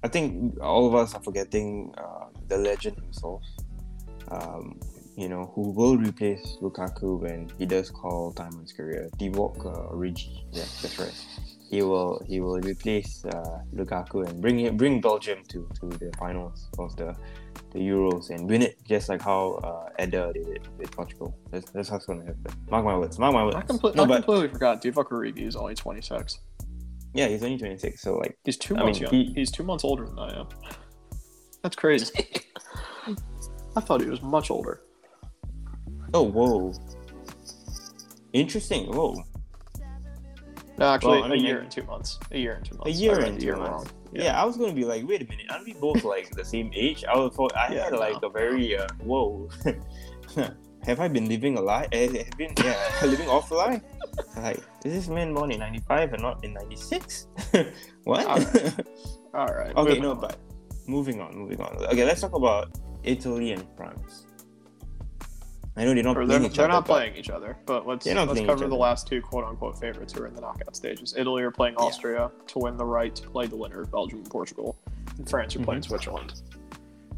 I 0.03 0.09
think 0.09 0.59
all 0.59 0.85
of 0.85 0.95
us 0.95 1.13
are 1.15 1.23
forgetting 1.23 1.93
uh, 1.97 2.25
the 2.49 2.57
legend 2.57 2.97
himself. 2.97 3.41
Um, 4.29 4.79
you 5.15 5.29
know, 5.29 5.51
who 5.55 5.69
will 5.71 5.95
replace 5.97 6.57
Lukaku 6.61 7.19
when 7.19 7.49
he 7.57 7.65
does 7.65 7.89
call 7.91 8.33
time 8.33 8.53
on 8.55 8.61
his 8.61 8.73
career. 8.73 9.09
Divock 9.17 9.59
uh, 9.65 9.93
Origi. 9.93 10.43
Yeah, 10.51 10.63
that's 10.81 10.97
right. 10.99 11.13
He 11.73 11.81
will 11.81 12.21
he 12.31 12.39
will 12.39 12.59
replace 12.61 13.25
uh, 13.25 13.57
Lukaku 13.77 14.17
and 14.27 14.39
bring 14.39 14.77
bring 14.77 15.01
Belgium 15.01 15.39
to, 15.51 15.67
to 15.79 15.85
the 16.01 16.11
finals 16.19 16.69
of 16.77 16.95
the 16.97 17.15
the 17.71 17.79
Euros 17.79 18.29
and 18.29 18.47
win 18.47 18.61
it 18.61 18.75
just 18.87 19.09
like 19.09 19.23
how 19.23 19.41
uh, 19.67 19.89
Eder 19.97 20.31
did 20.33 20.47
it 20.57 20.67
with 20.77 20.91
Portugal. 20.91 21.35
That's, 21.49 21.71
that's 21.71 21.89
how 21.89 21.95
it's 21.95 22.05
gonna 22.05 22.25
happen. 22.25 22.53
Mark 22.69 22.85
my 22.85 22.95
words. 22.95 23.17
Mark 23.17 23.33
my 23.33 23.43
words. 23.45 23.55
I, 23.57 23.63
comple- 23.63 23.95
no, 23.95 24.03
I 24.03 24.05
but 24.05 24.15
completely 24.23 24.49
forgot. 24.49 24.83
Divock 24.83 25.09
Origi 25.09 25.47
is 25.47 25.55
only 25.55 25.73
26. 25.73 26.37
yeah, 27.15 27.27
he's 27.27 27.43
only 27.43 27.57
twenty 27.57 27.79
six. 27.79 28.03
So 28.03 28.17
like, 28.17 28.37
He's 28.45 28.57
two 28.57 28.75
I 28.77 28.83
months 28.83 28.99
mean, 29.01 29.09
young. 29.11 29.25
he- 29.25 29.33
He's 29.33 29.49
two 29.51 29.63
months 29.63 29.83
older 29.83 30.05
than 30.05 30.19
I 30.19 30.41
am. 30.41 30.47
That's 31.63 31.75
crazy. 31.75 32.11
I 33.75 33.81
thought 33.81 33.99
he 34.01 34.09
was 34.09 34.21
much 34.21 34.51
older. 34.51 34.81
oh 36.13 36.21
whoa, 36.21 36.71
interesting. 38.33 38.85
Whoa. 38.93 39.15
No, 40.77 40.87
actually, 40.87 41.21
Well, 41.21 41.25
I 41.25 41.29
mean, 41.29 41.45
a 41.45 41.47
year 41.47 41.59
and 41.59 41.69
two 41.71 41.83
months. 41.83 42.19
A 42.31 42.37
year 42.37 42.53
and 42.55 42.65
two 42.65 42.75
months. 42.77 42.89
A 42.89 42.91
year 42.91 43.19
and 43.19 43.39
two 43.39 43.45
year 43.45 43.55
months. 43.57 43.91
wrong. 43.91 44.09
Yeah. 44.11 44.41
I 44.41 44.43
was 44.45 44.57
gonna 44.57 44.73
be 44.73 44.85
like, 44.85 45.07
wait 45.07 45.21
a 45.21 45.25
minute, 45.29 45.45
aren't 45.49 45.65
we 45.65 45.73
both 45.73 46.03
like 46.03 46.31
the 46.31 46.43
same 46.45 46.71
age? 46.73 47.03
I 47.05 47.15
was, 47.15 47.35
I 47.55 47.73
Yeah, 47.73 47.83
had 47.85 47.93
like 47.93 48.21
no. 48.21 48.29
a 48.29 48.31
very 48.31 48.77
uh, 48.77 48.87
whoa. 49.03 49.49
Have 50.83 50.99
I 50.99 51.07
been 51.07 51.29
living 51.29 51.57
a 51.57 51.61
lie? 51.61 51.87
Eh, 51.93 52.07
Have 52.25 52.37
been 52.37 52.53
yeah, 52.63 52.75
living 53.03 53.29
off 53.29 53.49
a 53.51 53.55
lie? 53.55 53.81
Like, 54.35 54.57
is 54.83 54.93
this 54.93 55.07
man 55.07 55.33
born 55.33 55.51
in 55.51 55.59
'95 55.59 56.13
and 56.13 56.21
not 56.21 56.43
in 56.43 56.53
'96? 56.53 57.27
what? 58.03 58.25
Alright. 58.27 58.73
All 59.33 59.47
right. 59.47 59.75
okay, 59.77 59.99
no, 59.99 60.11
on. 60.11 60.19
but 60.19 60.37
moving 60.87 61.21
on, 61.21 61.35
moving 61.37 61.61
on. 61.61 61.77
Okay, 61.87 62.03
let's 62.03 62.21
talk 62.21 62.33
about 62.35 62.69
Italy 63.03 63.53
and 63.53 63.63
France. 63.77 64.27
I 65.75 65.85
know 65.85 65.93
they're 65.95 66.03
not 66.03 66.11
Or 66.17 66.25
playing 66.25 66.41
they're, 66.43 66.49
each 66.51 66.55
they're 66.57 66.65
other. 66.65 66.73
not 66.73 66.85
but- 66.87 66.93
playing 66.93 67.15
each 67.15 67.29
other, 67.31 67.57
but 67.65 67.87
let's 67.87 68.05
let's 68.05 68.41
cover 68.41 68.67
the 68.67 68.75
last 68.75 69.07
two 69.07 69.21
quote 69.21 69.43
unquote 69.43 69.79
favorites 69.79 70.13
who 70.13 70.21
are 70.23 70.27
in 70.27 70.35
the 70.35 70.41
knockout 70.41 70.75
stages. 70.75 71.15
Italy 71.17 71.41
are 71.43 71.51
playing 71.51 71.75
Yeah. 71.79 71.85
Austria 71.85 72.31
to 72.47 72.59
win 72.59 72.77
the 72.77 72.85
right 72.85 73.15
to 73.15 73.29
play 73.29 73.47
the 73.47 73.55
winner 73.55 73.81
of 73.81 73.91
Belgium 73.91 74.19
and 74.19 74.29
Portugal, 74.29 74.77
and 75.17 75.27
France 75.27 75.55
are 75.55 75.59
playing 75.63 75.81
Mhm. 75.81 75.85
Switzerland. 75.87 76.41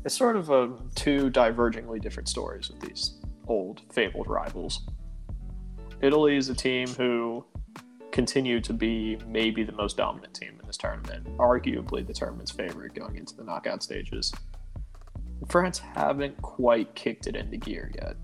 It's 0.06 0.16
sort 0.16 0.38
of 0.38 0.50
a, 0.52 0.72
two 0.96 1.30
divergingly 1.32 2.00
different 2.00 2.30
stories 2.30 2.70
with 2.70 2.80
these 2.80 3.20
old 3.48 3.82
fabled 3.92 4.28
rivals. 4.28 4.88
Italy 6.02 6.38
is 6.38 6.48
a 6.50 6.56
team 6.56 6.88
who 6.90 7.44
continue 8.12 8.62
to 8.62 8.72
be 8.72 9.18
maybe 9.28 9.64
the 9.64 9.72
most 9.74 9.98
dominant 9.98 10.34
team 10.34 10.58
in 10.62 10.66
this 10.68 10.78
tournament, 10.78 11.26
arguably 11.38 12.06
the 12.08 12.14
tournament's 12.14 12.52
favorite 12.52 12.94
going 12.94 13.18
into 13.18 13.36
the 13.36 13.44
knockout 13.44 13.84
stages. 13.84 14.32
France 15.50 15.80
haven't 15.80 16.42
quite 16.42 16.94
kicked 16.96 17.28
it 17.28 17.36
into 17.36 17.58
gear 17.58 17.92
yet. 17.96 18.16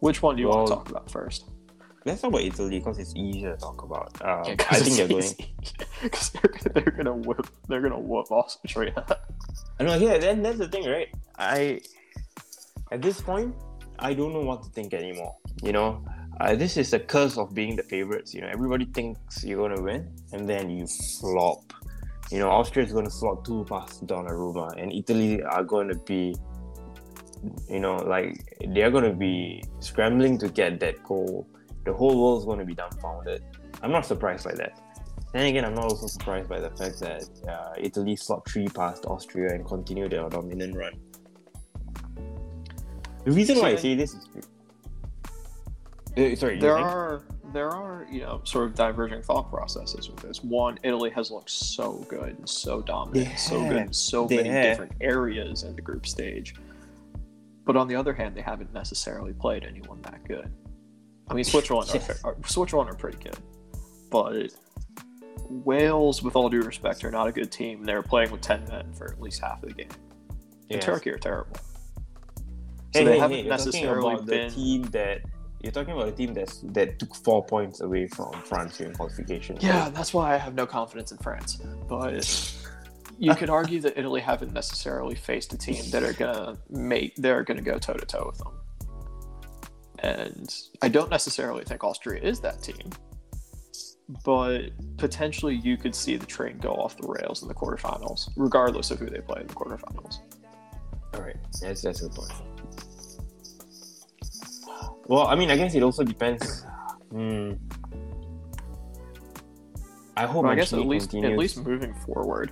Which 0.00 0.22
one 0.22 0.36
do 0.36 0.42
you 0.42 0.48
want 0.48 0.68
to 0.68 0.74
talk 0.74 0.90
about 0.90 1.10
first? 1.10 1.46
Let's 2.04 2.20
talk 2.20 2.28
about 2.30 2.42
Italy 2.42 2.78
because 2.78 2.98
it's 2.98 3.14
easier 3.16 3.52
to 3.52 3.56
talk 3.56 3.82
about. 3.82 4.12
Um, 4.22 4.44
Yeah, 4.46 4.54
I 4.70 4.78
think 4.78 4.96
they're 4.96 5.08
going. 5.08 5.32
because 6.02 6.30
they're, 6.34 6.42
gonna- 6.52 6.72
they're 6.74 6.92
gonna 6.96 7.16
whip 7.16 7.46
they're 7.68 7.80
gonna 7.80 7.98
whoop 7.98 8.30
Austria. 8.30 9.04
I 9.80 9.82
know. 9.84 9.94
Yeah, 9.96 10.18
then 10.18 10.42
that's 10.42 10.58
the 10.58 10.68
thing, 10.68 10.86
right? 10.86 11.08
I 11.38 11.80
at 12.92 13.02
this 13.02 13.20
point, 13.20 13.54
I 13.98 14.14
don't 14.14 14.32
know 14.32 14.42
what 14.42 14.62
to 14.62 14.68
think 14.70 14.94
anymore. 14.94 15.34
You 15.62 15.72
know, 15.72 16.04
uh, 16.40 16.54
this 16.54 16.76
is 16.76 16.90
the 16.90 17.00
curse 17.00 17.36
of 17.38 17.54
being 17.54 17.74
the 17.74 17.82
favorites. 17.82 18.32
You 18.34 18.42
know, 18.42 18.48
everybody 18.52 18.84
thinks 18.84 19.42
you're 19.42 19.66
gonna 19.68 19.82
win, 19.82 20.08
and 20.32 20.48
then 20.48 20.70
you 20.70 20.86
flop. 21.20 21.72
You 22.30 22.38
know, 22.40 22.50
Austria 22.50 22.84
is 22.86 22.92
gonna 22.92 23.10
flop 23.10 23.44
two 23.44 23.64
past 23.68 24.06
Donnarumma, 24.06 24.80
and 24.80 24.92
Italy 24.92 25.42
are 25.42 25.64
going 25.64 25.88
to 25.88 25.94
be, 26.06 26.34
you 27.68 27.80
know, 27.80 27.96
like 27.96 28.56
they're 28.68 28.90
gonna 28.90 29.12
be 29.12 29.62
scrambling 29.80 30.38
to 30.38 30.48
get 30.48 30.80
that 30.80 31.02
goal. 31.04 31.46
The 31.84 31.92
whole 31.92 32.20
world's 32.22 32.44
gonna 32.46 32.64
be 32.64 32.74
dumbfounded. 32.74 33.42
I'm 33.82 33.92
not 33.92 34.06
surprised 34.06 34.44
by 34.44 34.54
that. 34.54 34.78
Then 35.32 35.46
again, 35.46 35.64
I'm 35.64 35.74
not 35.74 35.84
also 35.84 36.06
surprised 36.06 36.48
by 36.48 36.60
the 36.60 36.70
fact 36.70 37.00
that 37.00 37.24
uh, 37.48 37.74
Italy 37.78 38.16
slot 38.16 38.48
three 38.48 38.68
past 38.68 39.04
Austria 39.06 39.54
and 39.54 39.64
continue 39.66 40.08
their 40.08 40.28
dominant 40.28 40.74
run. 40.76 40.92
The 43.24 43.32
reason 43.32 43.58
why 43.58 43.70
I 43.70 43.74
So- 43.76 43.82
say 43.82 43.94
this 43.94 44.14
is. 44.14 44.28
Uh, 46.16 46.34
sorry, 46.36 46.58
there 46.58 46.78
are 46.78 47.22
there 47.52 47.68
are 47.70 48.06
you 48.10 48.20
know 48.20 48.40
sort 48.44 48.64
of 48.66 48.74
diverging 48.74 49.22
thought 49.22 49.50
processes 49.50 50.08
with 50.08 50.20
this. 50.20 50.42
One, 50.42 50.78
Italy 50.82 51.10
has 51.10 51.30
looked 51.30 51.50
so 51.50 52.04
good, 52.08 52.36
and 52.38 52.48
so 52.48 52.80
dominant, 52.80 53.38
so 53.38 53.60
good 53.68 53.76
in 53.76 53.92
so 53.92 54.26
many 54.26 54.48
have. 54.48 54.64
different 54.64 54.92
areas 55.02 55.62
in 55.64 55.74
the 55.76 55.82
group 55.82 56.06
stage. 56.06 56.54
But 57.66 57.76
on 57.76 57.88
the 57.88 57.96
other 57.96 58.14
hand, 58.14 58.34
they 58.34 58.40
haven't 58.40 58.72
necessarily 58.72 59.32
played 59.34 59.64
anyone 59.64 60.00
that 60.02 60.24
good. 60.26 60.50
I 61.28 61.34
mean, 61.34 61.44
Switzerland 61.44 61.90
are, 61.90 61.94
Yes. 61.96 62.20
are 62.24 62.36
Switzerland 62.46 62.88
are 62.88 62.94
pretty 62.94 63.18
good, 63.18 63.36
but 64.10 64.52
Wales, 65.50 66.22
with 66.22 66.36
all 66.36 66.48
due 66.48 66.62
respect, 66.62 67.04
are 67.04 67.10
not 67.10 67.26
a 67.26 67.32
good 67.32 67.50
team. 67.52 67.82
They're 67.84 68.02
playing 68.02 68.30
with 68.30 68.40
ten 68.40 68.64
men 68.70 68.92
for 68.94 69.12
at 69.12 69.20
least 69.20 69.42
half 69.42 69.62
of 69.62 69.68
the 69.70 69.74
game. 69.74 69.88
And 70.70 70.80
Turkey 70.80 71.10
are 71.10 71.18
terrible. 71.18 71.56
Hey, 72.92 73.00
So 73.00 73.04
they 73.04 73.12
hey, 73.12 73.18
haven't 73.18 73.36
hey, 73.38 73.48
necessarily 73.48 74.14
about 74.14 74.26
been- 74.26 74.48
the 74.48 74.54
team 74.54 74.82
that 74.90 75.22
you're 75.62 75.72
talking 75.72 75.94
about 75.94 76.08
a 76.08 76.12
team 76.12 76.34
that's 76.34 76.60
that 76.72 76.98
took 77.00 77.14
four 77.16 77.44
points 77.44 77.80
away 77.80 78.06
from 78.06 78.32
France 78.44 78.78
during 78.78 78.94
qualification. 78.94 79.56
Yeah, 79.60 79.88
that's 79.88 80.14
why 80.14 80.34
I 80.34 80.36
have 80.36 80.54
no 80.54 80.66
confidence 80.66 81.10
in 81.12 81.18
France. 81.18 81.56
But 81.88 82.14
you 83.18 83.34
could 83.34 83.50
argue 83.50 83.80
that 83.80 83.98
Italy 83.98 84.20
haven't 84.20 84.52
necessarily 84.52 85.14
faced 85.14 85.52
a 85.52 85.58
team 85.58 85.82
that 85.90 86.02
are 86.02 86.12
gonna 86.12 86.56
make 86.70 87.16
they're 87.16 87.42
gonna 87.42 87.62
go 87.62 87.78
toe 87.78 87.94
to 87.94 88.06
toe 88.06 88.24
with 88.26 88.38
them. 88.38 88.52
And 90.00 90.54
I 90.82 90.88
don't 90.88 91.10
necessarily 91.10 91.64
think 91.64 91.82
Austria 91.82 92.22
is 92.22 92.40
that 92.40 92.62
team. 92.62 92.90
But 94.24 94.70
potentially 94.98 95.56
you 95.56 95.76
could 95.76 95.94
see 95.94 96.16
the 96.16 96.26
train 96.26 96.58
go 96.58 96.70
off 96.70 96.96
the 96.96 97.08
rails 97.08 97.42
in 97.42 97.48
the 97.48 97.54
quarterfinals, 97.54 98.30
regardless 98.36 98.90
of 98.90 98.98
who 98.98 99.06
they 99.06 99.20
play 99.20 99.40
in 99.40 99.46
the 99.46 99.54
quarterfinals. 99.54 100.18
All 101.14 101.22
right, 101.22 101.36
that's 101.60 101.82
that's 101.82 102.02
a 102.02 102.08
good 102.08 102.14
point. 102.14 102.32
Well, 105.06 105.26
I 105.26 105.34
mean, 105.34 105.50
I 105.50 105.56
guess 105.56 105.74
it 105.74 105.82
also 105.82 106.04
depends. 106.04 106.64
Hmm. 107.10 107.52
I 110.16 110.26
hope. 110.26 110.44
But 110.44 110.50
I 110.50 110.54
guess 110.54 110.72
at 110.72 110.80
least 110.80 111.10
continues. 111.10 111.32
at 111.32 111.38
least 111.38 111.64
moving 111.64 111.94
forward, 111.94 112.50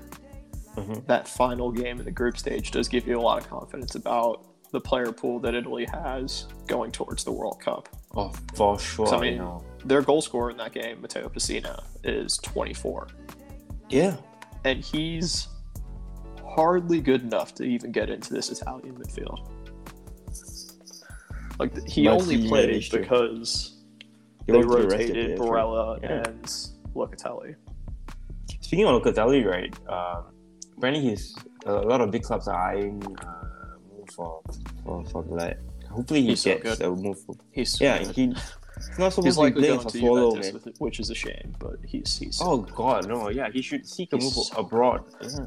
Mhm. 0.77 1.07
that 1.07 1.29
final 1.29 1.71
game 1.71 1.99
in 1.99 2.05
the 2.05 2.11
group 2.11 2.37
stage 2.39 2.71
does 2.71 2.89
give 2.89 3.07
you 3.07 3.19
a 3.19 3.21
lot 3.23 3.39
of 3.41 3.49
confidence 3.49 3.95
about 3.95 4.45
the 4.73 4.81
player 4.81 5.13
pool 5.13 5.39
that 5.41 5.55
Italy 5.55 5.87
has 5.93 6.47
going 6.67 6.91
towards 6.91 7.23
the 7.25 7.31
World 7.33 7.61
Cup. 7.61 7.89
Oh, 8.17 8.33
for 8.55 8.79
sure. 8.79 9.07
So, 9.07 9.17
I 9.17 9.21
mean- 9.21 9.33
you 9.35 9.39
know. 9.39 9.63
Their 9.85 10.01
goal 10.03 10.23
scorer 10.23 10.51
in 10.51 10.57
that 10.57 10.73
game, 10.73 11.01
Matteo 11.03 11.29
Pessina, 11.29 11.85
is 12.03 12.39
24. 12.39 13.07
Yeah. 13.91 14.17
And 14.65 14.83
he's 14.83 15.47
hardly 16.43 17.01
good 17.01 17.23
enough 17.23 17.55
to 17.57 17.65
even 17.65 17.93
get 17.93 18.09
into 18.09 18.33
this 18.33 18.51
Italian 18.51 18.97
midfield. 18.97 19.41
Like 21.59 21.87
he 21.87 22.05
But 22.07 22.21
only 22.23 22.37
he 22.39 22.49
played 22.49 22.91
because 22.91 23.77
He 24.47 24.53
they 24.53 24.59
went 24.59 24.71
to 24.73 24.77
the 24.77 24.89
rest 24.89 24.95
of 25.11 25.17
rotated. 25.17 25.39
Barella 25.39 26.03
Yeah. 26.03 26.23
and 26.29 26.45
Locatelli. 26.95 27.55
Speaking 28.61 28.87
of 28.87 29.03
Locatelli, 29.03 29.45
right? 29.45 29.73
Um, 29.89 30.25
apparently, 30.77 31.11
he's 31.11 31.35
a 31.67 31.73
lot 31.73 32.01
of 32.01 32.11
big 32.11 32.23
clubs 32.23 32.49
are 32.49 32.71
eyeing 32.75 33.03
uh, 33.21 33.45
move 33.97 34.09
for 34.15 34.41
for 34.85 35.05
for 35.07 35.23
the 35.23 35.35
lad. 35.35 35.59
Hopefully, 35.91 36.23
he 36.23 36.29
He's 36.29 36.45
gets 36.45 36.63
good. 36.63 36.81
a 36.83 36.91
move. 36.91 37.19
For, 37.25 37.37
He's 37.53 37.81
yeah, 37.81 38.03
good. 38.03 38.15
he, 38.17 38.27
he's 38.27 38.99
not 38.99 39.13
supposed 39.13 39.27
he's 39.27 39.37
to 39.37 39.45
be 39.45 39.53
playing 39.61 39.81
for 39.81 39.89
Sassuolo, 39.89 40.41
man. 40.41 40.55
with- 40.55 40.77
which 40.79 41.01
is 41.01 41.11
a 41.11 41.15
shame. 41.15 41.55
But 41.59 41.77
he's 41.87 42.19
he's 42.19 42.41
Oh 42.43 42.59
God, 42.59 43.07
no! 43.09 43.29
Yeah, 43.29 43.49
he 43.53 43.63
should 43.63 43.87
seek 43.89 44.13
a 44.13 44.17
move 44.17 44.33
so 44.33 44.57
abroad. 44.57 45.05
Yeah. 45.23 45.47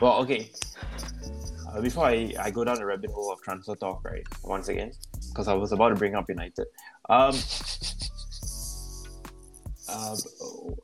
Well, 0.00 0.18
okay. 0.22 0.50
Uh, 1.72 1.80
before 1.80 2.04
I, 2.06 2.32
I 2.38 2.50
go 2.50 2.64
down 2.64 2.76
the 2.76 2.84
rabbit 2.86 3.10
hole 3.10 3.32
of 3.32 3.40
transfer 3.42 3.74
talk, 3.74 4.04
right? 4.04 4.26
Once 4.44 4.68
again, 4.68 4.92
because 5.30 5.48
I 5.48 5.54
was 5.54 5.72
about 5.72 5.88
to 5.90 5.94
bring 5.94 6.14
up 6.14 6.28
United. 6.28 6.66
Um, 7.08 7.34
uh, 9.88 10.16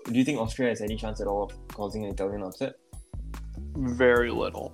do 0.06 0.18
you 0.18 0.24
think 0.24 0.38
Austria 0.40 0.70
has 0.70 0.80
any 0.80 0.96
chance 0.96 1.20
at 1.20 1.26
all 1.26 1.44
of 1.44 1.68
causing 1.68 2.04
an 2.04 2.10
Italian 2.12 2.42
upset? 2.42 2.74
Very 3.76 4.30
little. 4.30 4.72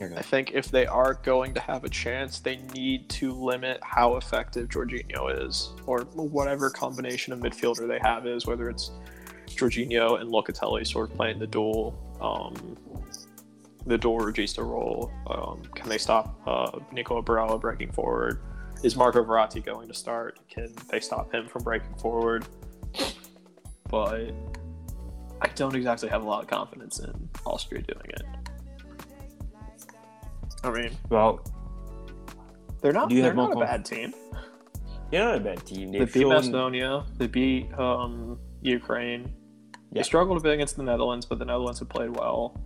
I 0.00 0.22
think 0.22 0.50
if 0.52 0.70
they 0.70 0.86
are 0.86 1.14
going 1.14 1.54
to 1.54 1.60
have 1.60 1.84
a 1.84 1.88
chance, 1.88 2.40
they 2.40 2.56
need 2.74 3.08
to 3.10 3.32
limit 3.32 3.78
how 3.82 4.16
effective 4.16 4.68
Jorginho 4.68 5.46
is, 5.46 5.70
or 5.86 6.00
whatever 6.14 6.68
combination 6.68 7.32
of 7.32 7.38
midfielder 7.38 7.86
they 7.86 8.00
have 8.02 8.26
is, 8.26 8.44
whether 8.44 8.68
it's 8.68 8.90
Jorginho 9.46 10.20
and 10.20 10.30
Locatelli 10.30 10.84
sort 10.84 11.10
of 11.10 11.16
playing 11.16 11.38
the 11.38 11.46
dual, 11.46 11.96
um, 12.20 12.76
the 13.86 13.96
dual 13.96 14.18
regista 14.18 14.66
role. 14.66 15.12
Um, 15.28 15.62
can 15.76 15.88
they 15.88 15.98
stop 15.98 16.40
uh, 16.46 16.80
Nicola 16.90 17.22
Barella 17.22 17.60
breaking 17.60 17.92
forward? 17.92 18.40
Is 18.82 18.96
Marco 18.96 19.24
Verratti 19.24 19.64
going 19.64 19.86
to 19.86 19.94
start? 19.94 20.40
Can 20.48 20.74
they 20.90 21.00
stop 21.00 21.32
him 21.32 21.46
from 21.46 21.62
breaking 21.62 21.94
forward? 21.94 22.46
But 23.88 24.32
I 25.44 25.48
don't 25.48 25.74
exactly 25.76 26.08
have 26.08 26.22
a 26.22 26.26
lot 26.26 26.42
of 26.42 26.48
confidence 26.48 27.00
in 27.00 27.28
Austria 27.44 27.82
doing 27.82 28.06
it. 28.08 28.22
I 30.62 30.70
mean, 30.70 30.90
Well, 31.10 31.44
they're 32.80 32.92
not. 32.92 33.10
Do 33.10 33.14
you 33.14 33.20
They're 33.22 33.30
have 33.32 33.36
not 33.36 33.52
a 33.56 33.60
bad 33.60 33.84
team. 33.84 34.14
they're 35.10 35.22
not 35.24 35.36
a 35.36 35.40
bad 35.40 35.64
team. 35.66 35.92
They 35.92 35.98
They've 35.98 36.12
beat 36.12 36.20
shown, 36.22 36.30
Macedonia. 36.30 37.04
They 37.18 37.26
beat 37.26 37.72
um, 37.78 38.38
Ukraine. 38.62 39.30
They 39.92 40.02
struggled 40.02 40.38
a 40.38 40.40
bit 40.40 40.54
against 40.54 40.76
the 40.76 40.82
Netherlands, 40.82 41.26
but 41.26 41.38
the 41.38 41.44
Netherlands 41.44 41.78
have 41.78 41.88
played 41.88 42.16
well. 42.16 42.58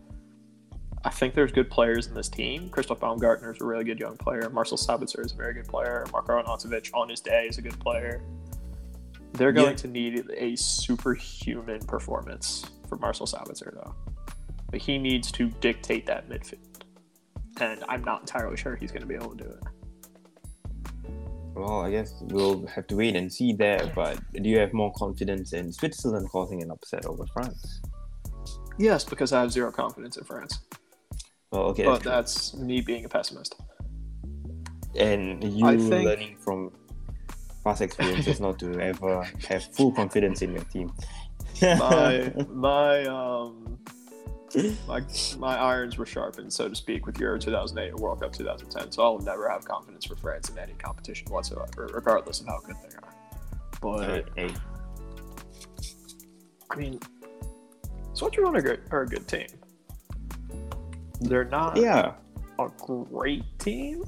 I 1.05 1.11
think 1.11 1.35
there's 1.35 1.53
good 1.53 1.71
players 1.71 2.07
in 2.07 2.15
this 2.15 2.29
team. 2.29 2.71
Christoph 2.71 3.01
Baumgartner 3.01 3.53
is 3.53 3.61
a 3.61 3.65
really 3.65 3.85
good 3.85 3.99
young 4.01 4.17
player. 4.17 4.49
Marcel 4.51 4.79
Sabitzer 4.79 5.25
is 5.25 5.33
a 5.33 5.37
very 5.37 5.55
good 5.55 5.67
player. 5.67 6.07
Marko 6.13 6.41
Arnautovic 6.41 6.91
on 6.95 7.09
his 7.09 7.21
day 7.21 7.47
is 7.49 7.59
a 7.59 7.63
good 7.63 7.79
player. 7.81 8.23
They're 9.35 9.53
going 9.53 9.71
Yeah. 9.71 9.77
to 9.77 9.89
need 9.89 10.31
a 10.37 10.57
superhuman 10.57 11.81
performance 11.87 12.65
from 12.89 13.01
Marcel 13.01 13.27
Sabitzer, 13.27 13.73
though. 13.75 13.95
But 14.71 14.81
he 14.81 14.99
needs 14.99 15.31
to 15.33 15.49
dictate 15.61 16.07
that 16.07 16.29
midfield. 16.29 16.59
And 17.61 17.83
I'm 17.89 18.03
not 18.05 18.21
entirely 18.21 18.57
sure 18.57 18.77
he's 18.77 18.91
going 18.93 19.03
to 19.03 19.07
be 19.09 19.15
able 19.15 19.31
to 19.37 19.45
do 19.45 19.51
it. 19.51 19.63
Well, 21.55 21.81
I 21.81 21.91
guess 21.91 22.15
we'll 22.23 22.67
have 22.67 22.87
to 22.87 22.97
wait 22.97 23.17
and 23.17 23.33
see 23.33 23.53
there. 23.53 23.91
But 23.95 24.19
do 24.33 24.49
you 24.49 24.59
have 24.59 24.73
more 24.73 24.93
confidence 24.93 25.53
in 25.53 25.73
Switzerland 25.73 26.29
causing 26.31 26.63
an 26.63 26.71
upset 26.71 27.05
over 27.07 27.27
France? 27.33 27.81
Yes, 28.79 29.03
because 29.05 29.33
I 29.33 29.41
have 29.41 29.51
zero 29.51 29.73
confidence 29.73 30.17
in 30.17 30.25
France. 30.25 30.61
Well, 31.51 31.63
okay, 31.71 31.85
but 31.85 32.03
that's 32.05 32.53
that's 32.53 32.57
me 32.63 32.81
being 32.81 33.05
a 33.05 33.09
pessimist. 33.09 33.57
and 34.95 35.43
you 35.45 35.67
I 35.67 35.77
think- 35.77 36.05
learning 36.05 36.37
from 36.37 36.71
past 37.69 37.83
experiences 37.83 38.41
not 38.41 38.59
to 38.59 38.81
ever 38.81 39.29
have 39.49 39.65
full 39.75 39.93
confidence 39.93 40.43
in 40.43 40.53
your 40.53 40.65
team. 40.65 40.93
My 41.63 42.33
my 42.49 43.05
um 43.05 43.79
my 44.87 45.03
my 45.39 45.57
irons 45.57 45.99
were 45.99 46.07
sharpened, 46.07 46.53
so 46.53 46.69
to 46.69 46.75
speak, 46.75 47.05
with 47.07 47.21
Euro 47.21 47.39
2008 47.39 47.91
and 47.91 48.01
World 48.01 48.21
Cup 48.23 48.33
2010. 48.33 48.93
So 48.93 49.03
I'll 49.03 49.19
never 49.19 49.49
have 49.51 49.65
confidence 49.65 50.07
for 50.07 50.17
France 50.17 50.49
in 50.49 50.59
any 50.59 50.73
competition 50.75 51.29
whatsoever, 51.31 51.91
regardless 51.93 52.41
of 52.41 52.47
how 52.47 52.61
good 52.61 52.77
they 52.83 52.97
are. 52.97 53.15
But 53.81 54.29
Hey, 54.35 54.55
I 56.71 56.77
mean, 56.77 56.99
Switzerland 58.15 58.57
are 58.57 58.63
good, 58.63 58.81
are 58.91 59.03
a 59.03 59.07
good 59.07 59.29
team. 59.29 59.49
They're 61.21 61.45
not 61.45 61.77
yeah, 61.77 62.15
a 62.59 62.69
great 62.87 63.45
team. 63.59 64.05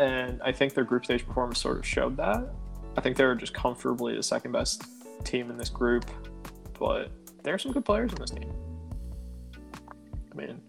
And 0.00 0.40
I 0.42 0.50
think 0.50 0.72
their 0.72 0.84
group 0.84 1.04
stage 1.04 1.26
performance 1.26 1.60
sort 1.60 1.76
of 1.76 1.86
showed 1.86 2.16
that. 2.16 2.48
I 2.96 3.02
think 3.02 3.18
they're 3.18 3.34
just 3.34 3.52
comfortably 3.52 4.16
the 4.16 4.22
second 4.22 4.52
best 4.52 4.84
team 5.24 5.50
in 5.50 5.58
this 5.58 5.68
group, 5.68 6.10
but 6.78 7.10
there 7.42 7.52
are 7.52 7.58
some 7.58 7.70
good 7.72 7.84
players 7.84 8.10
in 8.10 8.18
this 8.18 8.30
team. 8.30 8.50
I 10.32 10.34
mean, 10.34 10.62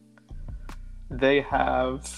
they 1.10 1.40
have 1.42 2.14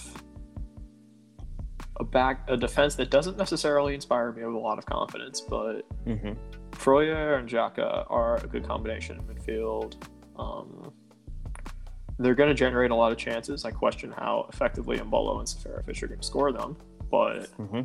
a 1.98 2.04
back 2.04 2.46
a 2.48 2.58
defense 2.58 2.96
that 2.96 3.12
doesn't 3.12 3.38
necessarily 3.38 3.94
inspire 3.94 4.32
me 4.32 4.44
with 4.44 4.56
a 4.56 4.58
lot 4.58 4.80
of 4.80 4.86
confidence, 4.88 5.40
but 5.40 5.82
hmm 6.06 6.34
Freuler 6.72 7.38
and 7.38 7.48
Xhaka 7.48 8.08
are 8.10 8.44
a 8.44 8.48
good 8.48 8.68
combination 8.68 9.20
in 9.20 9.36
midfield. 9.36 9.96
Um, 10.36 10.92
they're 12.18 12.34
going 12.34 12.50
to 12.50 12.56
generate 12.56 12.90
a 12.90 12.96
lot 12.96 13.12
of 13.12 13.18
chances. 13.20 13.64
I 13.64 13.72
question 13.72 14.12
how 14.12 14.48
effectively 14.52 14.98
Embolo 14.98 15.38
and 15.38 15.48
Seferovic 15.48 16.02
are 16.02 16.08
going 16.08 16.20
to 16.20 16.26
score 16.26 16.52
them, 16.52 16.76
but 17.14 17.46
hmm 17.58 17.82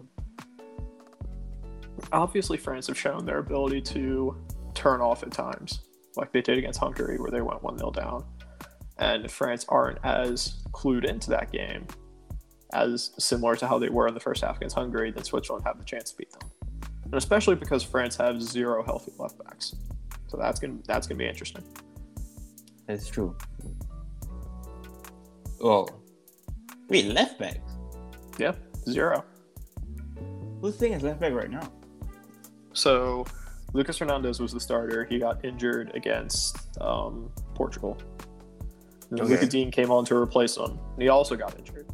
obviously 2.13 2.57
France 2.57 2.87
have 2.87 2.99
shown 2.99 3.27
their 3.27 3.39
ability 3.39 3.83
to 3.83 4.35
turn 4.73 5.03
off 5.03 5.23
at 5.23 5.31
times, 5.31 5.81
like 6.17 6.33
they 6.33 6.41
did 6.41 6.57
against 6.57 6.81
Hungary, 6.81 7.19
where 7.19 7.31
they 7.31 7.43
went 7.43 7.63
1 7.63 7.77
0 7.77 7.91
down. 7.91 8.25
And 8.99 9.27
if 9.27 9.33
France 9.33 9.67
aren't 9.69 9.99
as 10.05 10.63
clued 10.73 11.05
into 11.05 11.29
that 11.31 11.53
game, 11.53 11.87
as 12.73 13.11
similar 13.19 13.55
to 13.57 13.67
how 13.67 13.79
they 13.79 13.91
were 13.91 14.09
in 14.09 14.15
the 14.15 14.21
first 14.21 14.43
half 14.43 14.57
against 14.57 14.77
Hungary, 14.77 15.11
then 15.11 15.25
Switzerland 15.25 15.67
have 15.67 15.79
the 15.79 15.85
chance 15.85 16.13
to 16.13 16.17
beat 16.17 16.31
them. 16.33 16.49
And 17.05 17.15
especially 17.15 17.57
because 17.57 17.83
France 17.83 18.17
have 18.17 18.41
zero 18.43 18.83
healthy 18.83 19.13
left 19.19 19.37
backs. 19.45 19.75
So 20.29 20.39
that's 20.39 20.59
gonna 20.59 20.79
that's 20.87 21.07
gonna 21.07 21.19
be 21.19 21.27
interesting. 21.27 21.65
that's 22.87 23.09
true. 23.09 23.37
Well, 25.61 26.03
wait, 26.89 27.07
left 27.07 27.39
back. 27.39 27.61
Yeah, 28.39 28.53
zero. 28.93 29.25
Who's 30.61 30.77
playing 30.77 30.95
as 30.95 31.03
left 31.03 31.21
back 31.21 31.33
right 31.33 31.51
now? 31.51 31.71
So 32.73 33.25
Lucas 33.73 33.99
Hernandez 33.99 34.41
was 34.41 34.53
the 34.53 34.61
starter. 34.61 35.05
He 35.05 35.19
got 35.19 35.45
injured 35.45 35.93
against 35.95 36.57
um, 36.81 37.31
Portugal. 37.55 37.97
And 39.11 39.21
Okay. 39.21 39.31
Luca 39.31 39.47
Digne 39.47 39.71
came 39.71 39.91
on 39.91 40.05
to 40.07 40.17
replace 40.17 40.57
him. 40.57 40.79
And 40.95 41.03
he 41.03 41.09
also 41.09 41.37
got 41.37 41.57
injured. 41.59 41.87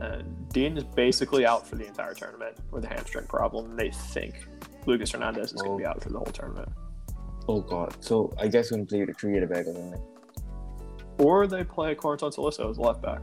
And 0.00 0.48
Digne 0.52 0.76
is 0.78 0.84
basically 0.84 1.46
out 1.46 1.66
for 1.66 1.76
the 1.76 1.86
entire 1.86 2.14
tournament 2.14 2.56
with 2.70 2.84
a 2.84 2.88
hamstring 2.88 3.26
problem. 3.26 3.76
They 3.76 3.90
think 3.90 4.46
Lucas 4.86 5.12
Hernandez 5.12 5.52
is 5.52 5.62
going 5.62 5.72
Oh. 5.72 5.78
to 5.78 5.82
be 5.82 5.86
out 5.86 6.02
for 6.02 6.10
the 6.10 6.18
whole 6.18 6.26
tournament. 6.26 6.68
Oh 7.48 7.60
god. 7.60 7.94
So 8.00 8.32
I 8.38 8.48
guess 8.48 8.70
we're 8.70 8.78
gonna 8.78 8.86
play 8.86 9.00
with 9.00 9.10
a 9.10 9.14
three 9.14 9.36
at 9.36 9.40
the 9.40 9.46
back 9.54 9.66
or 9.66 9.74
something. 9.74 10.02
Or 11.18 11.46
they 11.46 11.62
play 11.64 11.94
Corentin 11.94 12.30
Tolisso 12.30 12.70
as 12.70 12.78
a 12.78 12.80
left 12.80 13.02
back. 13.02 13.20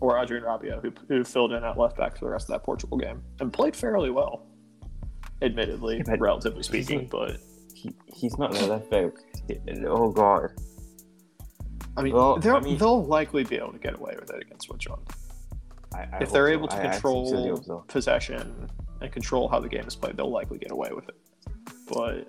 Or 0.00 0.18
Adrien 0.22 0.44
Rabiot, 0.44 0.82
who, 0.82 0.92
who 1.08 1.24
filled 1.24 1.52
in 1.52 1.64
at 1.64 1.78
left 1.78 1.96
back 1.96 2.18
for 2.18 2.26
the 2.26 2.30
rest 2.30 2.44
of 2.48 2.52
that 2.54 2.62
Portugal 2.64 2.98
game 2.98 3.22
and 3.40 3.52
played 3.52 3.74
fairly 3.74 4.10
well, 4.10 4.46
admittedly, 5.42 6.02
Yeah, 6.06 6.16
relatively 6.18 6.62
speaking. 6.62 7.08
But 7.10 7.38
He, 7.74 7.94
he's 8.14 8.36
not 8.38 8.56
a 8.56 8.66
left 8.66 8.90
back. 8.90 9.12
Oh 9.86 10.10
god. 10.12 10.50
I 11.96 12.02
mean, 12.02 12.12
Well, 12.14 12.36
they'll, 12.38 12.56
I 12.56 12.60
mean- 12.60 12.76
they'll 12.78 13.04
likely 13.06 13.44
be 13.44 13.56
able 13.56 13.72
to 13.72 13.78
get 13.78 13.94
away 13.98 14.14
with 14.20 14.30
it 14.30 14.42
against 14.42 14.66
Switzerland. 14.66 15.06
I, 15.94 16.00
I 16.12 16.18
if 16.20 16.30
they're 16.30 16.48
so. 16.48 16.52
able 16.52 16.68
to 16.68 16.76
I 16.76 16.92
sincerely 16.92 17.48
control 17.50 17.62
so. 17.62 17.84
possession 17.88 18.68
and 19.00 19.12
control 19.12 19.48
how 19.48 19.60
the 19.60 19.68
game 19.68 19.84
is 19.86 19.94
played, 19.96 20.16
they'll 20.16 20.30
likely 20.30 20.58
get 20.58 20.72
away 20.72 20.90
with 20.94 21.08
it. 21.08 21.14
But 21.88 22.26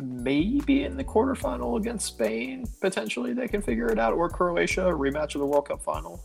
maybe 0.00 0.84
in 0.84 0.96
the 0.96 1.04
quarterfinal 1.04 1.78
against 1.78 2.06
Spain, 2.06 2.66
potentially 2.80 3.32
they 3.32 3.48
can 3.48 3.62
figure 3.62 3.88
it 3.90 3.98
out, 3.98 4.12
or 4.14 4.28
Croatia, 4.28 4.88
a 4.88 4.92
rematch 4.92 5.34
of 5.34 5.40
the 5.40 5.46
World 5.46 5.68
Cup 5.68 5.82
final. 5.82 6.24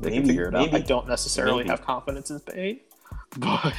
They 0.00 0.10
can 0.10 0.26
figure 0.26 0.48
it 0.48 0.54
out. 0.54 0.72
I 0.74 0.80
don't 0.80 1.08
necessarily 1.08 1.58
Maybe. 1.58 1.70
have 1.70 1.82
confidence 1.82 2.30
in 2.30 2.38
Spain, 2.38 2.80
but 3.38 3.74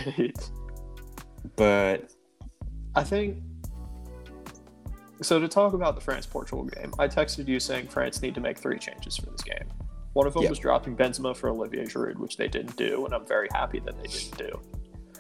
But 1.56 2.12
I 2.96 3.04
think. 3.04 3.38
So 5.22 5.40
to 5.40 5.48
talk 5.48 5.74
about 5.74 5.96
the 5.96 6.02
France 6.02 6.26
Portugal 6.28 6.64
game, 6.66 6.94
I 7.00 7.08
texted 7.08 7.48
you 7.48 7.60
saying 7.60 7.88
France 7.88 8.22
need 8.22 8.36
to 8.36 8.42
make 8.42 8.58
three 8.60 8.78
changes 8.78 9.18
for 9.18 9.28
this 9.32 9.42
game. 9.42 9.68
One 10.14 10.28
of 10.28 10.34
them 10.34 10.44
Yeah. 10.44 10.50
was 10.50 10.60
dropping 10.60 10.96
Benzema 10.96 11.36
for 11.36 11.50
Olivier 11.50 11.86
Giroud, 11.86 12.18
which 12.18 12.38
they 12.38 12.48
didn't 12.48 12.76
do, 12.78 13.06
and 13.06 13.14
I'm 13.14 13.26
very 13.26 13.48
happy 13.54 13.80
that 13.80 13.96
they 14.02 14.08
didn't 14.08 14.38
do. 14.38 14.60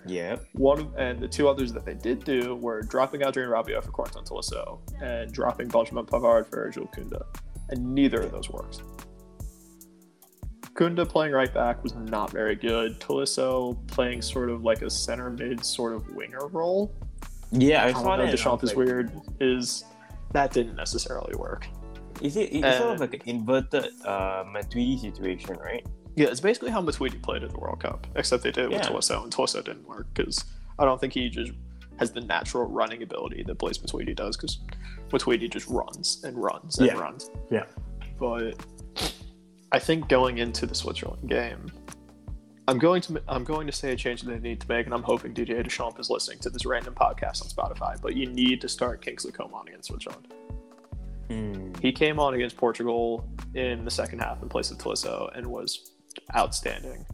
Yeah. 0.07 0.37
One 0.53 0.91
and 0.97 1.19
the 1.19 1.27
two 1.27 1.47
others 1.47 1.73
that 1.73 1.85
they 1.85 1.93
did 1.93 2.23
do 2.23 2.55
were 2.55 2.81
dropping 2.81 3.23
Adrien 3.23 3.49
Rabiot 3.49 3.83
for 3.83 3.91
Corentin 3.91 4.23
Tolisso 4.23 4.79
and 5.01 5.31
dropping 5.31 5.67
Benjamin 5.67 6.05
Pavard 6.05 6.49
for 6.49 6.69
Jules 6.69 6.89
Kounde, 6.95 7.21
and 7.69 7.93
neither 7.93 8.21
of 8.21 8.31
those 8.31 8.49
worked. 8.49 8.81
Kounde 10.73 11.07
playing 11.09 11.33
right 11.33 11.53
back 11.53 11.83
was 11.83 11.95
not 11.95 12.31
very 12.31 12.55
good. 12.55 12.99
Tolisso 12.99 13.75
playing 13.87 14.21
sort 14.21 14.49
of 14.49 14.63
like 14.63 14.83
a 14.83 14.89
center 14.89 15.29
mid 15.29 15.65
sort 15.65 15.93
of 15.93 16.15
winger 16.15 16.47
role. 16.47 16.93
Yeah, 17.51 17.83
I 17.83 17.87
I 17.87 17.91
don't 17.91 18.03
know. 18.03 18.31
Deschamps 18.31 18.63
is 18.63 18.69
like, 18.69 18.77
weird. 18.77 19.11
Is 19.39 19.85
that 20.33 20.51
didn't 20.53 20.75
necessarily 20.75 21.35
work? 21.35 21.67
Is 22.21 22.35
it? 22.35 22.53
It's 22.53 22.77
sort 22.77 22.93
of 22.93 22.99
like 22.99 23.13
an 23.13 23.21
inverted 23.25 23.85
uh, 24.05 24.43
Matuidi 24.43 24.99
situation, 24.99 25.55
right? 25.55 25.85
Yeah, 26.17 26.27
it's 26.27 26.39
basically 26.39 26.71
how 26.71 26.81
Matuidi 26.81 27.21
played 27.21 27.43
at 27.43 27.51
the 27.51 27.59
World 27.59 27.79
Cup, 27.79 28.07
except 28.15 28.41
they 28.43 28.51
did 28.51 28.65
it 28.65 28.69
with 28.71 28.79
Yeah. 28.81 28.87
Tolisso, 28.89 29.23
and 29.23 29.31
Tolisso 29.31 29.63
didn't 29.63 29.87
work 29.87 30.07
because 30.15 30.43
I 30.79 30.83
don't 30.85 30.99
think 30.99 31.13
he 31.13 31.29
just 31.29 31.51
has 31.99 32.11
the 32.11 32.21
natural 32.21 32.65
running 32.65 33.03
ability 33.03 33.43
that 33.43 33.57
Blaise 33.59 33.77
Matuidi 33.77 34.15
does 34.15 34.35
because 34.35 34.59
Matuidi 35.09 35.49
just 35.49 35.67
runs 35.67 36.23
and 36.23 36.35
runs 36.37 36.79
and 36.79 36.87
Yeah. 36.87 36.93
runs. 36.99 37.29
Yeah. 37.51 37.65
But 38.19 38.55
I 39.71 39.79
think 39.79 40.09
going 40.09 40.39
into 40.39 40.65
the 40.65 40.73
Switzerland 40.75 41.29
game, 41.29 41.71
I'm 42.67 42.79
going 42.79 43.01
to 43.03 43.21
I'm 43.27 43.43
going 43.43 43.67
to 43.67 43.73
say 43.73 43.93
a 43.93 43.95
change 43.95 44.23
that 44.23 44.31
they 44.31 44.39
need 44.49 44.59
to 44.61 44.67
make, 44.67 44.85
and 44.87 44.93
I'm 44.95 45.03
hoping 45.03 45.33
DJ 45.33 45.61
Deschamps 45.63 45.99
is 45.99 46.09
listening 46.09 46.39
to 46.39 46.49
this 46.49 46.65
random 46.65 46.95
podcast 46.95 47.41
on 47.43 47.47
Spotify. 47.49 48.01
But 48.01 48.15
you 48.15 48.25
need 48.25 48.59
to 48.61 48.67
start 48.69 49.01
Kingsley 49.01 49.31
Coman 49.31 49.67
against 49.67 49.87
Switzerland. 49.89 50.33
Hmm. 51.29 51.73
He 51.81 51.91
came 51.91 52.19
on 52.19 52.33
against 52.33 52.57
Portugal 52.57 53.23
in 53.53 53.85
the 53.85 53.91
second 53.91 54.19
half 54.19 54.41
in 54.41 54.49
place 54.49 54.71
of 54.71 54.77
Tolisso 54.79 55.29
and 55.37 55.45
was 55.47 55.91
outstanding. 56.35 57.05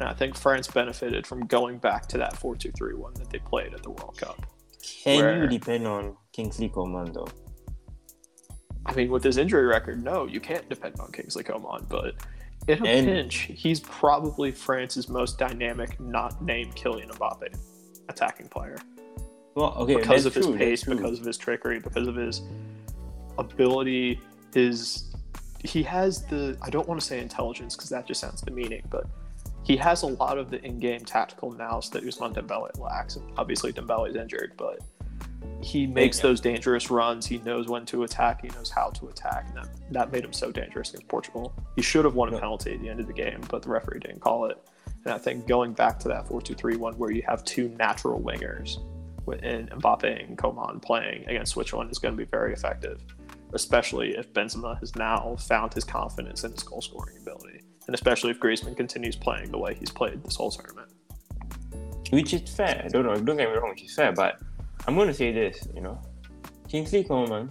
And 0.00 0.08
I 0.08 0.12
think 0.12 0.36
France 0.36 0.66
benefited 0.66 1.26
from 1.26 1.46
going 1.46 1.78
back 1.78 2.06
to 2.08 2.18
that 2.18 2.36
4 2.36 2.56
2 2.56 2.72
3 2.72 2.94
1 2.94 3.14
that 3.14 3.30
they 3.30 3.38
played 3.38 3.74
at 3.74 3.82
the 3.82 3.90
World 3.90 4.16
Cup. 4.18 4.44
Can 4.82 5.18
Where- 5.20 5.42
you 5.42 5.48
depend 5.48 5.86
on 5.86 6.16
Kingsley 6.32 6.68
Coman 6.68 7.12
though? 7.12 7.28
I 8.86 8.94
mean, 8.94 9.10
with 9.10 9.24
his 9.24 9.38
injury 9.38 9.64
record, 9.66 10.02
no, 10.02 10.26
you 10.26 10.40
can't 10.40 10.68
depend 10.68 11.00
on 11.00 11.10
Kingsley 11.12 11.42
Coman, 11.42 11.86
but 11.88 12.14
in 12.68 12.84
a 12.84 12.88
And- 12.88 13.06
pinch, 13.06 13.36
he's 13.54 13.80
probably 13.80 14.50
France's 14.50 15.08
most 15.08 15.38
dynamic, 15.38 15.98
not 16.00 16.42
named 16.42 16.74
Kylian 16.76 17.10
Mbappe 17.10 17.54
attacking 18.08 18.48
player. 18.48 18.76
Well, 19.54 19.72
okay, 19.78 19.96
because 19.96 20.26
of 20.26 20.34
his 20.34 20.46
true, 20.46 20.56
pace, 20.56 20.84
because 20.84 21.20
of 21.20 21.24
his 21.24 21.38
trickery, 21.38 21.78
because 21.78 22.08
of 22.08 22.16
his 22.16 22.42
ability, 23.38 24.20
his 24.52 25.13
he 25.64 25.82
has 25.82 26.22
the 26.26 26.56
I 26.62 26.70
don't 26.70 26.86
want 26.86 27.00
to 27.00 27.06
say 27.06 27.20
intelligence 27.20 27.74
because 27.74 27.90
that 27.90 28.06
just 28.06 28.20
sounds 28.20 28.42
demeaning, 28.42 28.82
but 28.90 29.06
he 29.62 29.76
has 29.78 30.02
a 30.02 30.06
lot 30.06 30.36
of 30.38 30.50
the 30.50 30.62
in-game 30.62 31.00
tactical 31.00 31.50
nous 31.50 31.88
that 31.90 32.04
Ousmane 32.04 32.34
Dembele 32.34 32.78
lacks. 32.78 33.16
And 33.16 33.32
obviously, 33.38 33.72
Dembele 33.72 34.10
is 34.10 34.14
injured, 34.14 34.52
but 34.58 34.80
he 35.62 35.86
makes 35.86 36.18
Yeah. 36.18 36.24
those 36.24 36.40
dangerous 36.42 36.90
runs. 36.90 37.24
He 37.26 37.38
knows 37.38 37.66
when 37.66 37.86
to 37.86 38.02
attack. 38.02 38.42
He 38.42 38.48
knows 38.48 38.70
how 38.70 38.90
to 38.90 39.08
attack, 39.08 39.46
and 39.48 39.56
that, 39.56 39.68
that 39.92 40.12
made 40.12 40.22
him 40.22 40.34
so 40.34 40.52
dangerous 40.52 40.90
against 40.90 41.08
Portugal. 41.08 41.54
He 41.76 41.82
should 41.82 42.04
have 42.04 42.14
won 42.14 42.32
a 42.34 42.38
penalty 42.38 42.74
at 42.74 42.80
the 42.80 42.88
end 42.90 43.00
of 43.00 43.06
the 43.06 43.14
game, 43.14 43.40
but 43.48 43.62
the 43.62 43.70
referee 43.70 44.00
didn't 44.00 44.20
call 44.20 44.44
it. 44.46 44.58
And 45.06 45.14
I 45.14 45.18
think 45.18 45.46
going 45.46 45.72
back 45.72 45.98
to 46.00 46.08
that 46.08 46.26
4-2-3-1 46.26 46.96
where 46.98 47.10
you 47.10 47.22
have 47.26 47.42
two 47.44 47.68
natural 47.70 48.20
wingers 48.20 48.76
in 49.42 49.68
Mbappe 49.68 50.28
and 50.28 50.36
Coman 50.36 50.80
playing 50.80 51.26
against 51.26 51.52
Switzerland 51.52 51.90
is 51.90 51.98
going 51.98 52.12
to 52.14 52.18
be 52.18 52.28
very 52.30 52.52
effective, 52.52 53.00
especially 53.54 54.16
if 54.16 54.32
Benzema 54.32 54.78
has 54.80 54.94
now 54.96 55.36
found 55.36 55.72
his 55.72 55.84
confidence 55.84 56.44
in 56.44 56.52
his 56.52 56.62
goal 56.62 56.82
scoring 56.82 57.16
ability, 57.20 57.60
and 57.86 57.94
especially 57.94 58.30
if 58.30 58.40
Griezmann 58.40 58.76
continues 58.76 59.16
playing 59.16 59.50
the 59.50 59.58
way 59.58 59.74
he's 59.74 59.90
played 59.90 60.22
this 60.24 60.36
whole 60.36 60.50
tournament. 60.50 60.90
which 62.10 62.34
is 62.34 62.54
fair. 62.54 62.86
Don't 62.90 63.04
know, 63.04 63.14
don't 63.14 63.36
get 63.36 63.48
me 63.48 63.56
wrong, 63.56 63.70
which 63.70 63.82
is 63.82 63.94
fair. 63.94 64.12
But 64.12 64.40
I'm 64.86 64.94
going 64.94 65.08
to 65.08 65.14
say 65.14 65.32
this, 65.32 65.66
you 65.74 65.80
know, 65.80 66.00
Kingsley 66.68 67.04
Coman 67.04 67.50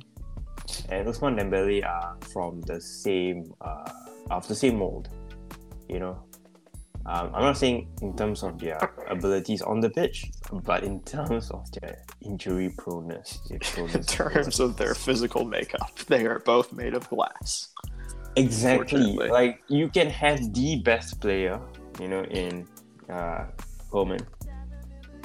and 0.89 1.07
Ousmane 1.07 1.39
Dembele 1.39 1.85
are 1.85 2.17
from 2.31 2.61
the 2.61 2.79
same, 2.79 3.53
uh, 3.61 3.89
of 4.29 4.47
the 4.47 4.55
same 4.55 4.77
mold. 4.77 5.09
You 5.89 5.99
know, 5.99 6.23
um, 7.05 7.31
I'm 7.33 7.41
not 7.43 7.57
saying 7.57 7.89
in 8.01 8.15
terms 8.15 8.43
of 8.43 8.59
their 8.59 8.79
abilities 9.09 9.61
on 9.61 9.81
the 9.81 9.89
pitch, 9.89 10.31
but 10.63 10.83
in 10.83 11.01
terms 11.01 11.51
of 11.51 11.69
their 11.73 12.01
injury 12.21 12.69
proneness. 12.77 13.39
their 13.49 13.59
proneness 13.61 13.95
In 13.95 14.03
terms 14.03 14.59
of 14.59 14.77
their 14.77 14.95
physical 14.95 15.43
makeup, 15.43 15.93
they 16.07 16.25
are 16.25 16.39
both 16.39 16.71
made 16.71 16.93
of 16.93 17.09
glass. 17.09 17.69
Exactly. 18.35 19.15
Like 19.15 19.61
you 19.67 19.89
can 19.89 20.09
have 20.09 20.53
the 20.53 20.81
best 20.81 21.19
player, 21.19 21.59
you 21.99 22.07
know, 22.07 22.23
in 22.25 22.67
uh 23.09 23.45
Coleman. 23.91 24.25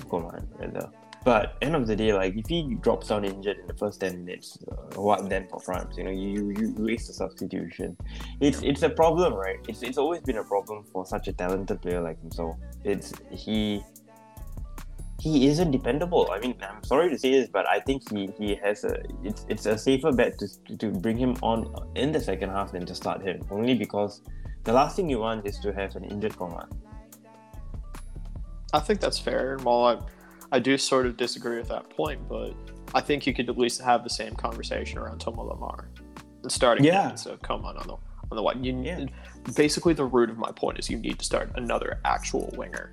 Coleman, 0.08 0.48
rather. 0.58 0.90
But 1.24 1.56
end 1.60 1.74
of 1.74 1.86
the 1.86 1.96
day, 1.96 2.12
like 2.14 2.36
if 2.36 2.46
he 2.46 2.74
drops 2.80 3.08
down 3.08 3.24
injured 3.24 3.58
in 3.58 3.66
the 3.66 3.74
first 3.74 4.00
ten 4.00 4.24
minutes, 4.24 4.58
uh, 4.70 5.00
what 5.00 5.28
then 5.28 5.46
for 5.48 5.60
France? 5.60 5.96
You 5.98 6.04
know, 6.04 6.10
you 6.10 6.50
you 6.50 6.74
waste 6.78 7.08
the 7.08 7.12
substitution. 7.12 7.96
It's 8.40 8.62
it's 8.62 8.82
a 8.82 8.88
problem, 8.88 9.34
right? 9.34 9.58
It's 9.68 9.82
it's 9.82 9.98
always 9.98 10.22
been 10.22 10.38
a 10.38 10.44
problem 10.44 10.84
for 10.92 11.04
such 11.04 11.28
a 11.28 11.32
talented 11.32 11.82
player 11.82 12.00
like 12.00 12.20
himself. 12.20 12.56
It's 12.84 13.12
he 13.30 13.82
he 15.20 15.48
isn't 15.48 15.72
dependable. 15.72 16.30
I 16.32 16.38
mean, 16.38 16.54
I'm 16.62 16.84
sorry 16.84 17.10
to 17.10 17.18
say 17.18 17.32
this, 17.32 17.48
but 17.48 17.68
I 17.68 17.80
think 17.80 18.08
he, 18.10 18.30
he 18.38 18.54
has 18.54 18.84
a 18.84 19.02
it's 19.24 19.44
it's 19.48 19.66
a 19.66 19.76
safer 19.76 20.12
bet 20.12 20.38
to, 20.38 20.76
to 20.78 20.90
bring 20.90 21.16
him 21.16 21.36
on 21.42 21.74
in 21.96 22.12
the 22.12 22.20
second 22.20 22.50
half 22.50 22.72
than 22.72 22.86
to 22.86 22.94
start 22.94 23.22
him. 23.22 23.42
Only 23.50 23.74
because 23.74 24.22
the 24.64 24.72
last 24.72 24.96
thing 24.96 25.10
you 25.10 25.18
want 25.18 25.46
is 25.46 25.58
to 25.60 25.72
have 25.72 25.96
an 25.96 26.04
injured 26.04 26.36
Coman. 26.36 26.68
I 28.72 28.80
think 28.80 29.00
that's 29.00 29.18
fair. 29.18 29.58
While 29.62 30.08
I, 30.52 30.58
do 30.58 30.76
sort 30.78 31.06
of 31.06 31.16
disagree 31.16 31.58
with 31.58 31.68
that 31.68 31.90
point, 31.90 32.20
but 32.28 32.54
I 32.94 33.00
think 33.00 33.26
you 33.26 33.34
could 33.34 33.48
at 33.48 33.58
least 33.58 33.80
have 33.82 34.02
the 34.04 34.10
same 34.10 34.34
conversation 34.34 34.98
around 34.98 35.18
Tomo 35.20 35.44
Lemar, 35.54 35.86
and 36.42 36.50
starting 36.50 36.84
Yeah. 36.84 37.10
instead 37.10 37.34
of 37.34 37.42
Coman 37.42 37.76
on 37.76 37.86
the 37.86 37.96
on 38.30 38.36
the 38.36 38.42
one. 38.42 38.62
You, 38.62 38.78
Yeah. 38.82 39.06
Basically, 39.56 39.94
the 39.94 40.04
root 40.04 40.28
of 40.28 40.36
my 40.36 40.50
point 40.52 40.78
is 40.78 40.90
you 40.90 40.98
need 40.98 41.18
to 41.18 41.24
start 41.24 41.50
another 41.56 41.98
actual 42.04 42.52
winger, 42.56 42.92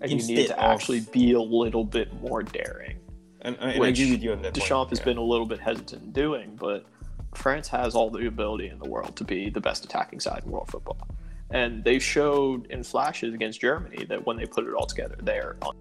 and 0.00 0.10
you 0.10 0.16
need 0.26 0.46
to 0.46 0.58
of- 0.58 0.72
actually 0.72 1.00
be 1.12 1.32
a 1.32 1.40
little 1.40 1.84
bit 1.84 2.12
more 2.22 2.42
daring. 2.42 2.96
And, 3.42 3.56
and 3.60 3.82
I 3.82 3.88
agree 3.88 4.12
with 4.12 4.22
you 4.22 4.32
on 4.32 4.40
that. 4.42 4.54
Deschamps 4.54 4.70
point. 4.70 4.90
has 4.90 4.98
Yeah. 5.00 5.04
been 5.06 5.16
a 5.18 5.22
little 5.22 5.44
bit 5.46 5.58
hesitant 5.60 6.02
in 6.04 6.12
doing, 6.12 6.56
but 6.58 6.86
France 7.34 7.68
has 7.68 7.94
all 7.94 8.08
the 8.08 8.26
ability 8.26 8.68
in 8.68 8.78
the 8.78 8.88
world 8.88 9.16
to 9.16 9.24
be 9.24 9.50
the 9.50 9.60
best 9.60 9.84
attacking 9.84 10.20
side 10.20 10.42
in 10.44 10.50
world 10.50 10.68
football. 10.68 11.06
And 11.50 11.82
they 11.84 11.98
showed 11.98 12.66
in 12.66 12.82
flashes 12.82 13.34
against 13.34 13.60
Germany 13.60 14.04
that 14.06 14.24
when 14.26 14.36
they 14.38 14.46
put 14.46 14.66
it 14.66 14.72
all 14.74 14.86
together, 14.86 15.16
they're 15.22 15.56
on 15.62 15.74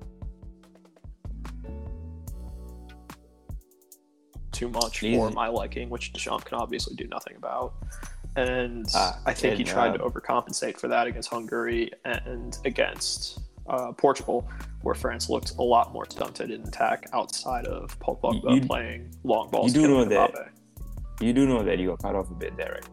too 4.62 4.70
much 4.70 4.99
for 4.99 5.32
my 5.32 5.47
liking, 5.47 5.89
which 5.89 6.14
Deschamps 6.14 6.43
can 6.45 6.57
obviously 6.59 6.95
do 6.95 7.07
nothing 7.07 7.36
about. 7.36 7.74
And 8.36 8.86
Ah, 8.93 9.20
I 9.26 9.34
think 9.34 9.57
he 9.57 9.64
tried 9.64 9.91
uh, 9.95 9.97
to 9.97 10.03
overcompensate 10.03 10.78
for 10.80 10.88
that 10.88 11.07
against 11.07 11.30
Hungary 11.30 11.89
and 12.05 12.57
against 12.64 13.39
uh, 13.68 13.91
Portugal, 13.93 14.47
where 14.84 14.95
France 14.95 15.30
looked 15.30 15.51
a 15.57 15.64
lot 15.76 15.91
more 15.93 16.05
stunted 16.09 16.49
in 16.51 16.62
attack 16.62 17.07
outside 17.14 17.66
of 17.66 17.97
Paul 17.99 18.20
Pogba 18.24 18.55
You- 18.55 18.68
playing 18.68 19.01
long 19.24 19.49
balls. 19.49 19.74
you 19.76 19.82
do 19.82 19.88
know 19.88 20.05
that- 20.05 20.32
Mbappe. 20.34 20.47
You 21.26 21.34
do 21.34 21.45
know 21.47 21.62
that 21.64 21.78
you 21.80 21.88
got 21.91 21.99
cut 22.01 22.16
off 22.16 22.30
a 22.32 22.34
bit 22.34 22.55
there, 22.57 22.74
right? 22.80 22.89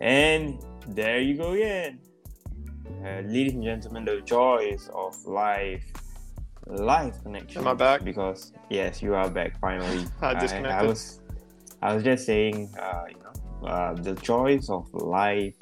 And 0.00 0.58
there 0.88 1.20
you 1.20 1.34
go 1.36 1.52
again. 1.52 1.98
Uh, 3.04 3.20
ladies 3.34 3.54
and 3.54 3.62
gentlemen, 3.64 4.04
the 4.04 4.20
joys 4.22 4.90
of 4.94 5.14
live 5.26 5.82
live 6.66 7.22
connection. 7.22 7.60
Am 7.62 7.68
I 7.68 7.74
back? 7.74 8.04
Because 8.04 8.52
yes, 8.70 9.02
you 9.02 9.14
are 9.14 9.28
back 9.28 9.58
finally. 9.60 10.06
I 10.20 10.30
I, 10.30 10.34
disconnected. 10.40 10.88
was 10.88 11.20
I 11.80 11.94
was 11.94 12.04
just 12.04 12.26
saying, 12.26 12.74
uh, 12.80 13.04
you 13.08 13.16
know, 13.16 13.68
uh, 13.68 13.94
the 13.94 14.14
choice 14.16 14.68
of 14.70 14.92
live 14.92 15.54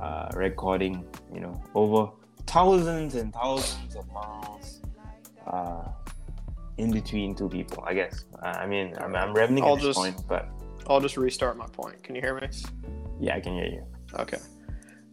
uh, 0.00 0.30
recording. 0.34 1.04
You 1.32 1.40
know, 1.40 1.62
over 1.74 2.10
thousands 2.46 3.14
and 3.14 3.32
thousands 3.32 3.96
of 3.96 4.10
miles. 4.12 4.80
Uh, 5.46 5.88
in 6.78 6.90
between 6.90 7.34
two 7.34 7.48
people, 7.48 7.84
I 7.86 7.92
guess. 7.92 8.24
I 8.42 8.66
mean, 8.66 8.94
I'm, 8.98 9.14
I'm 9.14 9.34
rambling 9.34 9.62
I'll 9.64 9.76
at 9.76 9.82
this 9.82 9.96
point, 9.96 10.22
but 10.26 10.48
I'll 10.86 11.00
just 11.00 11.18
restart 11.18 11.58
my 11.58 11.66
point. 11.66 12.02
Can 12.02 12.14
you 12.14 12.22
hear 12.22 12.40
me? 12.40 12.48
yeah, 13.20 13.36
I 13.36 13.40
can 13.40 13.54
hear 13.54 13.66
you. 13.66 13.84
Okay. 14.18 14.38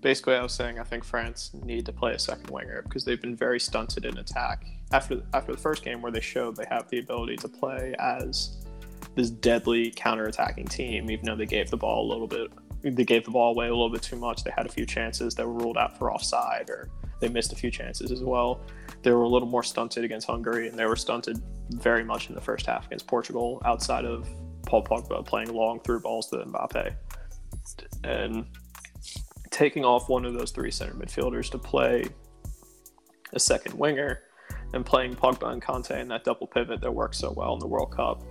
Basically, 0.02 0.36
I 0.36 0.42
was 0.42 0.54
saying 0.54 0.80
I 0.80 0.84
think 0.84 1.04
France 1.04 1.52
need 1.66 1.86
to 1.86 1.92
play 1.92 2.14
a 2.14 2.20
second 2.20 2.50
winger 2.50 2.84
because 2.84 3.04
they've 3.04 3.22
been 3.22 3.36
very 3.36 3.60
stunted 3.60 4.06
in 4.06 4.18
attack. 4.18 4.66
After 4.92 5.22
after 5.34 5.52
the 5.52 5.58
first 5.58 5.84
game, 5.84 6.02
where 6.02 6.12
they 6.12 6.22
showed 6.22 6.56
they 6.56 6.66
have 6.70 6.90
the 6.90 7.00
ability 7.00 7.36
to 7.38 7.48
play 7.48 7.94
as 8.00 8.58
this 9.16 9.30
deadly 9.30 9.92
counter-attacking 9.96 10.68
team, 10.68 11.10
even 11.12 11.26
though 11.26 11.36
they 11.36 11.46
gave 11.46 11.70
the 11.70 11.78
ball 11.78 12.06
a 12.06 12.08
little 12.10 12.28
bit, 12.28 12.52
they 12.84 13.04
gave 13.04 13.26
the 13.26 13.32
ball 13.32 13.52
away 13.52 13.68
a 13.68 13.72
little 13.72 13.90
bit 13.90 14.02
too 14.02 14.16
much. 14.16 14.44
They 14.44 14.52
had 14.56 14.66
a 14.66 14.70
few 14.70 14.86
chances 14.86 15.34
that 15.36 15.46
were 15.46 15.54
ruled 15.54 15.78
out 15.78 15.98
for 15.98 16.14
offside, 16.14 16.70
or 16.70 16.90
they 17.20 17.28
missed 17.28 17.52
a 17.52 17.56
few 17.56 17.72
chances 17.72 18.12
as 18.12 18.22
well. 18.22 18.62
They 19.02 19.12
were 19.12 19.24
a 19.24 19.28
little 19.28 19.48
more 19.48 19.64
stunted 19.64 20.04
against 20.04 20.28
Hungary, 20.28 20.70
and 20.70 20.78
they 20.78 20.86
were 20.86 20.96
stunted 20.96 21.42
very 21.72 22.04
much 22.04 22.30
in 22.30 22.36
the 22.36 22.42
first 22.42 22.66
half 22.66 22.86
against 22.86 23.08
Portugal, 23.08 23.62
outside 23.66 24.06
of 24.06 24.30
Paul 24.66 24.84
Pogba 24.84 25.26
playing 25.26 25.54
long 25.54 25.80
through 25.82 26.02
balls 26.02 26.30
to 26.30 26.38
Mbappe. 26.38 26.96
And 28.04 28.46
taking 29.50 29.84
off 29.84 30.08
one 30.08 30.26
of 30.26 30.34
those 30.34 30.52
three 30.52 30.72
center 30.72 30.94
midfielders 30.94 31.50
to 31.52 31.58
play 31.58 32.06
a 33.34 33.40
second 33.40 33.74
winger 33.74 34.22
and 34.74 34.86
playing 34.86 35.16
Pogba 35.16 35.52
and 35.52 35.62
Kante 35.62 36.00
in 36.00 36.08
that 36.10 36.24
double 36.24 36.48
pivot 36.48 36.82
that 36.82 36.92
works 36.92 37.18
so 37.18 37.32
well 37.32 37.54
in 37.54 37.60
the 37.60 37.68
World 37.68 37.92
Cup, 37.92 38.24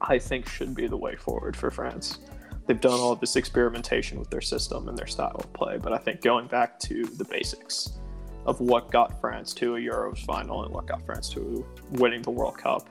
I 0.00 0.18
think 0.18 0.48
should 0.48 0.74
be 0.74 0.86
the 0.86 0.96
way 0.96 1.16
forward 1.16 1.56
for 1.56 1.70
France. 1.70 2.18
They've 2.66 2.80
done 2.80 3.00
all 3.00 3.14
this 3.14 3.36
experimentation 3.36 4.18
with 4.18 4.30
their 4.30 4.40
system 4.40 4.88
and 4.88 4.96
their 4.96 5.06
style 5.06 5.36
of 5.36 5.52
play, 5.52 5.78
but 5.78 5.92
I 5.92 5.98
think 5.98 6.20
going 6.20 6.46
back 6.48 6.78
to 6.80 7.04
the 7.04 7.24
basics 7.24 7.98
of 8.46 8.60
what 8.60 8.90
got 8.90 9.20
France 9.20 9.52
to 9.54 9.76
a 9.76 9.78
Euros 9.78 10.24
final 10.24 10.64
and 10.64 10.72
what 10.72 10.86
got 10.86 11.04
France 11.04 11.28
to 11.30 11.66
winning 11.92 12.22
the 12.22 12.30
World 12.30 12.56
Cup 12.56 12.88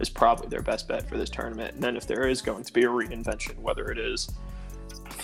is 0.00 0.08
probably 0.08 0.48
their 0.48 0.62
best 0.62 0.88
bet 0.88 1.08
for 1.08 1.16
this 1.16 1.30
tournament. 1.30 1.74
And 1.74 1.82
then 1.82 1.96
if 1.96 2.06
there 2.06 2.26
is 2.28 2.42
going 2.42 2.64
to 2.64 2.72
be 2.72 2.84
a 2.84 2.88
reinvention, 2.88 3.58
whether 3.58 3.90
it 3.90 3.98
is 3.98 4.30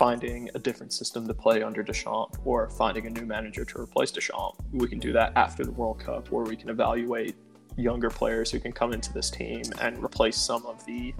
finding 0.00 0.48
a 0.54 0.58
different 0.58 0.94
system 0.94 1.28
to 1.28 1.34
play 1.34 1.62
under 1.62 1.82
Deschamps 1.82 2.38
or 2.46 2.70
finding 2.70 3.06
a 3.06 3.10
new 3.10 3.26
manager 3.26 3.66
to 3.66 3.78
replace 3.78 4.10
Deschamps, 4.10 4.56
we 4.72 4.88
can 4.88 4.98
do 4.98 5.12
that 5.12 5.30
after 5.36 5.62
the 5.62 5.72
World 5.72 6.00
Cup, 6.00 6.30
where 6.30 6.42
we 6.42 6.56
can 6.56 6.70
evaluate 6.70 7.34
younger 7.76 8.08
players 8.08 8.50
who 8.50 8.58
can 8.58 8.72
come 8.72 8.94
into 8.94 9.12
this 9.12 9.28
team 9.28 9.60
and 9.82 10.02
replace 10.02 10.38
some 10.38 10.64
of 10.64 10.82
the, 10.86 11.12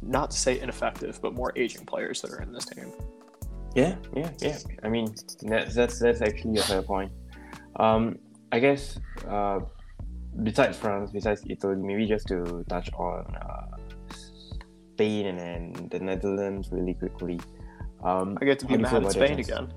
not 0.00 0.30
to 0.30 0.38
say 0.38 0.58
ineffective, 0.58 1.20
but 1.20 1.34
more 1.34 1.52
aging 1.54 1.84
players 1.84 2.22
that 2.22 2.30
are 2.30 2.40
in 2.40 2.50
this 2.50 2.64
team. 2.64 2.90
Yeah, 3.74 3.96
yeah, 4.16 4.30
yeah. 4.40 4.56
I 4.82 4.88
mean, 4.88 5.14
that's 5.42 5.74
that's, 5.74 5.98
that's 5.98 6.22
actually 6.22 6.56
a 6.60 6.62
fair 6.62 6.80
point. 6.80 7.12
Um, 7.76 8.18
I 8.52 8.58
guess 8.58 8.98
uh, 9.28 9.60
besides 10.42 10.78
France, 10.78 11.10
besides 11.10 11.42
Italy, 11.46 11.76
maybe 11.76 12.06
just 12.06 12.26
to 12.28 12.64
touch 12.70 12.88
on 12.94 13.36
uh, 13.36 13.76
Spain 14.94 15.26
and 15.26 15.38
then 15.38 15.88
the 15.90 16.00
Netherlands 16.00 16.70
really 16.72 16.94
quickly. 16.94 17.38
Um, 18.02 18.38
I 18.40 18.44
get 18.44 18.58
to 18.60 18.66
be 18.66 18.76
mad 18.76 19.04
at 19.04 19.12
Spain 19.12 19.38
again. 19.38 19.72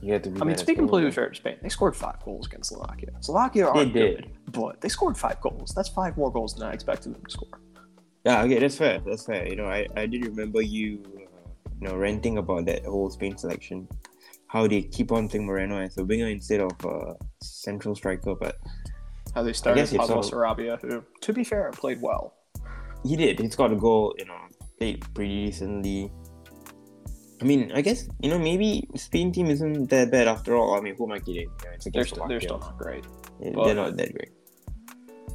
You 0.00 0.08
get 0.14 0.24
to 0.24 0.30
be 0.30 0.40
I 0.40 0.44
mean, 0.44 0.56
to 0.56 0.64
be 0.64 0.74
completely 0.74 1.10
fair 1.10 1.28
to 1.28 1.34
Spain, 1.34 1.56
they 1.62 1.68
scored 1.68 1.94
five 1.94 2.22
goals 2.24 2.46
against 2.46 2.70
Slovakia. 2.70 3.10
Slovakia 3.20 3.68
are 3.68 3.84
good, 3.84 4.30
but 4.50 4.80
they 4.80 4.88
scored 4.88 5.16
five 5.16 5.40
goals. 5.40 5.72
That's 5.76 5.88
five 5.90 6.16
more 6.16 6.32
goals 6.32 6.54
than 6.54 6.66
I 6.66 6.72
expected 6.72 7.14
them 7.14 7.22
to 7.24 7.30
score. 7.30 7.60
Yeah, 8.24 8.42
okay, 8.42 8.58
that's 8.58 8.76
fair. 8.76 9.00
That's 9.04 9.24
fair. 9.24 9.46
You 9.46 9.56
know, 9.56 9.66
I, 9.66 9.86
I 9.96 10.06
did 10.06 10.26
remember 10.26 10.62
you, 10.62 11.02
uh, 11.16 11.50
you 11.80 11.88
know, 11.88 11.96
ranting 11.96 12.38
about 12.38 12.66
that 12.66 12.84
whole 12.84 13.10
Spain 13.10 13.36
selection, 13.36 13.88
how 14.46 14.66
they 14.66 14.82
keep 14.82 15.12
on 15.12 15.28
playing 15.28 15.46
Moreno 15.46 15.78
as 15.78 15.96
a 15.98 16.04
winger 16.04 16.28
instead 16.28 16.60
of 16.60 16.72
a 16.84 17.16
central 17.42 17.94
striker, 17.94 18.34
but 18.34 18.56
how 19.34 19.42
they 19.42 19.52
started 19.52 19.88
Pablo 19.96 20.16
all... 20.16 20.22
Sarabia, 20.22 20.80
who, 20.80 21.04
to 21.20 21.32
be 21.32 21.44
fair, 21.44 21.70
played 21.72 22.00
well. 22.02 22.34
He 23.04 23.16
did. 23.16 23.38
He's 23.38 23.56
got 23.56 23.72
a 23.72 23.76
goal. 23.76 24.14
You 24.18 24.26
know, 24.26 24.38
played 24.78 25.04
pretty 25.14 25.46
decently. 25.46 26.10
I 27.40 27.44
mean, 27.44 27.72
I 27.74 27.80
guess 27.80 28.08
you 28.20 28.28
know 28.28 28.38
maybe 28.38 28.88
Spain 28.96 29.32
team 29.32 29.46
isn't 29.46 29.88
that 29.90 30.10
bad 30.10 30.28
after 30.28 30.56
all. 30.56 30.74
I 30.74 30.80
mean, 30.80 30.94
who 30.96 31.06
am 31.06 31.12
I 31.12 31.20
kidding? 31.20 31.50
Yeah, 31.64 31.70
they're, 31.92 32.04
st- 32.04 32.28
they're 32.28 32.40
still 32.40 32.58
not 32.58 32.76
great. 32.76 33.04
Yeah, 33.40 33.52
they're 33.64 33.74
not 33.74 33.96
that 33.96 34.12
great. 34.14 34.32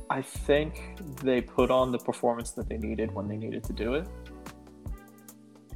I 0.10 0.22
think 0.22 0.99
they 1.24 1.41
put 1.41 1.72
on 1.72 1.91
the 1.91 1.97
performance 1.97 2.51
that 2.51 2.70
they 2.70 2.78
needed 2.78 3.12
when 3.12 3.28
they 3.28 3.38
needed 3.38 3.64
to 3.64 3.74
do 3.74 3.95
it. 3.95 4.08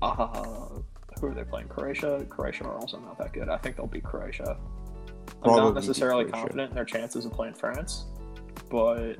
Uh, 0.02 0.70
who 1.20 1.28
are 1.28 1.34
they 1.34 1.44
playing? 1.44 1.68
Croatia. 1.68 2.26
Croatia 2.30 2.66
are 2.66 2.76
also 2.76 3.00
not 3.00 3.18
that 3.18 3.34
good. 3.34 3.50
I 3.50 3.58
think 3.58 3.78
they'll 3.78 3.88
beat 3.88 4.04
Croatia. 4.04 4.58
I'm 5.44 5.56
not 5.56 5.74
necessarily 5.74 6.26
confident 6.26 6.70
in 6.70 6.76
their 6.76 6.86
chances 6.86 7.26
of 7.26 7.32
playing 7.32 7.56
France, 7.56 8.06
but 8.70 9.16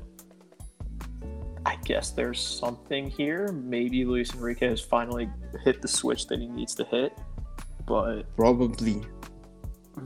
I 1.70 1.76
guess 1.86 2.10
there's 2.10 2.42
something 2.42 3.12
here. 3.12 3.52
Maybe 3.52 4.04
Luis 4.04 4.34
Enrique 4.34 4.68
has 4.68 4.82
finally 4.82 5.30
hit 5.64 5.84
the 5.84 5.88
switch 5.88 6.26
that 6.26 6.40
he 6.40 6.48
needs 6.48 6.74
to 6.74 6.84
hit, 6.86 7.16
but 7.86 8.24
probably 8.36 9.04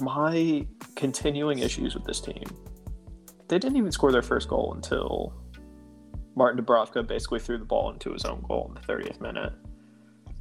my 0.01 0.67
continuing 0.95 1.59
issues 1.59 1.95
with 1.95 2.03
this 2.03 2.19
team. 2.19 2.43
They 3.47 3.59
didn't 3.59 3.77
even 3.77 3.93
score 3.93 4.11
their 4.11 4.21
first 4.21 4.49
goal 4.49 4.73
until 4.75 5.33
Martin 6.35 6.61
Dubravka 6.61 7.07
basically 7.07 7.39
threw 7.39 7.57
the 7.57 7.63
ball 7.63 7.93
into 7.93 8.11
his 8.11 8.25
own 8.25 8.43
goal 8.45 8.67
in 8.67 8.73
the 8.73 8.81
30th 8.81 9.21
minute. 9.21 9.53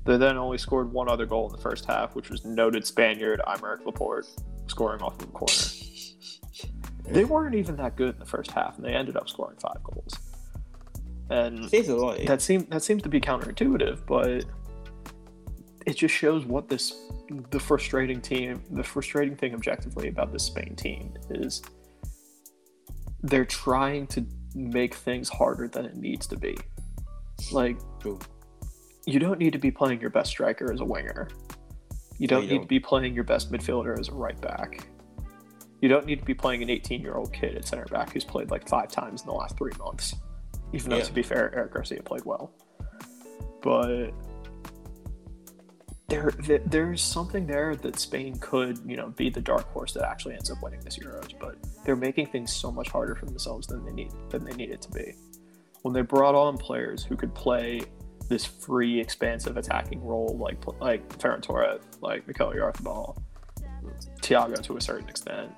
They 0.04 0.16
then 0.16 0.36
only 0.36 0.58
scored 0.58 0.92
one 0.92 1.08
other 1.08 1.26
goal 1.26 1.46
in 1.48 1.52
the 1.54 1.62
first 1.62 1.84
half, 1.84 2.16
which 2.16 2.30
was 2.30 2.44
noted 2.44 2.84
Spaniard 2.84 3.40
Aymeric 3.46 3.86
Laporte 3.86 4.26
scoring 4.66 5.00
off 5.02 5.12
of 5.12 5.18
the 5.20 5.26
corner. 5.26 5.52
They 7.04 7.24
weren't 7.24 7.54
even 7.54 7.76
that 7.76 7.94
good 7.94 8.14
in 8.14 8.18
the 8.18 8.26
first 8.26 8.50
half, 8.50 8.76
and 8.76 8.84
they 8.84 8.92
ended 8.92 9.16
up 9.16 9.28
scoring 9.28 9.58
five 9.60 9.84
goals. 9.84 10.18
And 11.32 11.64
that 12.26 12.42
seems 12.42 12.66
that 12.66 12.82
seems 12.82 13.02
to 13.02 13.08
be 13.08 13.20
counterintuitive, 13.20 14.00
but 14.06 14.44
it 15.86 15.96
just 15.96 16.14
shows 16.14 16.44
what 16.44 16.68
this 16.68 16.92
the 17.50 17.58
frustrating 17.58 18.20
team 18.20 18.62
the 18.70 18.84
frustrating 18.84 19.34
thing 19.34 19.54
objectively 19.54 20.08
about 20.08 20.30
this 20.30 20.44
Spain 20.44 20.76
team 20.76 21.14
is 21.30 21.62
they're 23.22 23.46
trying 23.46 24.06
to 24.08 24.26
make 24.54 24.94
things 24.94 25.30
harder 25.30 25.68
than 25.68 25.86
it 25.86 25.96
needs 25.96 26.26
to 26.26 26.36
be. 26.36 26.56
Like 27.50 27.78
you 29.06 29.18
don't 29.18 29.38
need 29.38 29.54
to 29.54 29.58
be 29.58 29.70
playing 29.70 30.02
your 30.02 30.10
best 30.10 30.30
striker 30.30 30.70
as 30.70 30.80
a 30.80 30.84
winger. 30.84 31.28
You 32.18 32.28
don't 32.28 32.40
no, 32.40 32.42
you 32.42 32.50
need 32.50 32.56
don't. 32.56 32.62
to 32.64 32.68
be 32.68 32.80
playing 32.80 33.14
your 33.14 33.24
best 33.24 33.50
midfielder 33.50 33.98
as 33.98 34.08
a 34.08 34.12
right 34.12 34.38
back. 34.40 34.86
You 35.80 35.88
don't 35.88 36.04
need 36.04 36.18
to 36.18 36.24
be 36.26 36.34
playing 36.34 36.62
an 36.62 36.68
18 36.68 37.00
year 37.00 37.14
old 37.14 37.32
kid 37.32 37.56
at 37.56 37.66
center 37.66 37.86
back 37.86 38.12
who's 38.12 38.22
played 38.22 38.50
like 38.50 38.68
five 38.68 38.90
times 38.90 39.22
in 39.22 39.28
the 39.28 39.34
last 39.34 39.56
three 39.56 39.72
months. 39.78 40.14
Even 40.72 40.90
though, 40.90 40.96
yeah. 40.96 41.04
to 41.04 41.12
be 41.12 41.22
fair, 41.22 41.54
Eric 41.54 41.74
Garcia 41.74 42.02
played 42.02 42.24
well. 42.24 42.52
But 43.62 44.12
there, 46.08 46.32
there's 46.66 47.00
something 47.00 47.46
there 47.46 47.74
that 47.76 47.98
Spain 47.98 48.38
could, 48.38 48.78
you 48.86 48.96
know, 48.96 49.08
be 49.08 49.30
the 49.30 49.40
dark 49.40 49.72
horse 49.72 49.92
that 49.94 50.04
actually 50.04 50.34
ends 50.34 50.50
up 50.50 50.62
winning 50.62 50.80
this 50.80 50.98
Euros. 50.98 51.32
But 51.38 51.56
they're 51.84 51.96
making 51.96 52.26
things 52.26 52.52
so 52.52 52.70
much 52.70 52.88
harder 52.88 53.14
for 53.14 53.26
themselves 53.26 53.66
than 53.66 53.84
they 53.84 53.92
need 53.92 54.12
than 54.30 54.44
they 54.44 54.52
need 54.52 54.70
it 54.70 54.82
to 54.82 54.90
be. 54.90 55.14
When 55.82 55.94
they 55.94 56.02
brought 56.02 56.34
on 56.34 56.58
players 56.58 57.02
who 57.02 57.16
could 57.16 57.34
play 57.34 57.82
this 58.28 58.44
free, 58.44 59.00
expansive 59.00 59.56
attacking 59.56 60.02
role, 60.04 60.36
like 60.38 60.58
like 60.80 61.08
Ferran 61.18 61.42
Torres, 61.42 61.80
like 62.00 62.26
Mikel 62.26 62.52
Oyarzabal, 62.52 63.16
Thiago 64.20 64.62
to 64.62 64.76
a 64.76 64.80
certain 64.80 65.08
extent. 65.08 65.50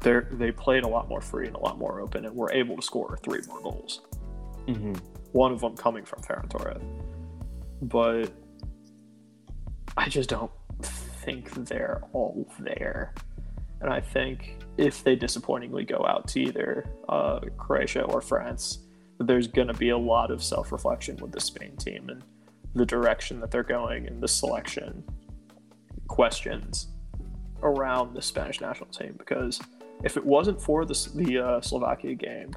They 0.00 0.20
they 0.32 0.50
played 0.50 0.82
a 0.84 0.88
lot 0.88 1.08
more 1.08 1.20
free 1.20 1.46
and 1.46 1.56
a 1.56 1.60
lot 1.60 1.78
more 1.78 2.00
open, 2.00 2.24
and 2.24 2.34
were 2.34 2.52
able 2.52 2.76
to 2.76 2.82
score 2.82 3.18
three 3.22 3.40
more 3.46 3.60
goals. 3.60 4.00
Mm-hmm. 4.74 4.94
One 5.32 5.52
of 5.52 5.60
them 5.60 5.76
coming 5.76 6.04
from 6.04 6.22
Ferran 6.22 6.48
Torres, 6.48 6.82
but 7.82 8.32
I 9.96 10.08
just 10.08 10.28
don't 10.28 10.50
think 10.82 11.52
they're 11.66 12.02
all 12.12 12.48
there. 12.58 13.14
And 13.80 13.90
I 13.90 14.00
think 14.00 14.58
if 14.76 15.04
they 15.04 15.16
disappointingly 15.16 15.84
go 15.84 16.04
out 16.06 16.28
to 16.28 16.40
either 16.40 16.90
uh, 17.08 17.40
Croatia 17.56 18.02
or 18.02 18.20
France, 18.20 18.80
there's 19.18 19.46
going 19.46 19.68
to 19.68 19.74
be 19.74 19.90
a 19.90 19.98
lot 19.98 20.30
of 20.30 20.42
self 20.42 20.72
reflection 20.72 21.16
with 21.16 21.32
the 21.32 21.40
Spain 21.40 21.76
team 21.76 22.08
and 22.08 22.22
the 22.74 22.86
direction 22.86 23.40
that 23.40 23.50
they're 23.50 23.62
going 23.62 24.06
and 24.06 24.22
the 24.22 24.28
selection 24.28 25.04
questions 26.08 26.88
around 27.62 28.14
the 28.14 28.22
Spanish 28.22 28.60
national 28.60 28.90
team. 28.90 29.14
Because 29.18 29.60
if 30.02 30.16
it 30.16 30.24
wasn't 30.24 30.60
for 30.60 30.84
the, 30.84 31.10
the 31.14 31.38
uh, 31.38 31.60
Slovakia 31.60 32.14
game, 32.14 32.52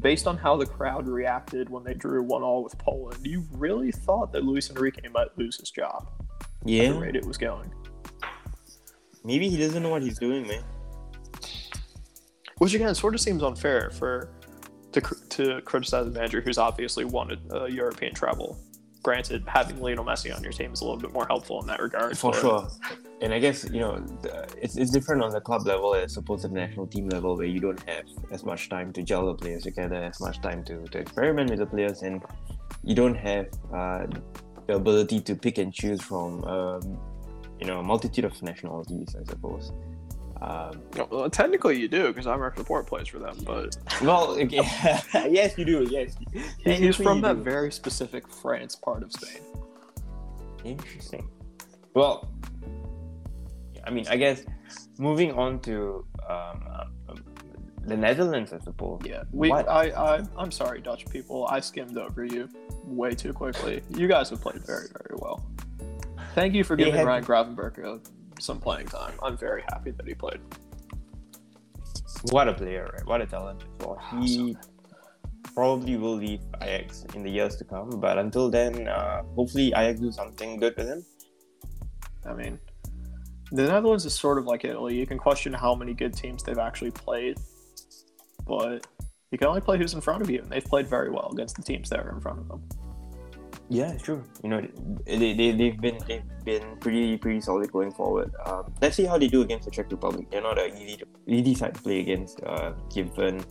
based 0.00 0.26
on 0.26 0.36
how 0.36 0.56
the 0.56 0.66
crowd 0.66 1.06
reacted 1.06 1.68
when 1.68 1.84
they 1.84 1.94
drew 1.94 2.22
one 2.22 2.42
all 2.42 2.62
with 2.62 2.76
Poland, 2.78 3.26
you 3.26 3.44
really 3.52 3.92
thought 3.92 4.32
that 4.32 4.44
Luis 4.44 4.70
Enrique 4.70 5.08
might 5.08 5.36
lose 5.36 5.58
his 5.58 5.70
job. 5.70 6.10
Yeah. 6.64 6.92
the 6.92 6.98
rate 6.98 7.16
it 7.16 7.24
was 7.24 7.36
going. 7.36 7.72
Maybe 9.24 9.48
he 9.48 9.56
doesn't 9.56 9.82
know 9.82 9.90
what 9.90 10.02
he's 10.02 10.18
doing, 10.18 10.46
man. 10.46 10.62
Which 12.58 12.74
again 12.74 12.94
sort 12.94 13.14
of 13.14 13.20
seems 13.20 13.42
unfair 13.42 13.90
for 13.90 14.30
to, 14.92 15.00
to 15.30 15.60
criticize 15.62 16.06
a 16.06 16.10
manager 16.10 16.40
who's 16.40 16.58
obviously 16.58 17.04
wanted 17.04 17.40
uh, 17.52 17.64
European 17.64 18.14
travel. 18.14 18.58
Granted, 19.02 19.44
having 19.46 19.80
Lionel 19.80 20.04
Messi 20.04 20.34
on 20.34 20.42
your 20.42 20.52
team 20.52 20.72
is 20.72 20.80
a 20.80 20.84
little 20.84 21.00
bit 21.00 21.12
more 21.12 21.26
helpful 21.26 21.60
in 21.60 21.66
that 21.66 21.80
regard. 21.80 22.16
For 22.16 22.32
sure. 22.32 22.68
And 23.20 23.32
I 23.32 23.38
guess, 23.38 23.64
you 23.70 23.80
know, 23.80 24.04
it's, 24.60 24.76
it's 24.76 24.90
different 24.90 25.22
on 25.22 25.30
the 25.30 25.40
club 25.40 25.66
level 25.66 25.94
as 25.94 26.16
opposed 26.16 26.42
to 26.42 26.48
the 26.48 26.54
national 26.54 26.86
team 26.86 27.08
level 27.08 27.36
where 27.36 27.46
you 27.46 27.60
don't 27.60 27.80
have 27.88 28.04
as 28.30 28.44
much 28.44 28.68
time 28.68 28.92
to 28.92 29.02
gel 29.02 29.26
the 29.26 29.34
players 29.34 29.62
together, 29.62 29.96
as 29.96 30.20
much 30.20 30.40
time 30.40 30.64
to, 30.64 30.84
to 30.88 30.98
experiment 30.98 31.50
with 31.50 31.60
the 31.60 31.66
players, 31.66 32.02
and 32.02 32.22
you 32.82 32.94
don't 32.94 33.14
have 33.14 33.46
uh, 33.72 34.06
the 34.66 34.74
ability 34.74 35.20
to 35.20 35.34
pick 35.34 35.58
and 35.58 35.72
choose 35.72 36.02
from, 36.02 36.44
um, 36.44 36.98
you 37.60 37.66
know, 37.66 37.80
a 37.80 37.82
multitude 37.82 38.24
of 38.24 38.42
nationalities, 38.42 39.16
I 39.18 39.24
suppose. 39.24 39.72
Um, 40.42 40.82
well, 41.10 41.30
technically, 41.30 41.80
you 41.80 41.88
do 41.88 42.08
because 42.08 42.26
Aymeric 42.26 42.58
Laporte 42.58 42.86
plays 42.86 43.08
for 43.08 43.18
them. 43.18 43.38
But 43.44 43.76
well, 44.02 44.30
okay. 44.40 44.56
yes, 45.30 45.56
you 45.56 45.64
do. 45.64 45.86
Yes, 45.90 46.16
he's 46.58 46.96
from 46.96 47.20
that 47.22 47.36
do. 47.36 47.42
very 47.42 47.72
specific 47.72 48.28
France 48.28 48.76
part 48.76 49.02
of 49.02 49.12
Spain. 49.12 49.40
Interesting. 50.64 51.28
Well, 51.94 52.28
I 53.86 53.90
mean, 53.90 54.06
I 54.08 54.16
guess 54.16 54.44
moving 54.98 55.32
on 55.32 55.60
to 55.60 56.06
um, 56.28 56.64
uh, 56.70 56.84
the 57.86 57.96
Netherlands, 57.96 58.52
I 58.52 58.58
suppose. 58.60 59.02
Yeah, 59.04 59.24
we. 59.32 59.50
What? 59.50 59.68
I, 59.68 59.90
I. 59.90 60.22
I'm 60.36 60.50
sorry, 60.50 60.80
Dutch 60.80 61.06
people. 61.08 61.46
I 61.48 61.60
skimmed 61.60 61.98
over 61.98 62.24
you 62.24 62.48
way 62.84 63.14
too 63.14 63.32
quickly. 63.32 63.82
You 63.90 64.08
guys 64.08 64.30
have 64.30 64.40
played 64.40 64.64
very, 64.64 64.88
very 64.92 65.18
well. 65.18 65.44
Thank 66.34 66.54
you 66.54 66.64
for 66.64 66.76
giving 66.76 67.04
Ryan 67.04 67.24
Gravenberch 67.24 68.10
some 68.40 68.60
playing 68.60 68.88
time. 68.88 69.14
I'm 69.22 69.36
very 69.36 69.62
happy 69.68 69.92
that 69.92 70.06
he 70.06 70.14
played. 70.14 70.40
what 72.30 72.48
a 72.48 72.54
player, 72.54 72.90
right? 72.92 73.06
What 73.06 73.20
a 73.20 73.26
talent 73.26 73.64
well. 73.80 74.00
He 74.20 74.56
probably 75.54 75.96
will 75.96 76.16
leave 76.16 76.40
Ajax 76.60 77.04
in 77.14 77.22
the 77.22 77.30
years 77.30 77.56
to 77.56 77.64
come, 77.64 77.90
but 78.00 78.18
until 78.18 78.50
then, 78.50 78.88
uh, 78.88 79.22
hopefully 79.36 79.68
Ajax 79.68 80.00
do 80.00 80.10
something 80.10 80.56
good 80.56 80.76
with 80.76 80.88
him. 80.88 81.04
I 82.26 82.32
mean, 82.32 82.58
the 83.54 83.62
Netherlands 83.62 84.04
is 84.04 84.12
sort 84.12 84.38
of 84.38 84.46
like 84.46 84.64
Italy. 84.64 84.96
You 84.96 85.06
can 85.06 85.16
question 85.16 85.52
how 85.52 85.74
many 85.76 85.94
good 85.94 86.12
teams 86.12 86.42
they've 86.42 86.58
actually 86.58 86.90
played, 86.90 87.38
but 88.46 88.84
you 89.30 89.38
can 89.38 89.46
only 89.46 89.60
play 89.60 89.78
who's 89.78 89.94
in 89.94 90.00
front 90.00 90.22
of 90.22 90.28
you, 90.28 90.40
and 90.40 90.50
they've 90.50 90.64
played 90.64 90.88
very 90.88 91.10
well 91.10 91.30
against 91.32 91.54
the 91.54 91.62
teams 91.62 91.88
that 91.90 92.00
are 92.00 92.10
in 92.10 92.20
front 92.20 92.40
of 92.40 92.48
them. 92.48 92.68
Yeah, 93.68 93.96
true. 93.96 94.24
You 94.42 94.50
know, 94.50 94.68
they, 95.06 95.34
they, 95.34 95.52
they've 95.52 95.80
been 95.80 95.98
they've 96.08 96.44
been 96.44 96.76
pretty 96.80 97.16
pretty 97.16 97.40
solid 97.40 97.70
going 97.70 97.92
forward. 97.92 98.32
Um, 98.44 98.74
let's 98.82 98.96
see 98.96 99.04
how 99.04 99.18
they 99.18 99.28
do 99.28 99.42
against 99.42 99.66
the 99.66 99.70
Czech 99.70 99.90
Republic. 99.90 100.30
They're 100.30 100.42
not 100.42 100.58
an 100.58 100.76
easy 100.76 101.02
easy 101.26 101.54
side 101.54 101.76
to 101.76 101.82
play 101.82 102.00
against, 102.00 102.42
uh, 102.42 102.72
given 102.92 103.44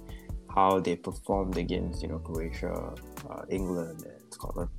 how 0.54 0.80
they 0.82 0.98
performed 0.98 1.58
against 1.58 2.02
you 2.02 2.10
know 2.10 2.20
Croatia, 2.20 2.94
uh, 3.30 3.44
England, 3.50 4.04
and 4.04 4.34
Scotland. 4.34 4.70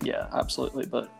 Yeah, 0.00 0.28
absolutely. 0.32 0.86
But 0.86 1.10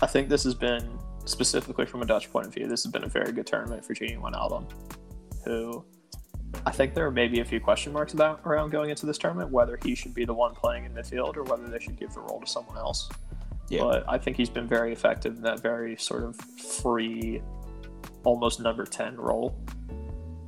I 0.00 0.06
think 0.06 0.28
this 0.28 0.44
has 0.44 0.54
been 0.54 0.88
specifically 1.24 1.86
from 1.86 2.02
a 2.02 2.06
Dutch 2.06 2.30
point 2.32 2.46
of 2.46 2.54
view. 2.54 2.66
This 2.66 2.82
has 2.84 2.92
been 2.92 3.04
a 3.04 3.08
very 3.08 3.32
good 3.32 3.46
tournament 3.46 3.84
for 3.84 3.94
Gini 3.94 4.18
Wijnaldum, 4.18 4.64
who 5.44 5.84
I 6.66 6.72
think 6.72 6.94
there 6.94 7.06
are 7.06 7.10
maybe 7.10 7.40
a 7.40 7.44
few 7.44 7.60
question 7.60 7.92
marks 7.92 8.12
about 8.12 8.40
around 8.44 8.70
going 8.70 8.90
into 8.90 9.06
this 9.06 9.18
tournament, 9.18 9.50
whether 9.50 9.78
he 9.82 9.94
should 9.94 10.14
be 10.14 10.24
the 10.24 10.34
one 10.34 10.54
playing 10.54 10.84
in 10.84 10.92
midfield 10.92 11.36
or 11.36 11.44
whether 11.44 11.66
they 11.66 11.78
should 11.78 11.98
give 11.98 12.12
the 12.12 12.20
role 12.20 12.40
to 12.40 12.46
someone 12.46 12.76
else. 12.76 13.08
Yeah. 13.68 13.82
But 13.82 14.04
I 14.08 14.18
think 14.18 14.36
he's 14.36 14.50
been 14.50 14.66
very 14.66 14.92
effective 14.92 15.36
in 15.36 15.42
that 15.42 15.60
very 15.60 15.96
sort 15.96 16.24
of 16.24 16.36
free, 16.36 17.40
almost 18.24 18.60
number 18.60 18.84
10 18.84 19.16
role. 19.16 19.56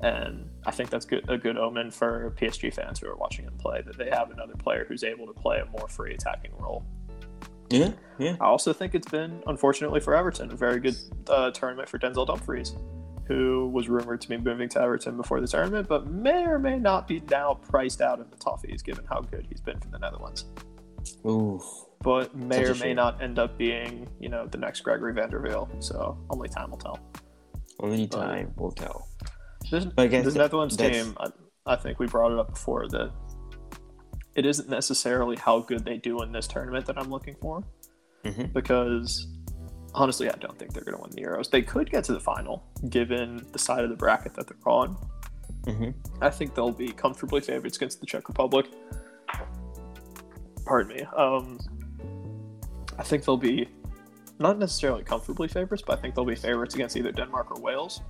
And 0.03 0.51
I 0.67 0.73
think 0.73 0.91
that's 0.91 1.07
good, 1.07 1.25
a 1.31 1.39
good 1.39 1.57
omen 1.57 1.93
for 1.93 2.35
PSG 2.37 2.75
fans 2.75 2.99
who 2.99 3.07
are 3.07 3.17
watching 3.17 3.45
him 3.45 3.55
play 3.59 3.81
that 3.83 3.97
they 3.97 4.11
have 4.11 4.33
another 4.33 4.55
player 4.55 4.85
who's 4.89 5.05
able 5.05 5.27
to 5.29 5.33
play 5.33 5.61
a 5.61 5.67
more 5.67 5.87
free 5.87 6.15
attacking 6.15 6.51
role. 6.59 6.85
Yeah, 7.73 7.93
yeah. 8.19 8.37
I 8.41 8.47
also 8.47 8.73
think 8.73 8.95
it's 8.95 9.09
been, 9.09 9.43
unfortunately 9.47 10.01
for 10.01 10.15
Everton, 10.15 10.53
a 10.53 10.57
very 10.57 10.81
good 10.81 10.97
uh, 11.29 11.51
tournament 11.51 11.89
for 11.89 11.99
Denzel 11.99 12.27
Dumfries 12.27 12.75
who 13.27 13.69
was 13.69 13.89
rumored 13.89 14.21
to 14.21 14.29
be 14.29 14.37
moving 14.37 14.69
to 14.69 14.81
Everton 14.81 15.17
before 15.17 15.41
the 15.41 15.47
tournament, 15.47 15.89
but 15.89 16.07
may 16.07 16.45
or 16.45 16.59
may 16.59 16.79
not 16.79 17.07
be 17.07 17.23
now 17.31 17.55
priced 17.55 18.01
out 18.01 18.21
of 18.21 18.31
the 18.31 18.37
toffees 18.37 18.83
given 18.83 19.05
how 19.09 19.21
good 19.21 19.47
he's 19.49 19.61
been 19.61 19.79
for 19.81 19.89
the 19.89 19.99
Netherlands. 19.99 20.47
Ooh. 21.27 21.61
But 22.01 22.35
may 22.35 22.65
or 22.65 22.75
may 22.75 22.95
not 22.95 23.23
end 23.23 23.39
up 23.39 23.57
being, 23.57 24.09
you 24.21 24.29
know, 24.29 24.47
the 24.47 24.59
next 24.59 24.81
Gregory 24.81 25.13
van 25.15 25.31
der 25.31 25.41
Wiel. 25.41 25.69
So 25.79 26.19
only 26.31 26.49
time 26.49 26.71
will 26.71 26.79
tell. 26.79 26.99
Only 27.81 28.09
time 28.09 28.53
but 28.57 28.63
will 28.63 28.73
tell. 28.73 29.09
This, 29.71 29.87
this 29.97 30.35
Netherlands 30.35 30.77
team, 30.77 31.17
I, 31.21 31.29
I 31.65 31.77
think 31.77 32.01
we 32.01 32.07
brought 32.07 32.33
it 32.33 32.39
up 32.39 32.51
before 32.51 32.89
that 32.89 33.13
it 34.35 34.47
isn't 34.47 34.69
necessarily 34.69 35.37
how 35.37 35.61
good 35.61 35.85
they 35.85 35.97
do 35.97 36.23
in 36.23 36.33
this 36.33 36.47
tournament 36.47 36.87
that 36.87 36.99
I'm 36.99 37.11
looking 37.11 37.37
for. 37.41 37.63
Mm-hmm. 38.25 38.47
Because 38.53 39.27
honestly, 39.95 40.29
I 40.29 40.37
don't 40.37 40.59
think 40.59 40.73
they're 40.73 40.85
going 40.85 40.97
to 40.97 41.03
win 41.03 41.11
the 41.11 41.23
Euros. 41.23 41.51
They 41.51 41.63
could 41.63 41.91
get 41.91 42.05
to 42.05 42.13
the 42.13 42.21
final, 42.21 42.65
given 42.89 43.47
the 43.53 43.59
side 43.59 43.85
of 43.85 43.91
the 43.91 43.97
bracket 43.97 44.35
that 44.35 44.47
they're 44.47 44.57
on. 44.73 44.97
Mm-hmm. 45.65 45.91
I 46.21 46.31
think 46.31 46.55
they'll 46.55 46.73
be 46.73 46.89
comfortably 46.89 47.41
favorites 47.41 47.77
against 47.77 48.01
the 48.01 48.07
Czech 48.07 48.29
Republic. 48.29 48.67
Pardon 50.65 50.97
me. 50.97 51.03
Um, 51.17 51.59
I 52.99 53.03
think 53.03 53.25
they'll 53.25 53.37
be 53.37 53.69
not 54.39 54.59
necessarily 54.59 55.05
comfortably 55.05 55.49
favorites, 55.49 55.83
but 55.87 55.99
I 55.99 56.03
think 56.03 56.15
they'll 56.15 56.25
be 56.25 56.35
favorites 56.35 56.75
against 56.75 56.97
either 56.97 57.13
Denmark 57.13 57.51
or 57.51 57.61
Wales. 57.61 58.01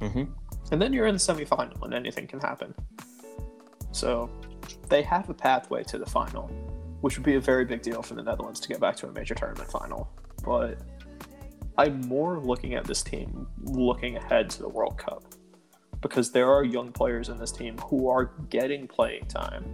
Mm-hmm. 0.00 0.24
And 0.72 0.82
then 0.82 0.92
you're 0.92 1.06
in 1.06 1.14
the 1.14 1.20
semifinal, 1.20 1.82
and 1.82 1.94
anything 1.94 2.26
can 2.26 2.40
happen. 2.40 2.74
So 3.92 4.30
they 4.88 5.02
have 5.02 5.28
a 5.28 5.34
pathway 5.34 5.82
to 5.84 5.98
the 5.98 6.06
final, 6.06 6.46
which 7.00 7.16
would 7.16 7.24
be 7.24 7.34
a 7.34 7.40
very 7.40 7.64
big 7.64 7.82
deal 7.82 8.02
for 8.02 8.14
the 8.14 8.22
Netherlands 8.22 8.60
to 8.60 8.68
get 8.68 8.80
back 8.80 8.96
to 8.96 9.08
a 9.08 9.12
major 9.12 9.34
tournament 9.34 9.70
final. 9.70 10.10
But 10.44 10.78
I'm 11.76 12.00
more 12.02 12.38
looking 12.38 12.74
at 12.74 12.84
this 12.84 13.02
team 13.02 13.46
looking 13.62 14.16
ahead 14.16 14.50
to 14.50 14.62
the 14.62 14.68
World 14.68 14.96
Cup 14.96 15.24
because 16.00 16.30
there 16.30 16.52
are 16.52 16.64
young 16.64 16.92
players 16.92 17.30
in 17.30 17.38
this 17.38 17.50
team 17.50 17.78
who 17.78 18.08
are 18.08 18.26
getting 18.50 18.86
playing 18.86 19.24
time, 19.26 19.64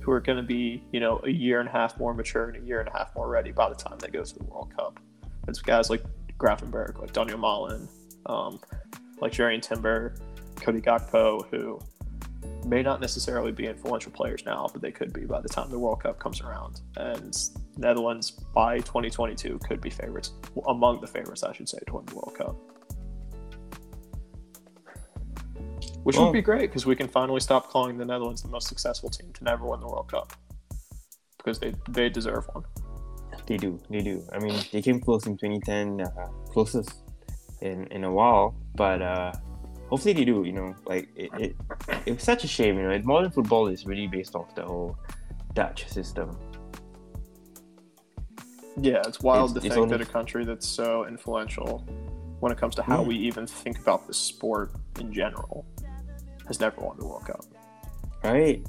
who 0.00 0.10
are 0.10 0.20
going 0.20 0.38
to 0.38 0.42
be, 0.42 0.82
you 0.92 0.98
know, 0.98 1.20
a 1.24 1.30
year 1.30 1.60
and 1.60 1.68
a 1.68 1.72
half 1.72 1.98
more 1.98 2.14
mature 2.14 2.48
and 2.48 2.62
a 2.62 2.66
year 2.66 2.80
and 2.80 2.88
a 2.88 2.92
half 2.92 3.14
more 3.14 3.28
ready 3.28 3.52
by 3.52 3.68
the 3.68 3.74
time 3.74 3.98
they 3.98 4.08
go 4.08 4.24
to 4.24 4.34
the 4.34 4.44
World 4.44 4.72
Cup. 4.74 4.98
It's 5.46 5.60
guys 5.60 5.90
like 5.90 6.02
Gravenberch, 6.38 6.98
like 6.98 7.12
Donyell 7.12 7.38
Malen, 7.38 7.88
um, 8.26 8.58
like 9.20 9.32
Jurrien 9.32 9.60
Timber, 9.60 10.14
Cody 10.56 10.80
Gakpo, 10.80 11.46
who 11.50 11.78
may 12.64 12.82
not 12.82 13.00
necessarily 13.00 13.52
be 13.52 13.66
influential 13.66 14.12
players 14.12 14.44
now, 14.44 14.68
but 14.72 14.82
they 14.82 14.92
could 14.92 15.12
be 15.12 15.24
by 15.24 15.40
the 15.40 15.48
time 15.48 15.70
the 15.70 15.78
World 15.78 16.02
Cup 16.02 16.18
comes 16.18 16.40
around. 16.40 16.80
And 16.96 17.36
Netherlands 17.76 18.30
by 18.30 18.78
2022 18.78 19.58
could 19.60 19.80
be 19.80 19.90
favorites, 19.90 20.32
among 20.66 21.00
the 21.00 21.06
favorites, 21.06 21.42
I 21.42 21.52
should 21.52 21.68
say, 21.68 21.78
to 21.86 21.94
win 21.94 22.06
the 22.06 22.14
World 22.14 22.34
Cup. 22.36 22.56
Which 26.04 26.16
well, 26.16 26.26
would 26.26 26.32
be 26.32 26.42
great 26.42 26.70
because 26.70 26.86
we 26.86 26.96
can 26.96 27.08
finally 27.08 27.40
stop 27.40 27.68
calling 27.68 27.98
the 27.98 28.04
Netherlands 28.04 28.42
the 28.42 28.48
most 28.48 28.68
successful 28.68 29.10
team 29.10 29.32
to 29.34 29.44
never 29.44 29.66
win 29.66 29.80
the 29.80 29.88
World 29.88 30.10
Cup 30.10 30.32
because 31.38 31.58
they 31.58 31.74
they 31.88 32.08
deserve 32.08 32.46
one. 32.52 32.64
They 33.46 33.56
do, 33.56 33.80
they 33.88 34.00
do. 34.00 34.26
I 34.32 34.38
mean, 34.38 34.54
they 34.72 34.82
came 34.82 35.00
close 35.00 35.26
in 35.26 35.36
2010, 35.38 36.00
uh, 36.02 36.26
closest 36.52 37.02
in 37.60 37.86
in 37.88 38.04
a 38.04 38.12
while, 38.12 38.54
but 38.74 39.02
uh, 39.02 39.32
hopefully 39.88 40.14
they 40.14 40.24
do. 40.24 40.44
You 40.44 40.52
know, 40.52 40.74
like 40.86 41.08
it, 41.16 41.30
it, 41.38 41.56
it's 42.06 42.24
such 42.24 42.44
a 42.44 42.48
shame. 42.48 42.76
You 42.76 42.88
know, 42.88 42.98
modern 43.04 43.30
football 43.30 43.68
is 43.68 43.86
really 43.86 44.06
based 44.06 44.34
off 44.34 44.54
the 44.54 44.62
whole 44.62 44.96
Dutch 45.54 45.88
system. 45.88 46.38
Yeah, 48.80 49.02
it's 49.06 49.20
wild 49.20 49.50
it's, 49.50 49.60
to 49.60 49.66
it's 49.66 49.74
think 49.74 49.86
only... 49.86 49.98
that 49.98 50.08
a 50.08 50.10
country 50.10 50.44
that's 50.44 50.66
so 50.66 51.06
influential 51.06 51.84
when 52.40 52.52
it 52.52 52.58
comes 52.58 52.74
to 52.76 52.82
how 52.82 53.02
we 53.02 53.16
even 53.16 53.46
think 53.46 53.80
about 53.80 54.06
the 54.06 54.14
sport 54.14 54.72
in 55.00 55.12
general 55.12 55.66
has 56.46 56.60
never 56.60 56.80
won 56.80 56.96
the 56.96 57.04
World 57.04 57.26
Cup. 57.26 57.44
Right. 58.22 58.64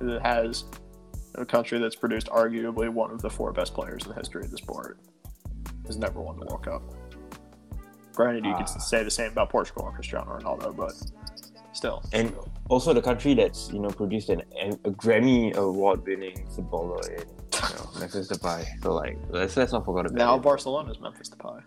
It 0.00 0.22
has 0.22 0.64
a 1.36 1.46
country 1.46 1.78
that's 1.78 1.94
produced 1.94 2.26
arguably 2.26 2.88
one 2.88 3.12
of 3.12 3.22
the 3.22 3.30
four 3.30 3.52
best 3.52 3.74
players 3.74 4.02
in 4.02 4.08
the 4.08 4.16
history 4.16 4.44
of 4.44 4.50
the 4.50 4.58
sport 4.58 4.98
has 5.86 5.96
never 5.96 6.20
won 6.20 6.38
the 6.38 6.46
World 6.46 6.64
Cup. 6.64 6.82
Granted, 8.12 8.44
you 8.44 8.52
uh, 8.52 8.58
could 8.58 8.66
ah. 8.68 8.78
say 8.78 9.02
the 9.02 9.10
same 9.10 9.32
about 9.32 9.50
Portugal 9.50 9.86
and 9.86 9.94
Cristiano 9.94 10.38
Ronaldo, 10.38 10.76
but 10.76 10.92
still. 11.72 12.02
And 12.12 12.34
also 12.68 12.92
the 12.92 13.02
country 13.02 13.34
that's 13.34 13.70
you 13.72 13.80
know 13.80 13.88
produced 13.88 14.28
an, 14.28 14.42
a 14.60 14.90
Grammy 14.90 15.54
award-winning 15.54 16.46
footballer 16.54 17.00
in 17.10 17.20
you 17.20 17.74
know, 17.76 17.90
Memphis 18.00 18.28
Depay. 18.28 18.64
So 18.82 18.94
like, 18.94 19.18
let's 19.30 19.56
let's 19.56 19.72
not 19.72 19.84
forget 19.84 20.06
about 20.06 20.18
now 20.18 20.34
it. 20.36 20.42
Barcelona's 20.42 21.00
Memphis 21.00 21.30
Depay. 21.30 21.62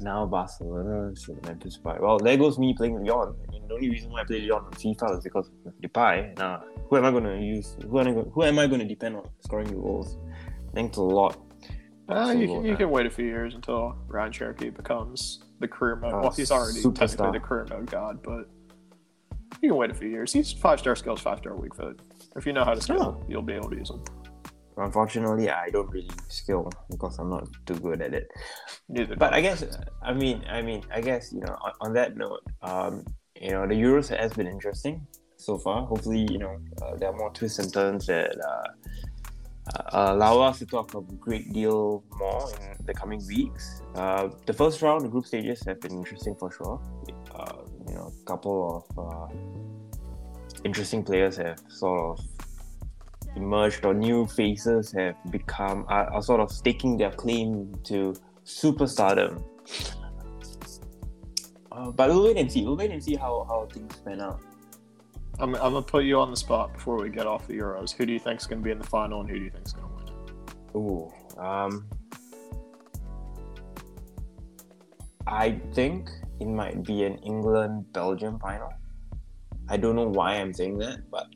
Now 0.00 0.24
Barcelona 0.24 1.12
is 1.12 1.28
Memphis 1.44 1.78
Depay. 1.78 2.00
Well, 2.00 2.18
there 2.18 2.36
goes 2.36 2.58
me 2.58 2.72
playing 2.74 3.04
Lyon. 3.04 3.34
I 3.48 3.52
mean, 3.52 3.68
the 3.68 3.74
only 3.74 3.90
reason 3.90 4.10
why 4.10 4.22
I 4.22 4.24
play 4.24 4.40
Lyon 4.40 4.64
on 4.64 4.72
FIFA 4.72 5.18
is 5.18 5.24
because 5.24 5.50
of 5.66 5.72
Depay. 5.82 6.38
Now, 6.38 6.64
who 6.88 6.96
am 6.96 7.04
I 7.04 7.10
going 7.10 7.24
to 7.24 7.38
use? 7.38 7.76
Who 7.82 8.00
am 8.00 8.08
I, 8.08 8.12
who 8.12 8.42
am 8.44 8.58
I 8.58 8.66
going 8.66 8.80
to 8.80 8.86
depend 8.86 9.16
on 9.16 9.28
scoring 9.40 9.68
goals? 9.68 10.16
Thanks 10.74 10.96
a 10.96 11.02
lot. 11.02 11.36
Uh, 12.08 12.34
you, 12.36 12.46
can, 12.48 12.64
you 12.64 12.76
can 12.76 12.90
wait 12.90 13.06
a 13.06 13.10
few 13.10 13.24
years 13.24 13.54
until 13.54 13.96
Rayan 14.08 14.32
Cherki 14.32 14.74
becomes 14.74 15.44
the 15.60 15.68
career 15.68 15.96
mode. 15.96 16.14
Uh, 16.14 16.20
well, 16.22 16.30
he's 16.30 16.50
already 16.50 16.80
superstar. 16.80 16.94
technically 16.94 17.38
the 17.38 17.40
career 17.40 17.66
mode 17.70 17.90
god, 17.90 18.22
but 18.22 18.48
you 19.62 19.68
can 19.70 19.76
wait 19.76 19.90
a 19.90 19.94
few 19.94 20.08
years. 20.08 20.32
He's 20.32 20.52
five 20.52 20.80
star 20.80 20.96
skills, 20.96 21.20
five 21.20 21.38
star 21.38 21.54
weak 21.56 21.74
foot. 21.74 22.00
If 22.36 22.46
you 22.46 22.52
know 22.52 22.64
how 22.64 22.74
to 22.74 22.80
skill, 22.80 23.20
oh. 23.20 23.26
you'll 23.28 23.42
be 23.42 23.52
able 23.52 23.70
to 23.70 23.76
use 23.76 23.90
him. 23.90 24.02
Unfortunately, 24.76 25.50
I 25.50 25.68
don't 25.68 25.90
really 25.90 26.08
skill 26.28 26.70
because 26.90 27.18
I'm 27.18 27.28
not 27.28 27.48
too 27.66 27.74
good 27.74 28.00
at 28.00 28.14
it. 28.14 28.28
Neither 28.88 29.16
but 29.16 29.34
I 29.34 29.40
guess, 29.40 29.64
I 30.02 30.14
mean, 30.14 30.44
I 30.48 30.62
mean, 30.62 30.82
I 30.92 31.00
guess 31.00 31.32
you 31.32 31.40
know. 31.40 31.56
On, 31.60 31.72
on 31.82 31.92
that 31.94 32.16
note, 32.16 32.42
um, 32.62 33.04
you 33.34 33.50
know, 33.50 33.66
the 33.66 33.74
Euros 33.74 34.08
has 34.16 34.32
been 34.32 34.46
interesting 34.46 35.06
so 35.36 35.58
far. 35.58 35.84
Hopefully, 35.84 36.26
you 36.30 36.38
know, 36.38 36.56
uh, 36.82 36.96
there 36.96 37.10
are 37.10 37.16
more 37.16 37.30
twists 37.32 37.58
and 37.58 37.72
turns 37.72 38.06
that 38.06 38.30
uh, 38.40 38.68
uh, 39.74 40.12
allow 40.14 40.40
us 40.40 40.58
to 40.58 40.66
talk 40.66 40.94
a 40.94 41.00
great 41.00 41.52
deal 41.52 42.02
more 42.18 42.50
in 42.78 42.84
the 42.86 42.94
coming 42.94 43.24
weeks. 43.26 43.82
Uh, 43.94 44.28
the 44.46 44.52
first 44.52 44.82
round, 44.82 45.04
the 45.04 45.08
group 45.08 45.26
stages 45.26 45.62
have 45.66 45.80
been 45.80 45.92
interesting 45.92 46.34
for 46.34 46.50
sure. 46.50 46.80
Uh, 47.34 47.62
you 47.86 47.94
know, 47.94 48.12
a 48.20 48.24
couple 48.24 48.84
of 48.96 48.98
uh, 48.98 49.28
interesting 50.64 51.02
players 51.02 51.36
have 51.36 51.60
sort 51.68 52.18
of 52.18 52.24
emerged, 53.36 53.84
or 53.84 53.94
new 53.94 54.26
faces 54.26 54.92
have 54.92 55.14
become 55.30 55.84
are, 55.88 56.22
sort 56.22 56.40
of 56.40 56.50
staking 56.50 56.96
their 56.96 57.12
claim 57.12 57.72
to 57.84 58.14
superstardom. 58.44 59.42
Uh, 61.70 61.90
but 61.92 62.10
we'll 62.10 62.24
wait 62.24 62.36
and 62.36 62.50
see. 62.50 62.64
We'll 62.64 62.76
wait 62.76 62.90
and 62.90 63.02
see 63.02 63.14
how, 63.14 63.46
how 63.48 63.68
things 63.72 63.96
pan 64.04 64.20
out. 64.20 64.40
I'm, 65.40 65.54
I'm 65.54 65.72
gonna 65.72 65.82
put 65.82 66.04
you 66.04 66.20
on 66.20 66.30
the 66.30 66.36
spot 66.36 66.74
before 66.74 66.96
we 66.98 67.08
get 67.08 67.26
off 67.26 67.46
the 67.46 67.54
Euros. 67.54 67.92
Who 67.92 68.04
do 68.04 68.12
you 68.12 68.18
think 68.18 68.40
is 68.40 68.46
gonna 68.46 68.60
be 68.60 68.70
in 68.70 68.78
the 68.78 68.86
final, 68.86 69.20
and 69.20 69.30
who 69.30 69.38
do 69.38 69.44
you 69.44 69.50
think 69.50 69.66
is 69.66 69.72
gonna 69.72 69.88
win? 69.94 70.10
Ooh, 70.76 71.12
um, 71.40 71.86
I 75.26 75.52
think 75.72 76.10
it 76.40 76.46
might 76.46 76.84
be 76.84 77.04
an 77.04 77.16
England 77.18 77.90
Belgium 77.92 78.38
final. 78.38 78.70
I 79.68 79.78
don't 79.78 79.96
know 79.96 80.08
why 80.08 80.34
I'm 80.34 80.52
saying 80.52 80.78
that, 80.78 81.10
but 81.10 81.26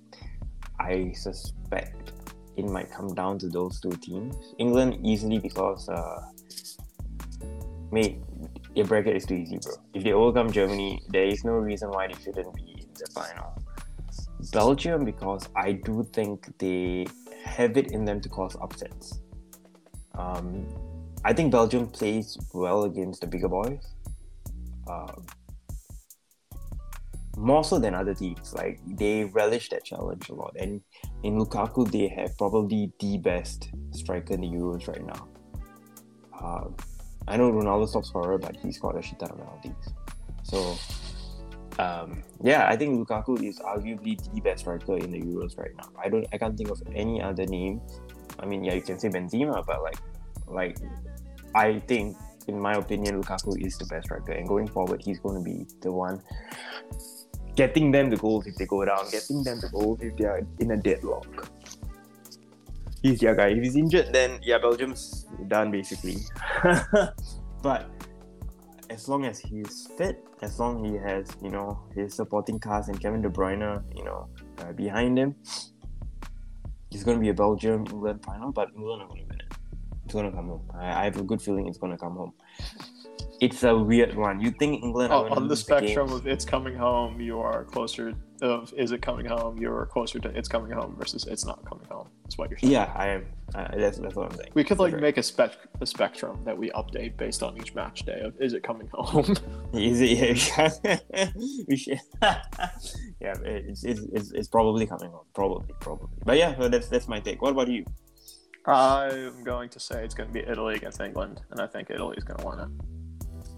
I 0.78 1.12
suspect 1.12 2.12
it 2.56 2.66
might 2.66 2.90
come 2.90 3.14
down 3.14 3.38
to 3.38 3.48
those 3.48 3.80
two 3.80 3.92
teams. 3.92 4.36
England 4.58 4.98
easily 5.02 5.38
because 5.38 5.88
uh, 5.88 6.20
mate, 7.90 8.18
your 8.74 8.86
bracket 8.86 9.16
is 9.16 9.24
too 9.24 9.34
easy, 9.34 9.58
bro. 9.62 9.72
If 9.94 10.04
they 10.04 10.12
overcome 10.12 10.50
Germany, 10.50 11.00
there 11.08 11.24
is 11.24 11.44
no 11.44 11.52
reason 11.52 11.90
why 11.90 12.08
they 12.08 12.14
shouldn't 12.14 12.52
be 12.54 12.82
in 12.82 12.88
the 12.94 13.06
final. 13.14 13.63
Belgium 14.54 15.04
because 15.04 15.48
I 15.56 15.72
do 15.72 16.08
think 16.12 16.56
they 16.58 17.06
have 17.44 17.76
it 17.76 17.90
in 17.90 18.04
them 18.04 18.20
to 18.20 18.28
cause 18.28 18.56
upsets. 18.62 19.20
Um, 20.16 20.68
I 21.24 21.32
think 21.32 21.50
Belgium 21.50 21.88
plays 21.88 22.38
well 22.54 22.84
against 22.84 23.20
the 23.20 23.26
bigger 23.26 23.48
boys. 23.48 23.84
Um, 24.88 25.26
more 27.36 27.64
so 27.64 27.80
than 27.80 27.94
other 27.94 28.14
teams. 28.14 28.54
Like 28.54 28.78
they 28.86 29.24
relish 29.24 29.70
that 29.70 29.84
challenge 29.84 30.28
a 30.28 30.34
lot. 30.34 30.54
And 30.58 30.80
in 31.24 31.36
Lukaku, 31.38 31.90
they 31.90 32.08
have 32.08 32.38
probably 32.38 32.92
the 33.00 33.18
best 33.18 33.70
striker 33.90 34.34
in 34.34 34.42
the 34.42 34.48
Euros 34.48 34.86
right 34.86 35.04
now. 35.04 35.28
Um, 36.40 36.76
I 37.26 37.36
know 37.36 37.50
Ronaldo 37.50 37.88
stops 37.88 38.08
scorer, 38.08 38.38
but 38.38 38.56
he's 38.56 38.78
got 38.78 38.96
a 38.96 39.02
shit 39.02 39.18
ton 39.18 39.30
of 39.30 39.38
penalties. 39.38 39.94
So 40.42 40.76
um, 41.78 42.22
yeah, 42.42 42.68
I 42.68 42.76
think 42.76 42.96
Lukaku 42.98 43.42
is 43.42 43.58
arguably 43.58 44.18
the 44.32 44.40
best 44.40 44.60
striker 44.60 44.96
in 44.96 45.10
the 45.10 45.20
Euros 45.20 45.58
right 45.58 45.74
now. 45.76 45.90
I 46.02 46.08
don't, 46.08 46.26
I 46.32 46.38
can't 46.38 46.56
think 46.56 46.70
of 46.70 46.82
any 46.94 47.20
other 47.20 47.46
name. 47.46 47.80
I 48.38 48.46
mean, 48.46 48.64
yeah, 48.64 48.74
you 48.74 48.82
can 48.82 48.98
say 48.98 49.08
Benzema, 49.08 49.64
but 49.66 49.82
like, 49.82 49.98
like, 50.46 50.78
I 51.54 51.78
think, 51.80 52.16
in 52.48 52.60
my 52.60 52.74
opinion, 52.74 53.22
Lukaku 53.22 53.64
is 53.64 53.78
the 53.78 53.86
best 53.86 54.06
striker, 54.06 54.32
and 54.32 54.46
going 54.46 54.68
forward, 54.68 55.02
he's 55.04 55.18
going 55.18 55.42
to 55.42 55.44
be 55.44 55.66
the 55.80 55.90
one 55.90 56.22
getting 57.56 57.90
them 57.90 58.10
the 58.10 58.16
goals 58.16 58.46
if 58.46 58.56
they 58.56 58.66
go 58.66 58.84
down, 58.84 59.08
getting 59.10 59.42
them 59.42 59.60
the 59.60 59.68
goals 59.68 60.00
if 60.00 60.16
they 60.16 60.24
are 60.24 60.42
in 60.58 60.72
a 60.72 60.76
deadlock. 60.76 61.50
He's 63.02 63.20
your 63.20 63.34
guy. 63.34 63.48
If 63.48 63.62
he's 63.62 63.76
injured, 63.76 64.12
then 64.12 64.40
yeah, 64.42 64.58
Belgium's 64.58 65.26
done 65.48 65.70
basically. 65.70 66.16
but 67.62 67.90
as 68.94 69.08
long 69.08 69.24
as 69.24 69.40
he's 69.40 69.88
fit, 69.98 70.24
as 70.40 70.60
long 70.60 70.84
he 70.84 70.94
has, 70.94 71.26
you 71.42 71.50
know, 71.50 71.80
his 71.96 72.14
supporting 72.14 72.60
cast 72.60 72.88
and 72.88 73.00
Kevin 73.00 73.20
De 73.20 73.28
Bruyne, 73.28 73.82
you 73.94 74.04
know, 74.04 74.28
uh, 74.58 74.72
behind 74.72 75.18
him, 75.18 75.34
it's 76.92 77.02
going 77.02 77.16
to 77.18 77.20
be 77.20 77.30
a 77.30 77.34
Belgium 77.34 77.84
England 77.90 78.24
final, 78.24 78.52
but 78.52 78.68
England 78.76 79.02
are 79.02 79.08
going 79.08 79.22
to 79.22 79.26
win 79.26 79.40
it. 79.40 79.52
It's 80.04 80.14
going 80.14 80.30
to 80.30 80.36
come 80.36 80.46
home. 80.46 80.70
I, 80.78 81.00
I 81.00 81.04
have 81.06 81.16
a 81.16 81.24
good 81.24 81.42
feeling 81.42 81.66
it's 81.66 81.78
going 81.78 81.90
to 81.90 81.98
come 81.98 82.14
home 82.14 82.34
it's 83.40 83.62
a 83.62 83.76
weird 83.76 84.14
one. 84.16 84.40
You 84.40 84.50
think 84.50 84.82
England 84.82 85.12
oh, 85.12 85.28
on 85.28 85.48
the 85.48 85.56
spectrum 85.56 86.08
the 86.08 86.16
of 86.16 86.26
it's 86.26 86.44
coming 86.44 86.74
home, 86.74 87.20
you 87.20 87.40
are 87.40 87.64
closer 87.64 88.14
of 88.42 88.72
is 88.76 88.92
it 88.92 89.02
coming 89.02 89.26
home? 89.26 89.58
You're 89.58 89.86
closer 89.86 90.18
to 90.18 90.28
it's 90.28 90.48
coming 90.48 90.70
home 90.70 90.96
versus 90.98 91.24
it's 91.26 91.44
not 91.44 91.64
coming 91.64 91.86
home. 91.90 92.08
That's 92.22 92.38
what 92.38 92.50
you're 92.50 92.58
saying. 92.58 92.72
Yeah, 92.72 92.92
I 92.94 93.08
am. 93.08 93.26
Uh, 93.54 93.68
that's, 93.76 93.98
that's 93.98 94.14
what 94.14 94.30
I'm 94.30 94.36
saying. 94.36 94.50
We 94.54 94.64
could 94.64 94.78
like 94.78 94.98
make 94.98 95.16
a 95.18 95.22
spec 95.22 95.56
a 95.80 95.86
spectrum 95.86 96.40
that 96.44 96.56
we 96.56 96.70
update 96.70 97.16
based 97.16 97.42
on 97.42 97.56
each 97.56 97.74
match 97.74 98.04
day 98.04 98.20
of 98.20 98.34
is 98.40 98.52
it 98.52 98.62
coming 98.62 98.88
home? 98.92 99.36
is 99.74 100.00
it? 100.00 100.14
Yeah, 101.14 101.28
we 101.68 101.76
should. 101.76 102.00
yeah, 103.20 103.34
it's, 103.44 103.84
it's, 103.84 104.00
it's, 104.12 104.32
it's 104.32 104.48
probably 104.48 104.86
coming 104.86 105.10
home. 105.10 105.26
Probably, 105.34 105.72
probably. 105.80 106.08
But 106.24 106.38
yeah, 106.38 106.54
that's 106.68 106.88
that's 106.88 107.08
my 107.08 107.20
take. 107.20 107.42
What 107.42 107.52
about 107.52 107.68
you? 107.68 107.84
I'm 108.66 109.44
going 109.44 109.68
to 109.70 109.80
say 109.80 110.04
it's 110.04 110.14
going 110.14 110.28
to 110.28 110.32
be 110.32 110.40
Italy 110.40 110.76
against 110.76 111.00
England, 111.00 111.42
and 111.50 111.60
I 111.60 111.66
think 111.66 111.90
Italy 111.90 112.16
is 112.16 112.24
going 112.24 112.40
to 112.40 112.46
win 112.46 112.60
it. 112.60 112.68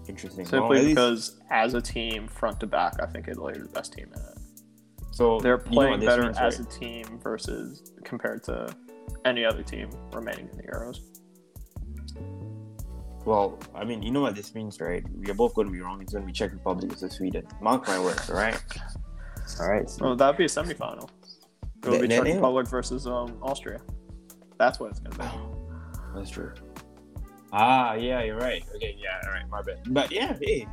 Interesting. 0.07 0.45
Simply 0.45 0.77
well, 0.77 0.87
because 0.87 1.31
least... 1.31 1.43
as 1.51 1.73
a 1.73 1.81
team, 1.81 2.27
front 2.27 2.59
to 2.61 2.67
back, 2.67 2.95
I 3.01 3.05
think 3.05 3.27
Italy 3.27 3.53
is 3.55 3.63
the 3.63 3.73
best 3.73 3.93
team 3.93 4.07
in 4.15 4.21
it. 4.21 4.37
So 5.11 5.39
they're 5.39 5.57
playing 5.57 6.01
you 6.01 6.05
know 6.05 6.05
better 6.05 6.23
means, 6.23 6.37
as 6.37 6.59
right? 6.59 6.67
a 6.67 6.79
team 6.79 7.19
versus 7.21 7.91
compared 8.03 8.43
to 8.43 8.73
any 9.25 9.43
other 9.43 9.63
team 9.63 9.89
remaining 10.13 10.47
in 10.51 10.57
the 10.57 10.63
Euros. 10.63 10.99
Well, 13.25 13.59
I 13.75 13.83
mean, 13.83 14.01
you 14.01 14.11
know 14.11 14.21
what 14.21 14.35
this 14.35 14.55
means, 14.55 14.79
right? 14.79 15.03
We 15.13 15.29
are 15.29 15.33
both 15.33 15.53
going 15.53 15.67
to 15.67 15.73
be 15.73 15.81
wrong. 15.81 16.01
It's 16.01 16.13
going 16.13 16.23
to 16.23 16.27
be 16.27 16.31
Czech 16.31 16.53
Republic 16.53 16.89
versus 16.89 17.13
Sweden. 17.13 17.45
Mark 17.59 17.85
my 17.87 17.99
words, 17.99 18.29
all 18.29 18.37
right? 18.37 18.57
All 19.59 19.69
right. 19.69 19.89
So. 19.89 20.05
Well, 20.05 20.15
that'd 20.15 20.37
be 20.37 20.45
a 20.45 20.47
semifinal. 20.47 21.09
It 21.83 21.89
would 21.89 22.01
be 22.01 22.07
Czech 22.07 22.23
Republic 22.23 22.67
versus 22.67 23.05
um, 23.05 23.37
Austria. 23.41 23.81
That's 24.57 24.79
what 24.79 24.91
it's 24.91 24.99
going 24.99 25.11
to 25.11 25.19
be. 25.19 25.27
That's 26.15 26.29
true. 26.29 26.53
Ah, 27.53 27.93
yeah, 27.93 28.23
you're 28.23 28.37
right. 28.37 28.63
Okay, 28.75 28.95
yeah, 28.99 29.21
all 29.25 29.31
right, 29.31 29.47
my 29.49 29.61
bad. 29.61 29.79
But 29.87 30.11
yeah, 30.11 30.35
hey, 30.41 30.67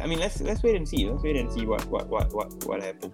I 0.00 0.06
mean, 0.06 0.18
let's 0.18 0.40
let's 0.40 0.62
wait 0.62 0.76
and 0.76 0.88
see. 0.88 1.08
Let's 1.08 1.22
wait 1.22 1.36
and 1.36 1.52
see 1.52 1.66
what 1.66 1.84
what 1.86 2.08
what 2.08 2.32
what 2.32 2.52
what 2.64 2.82
happens. 2.82 3.12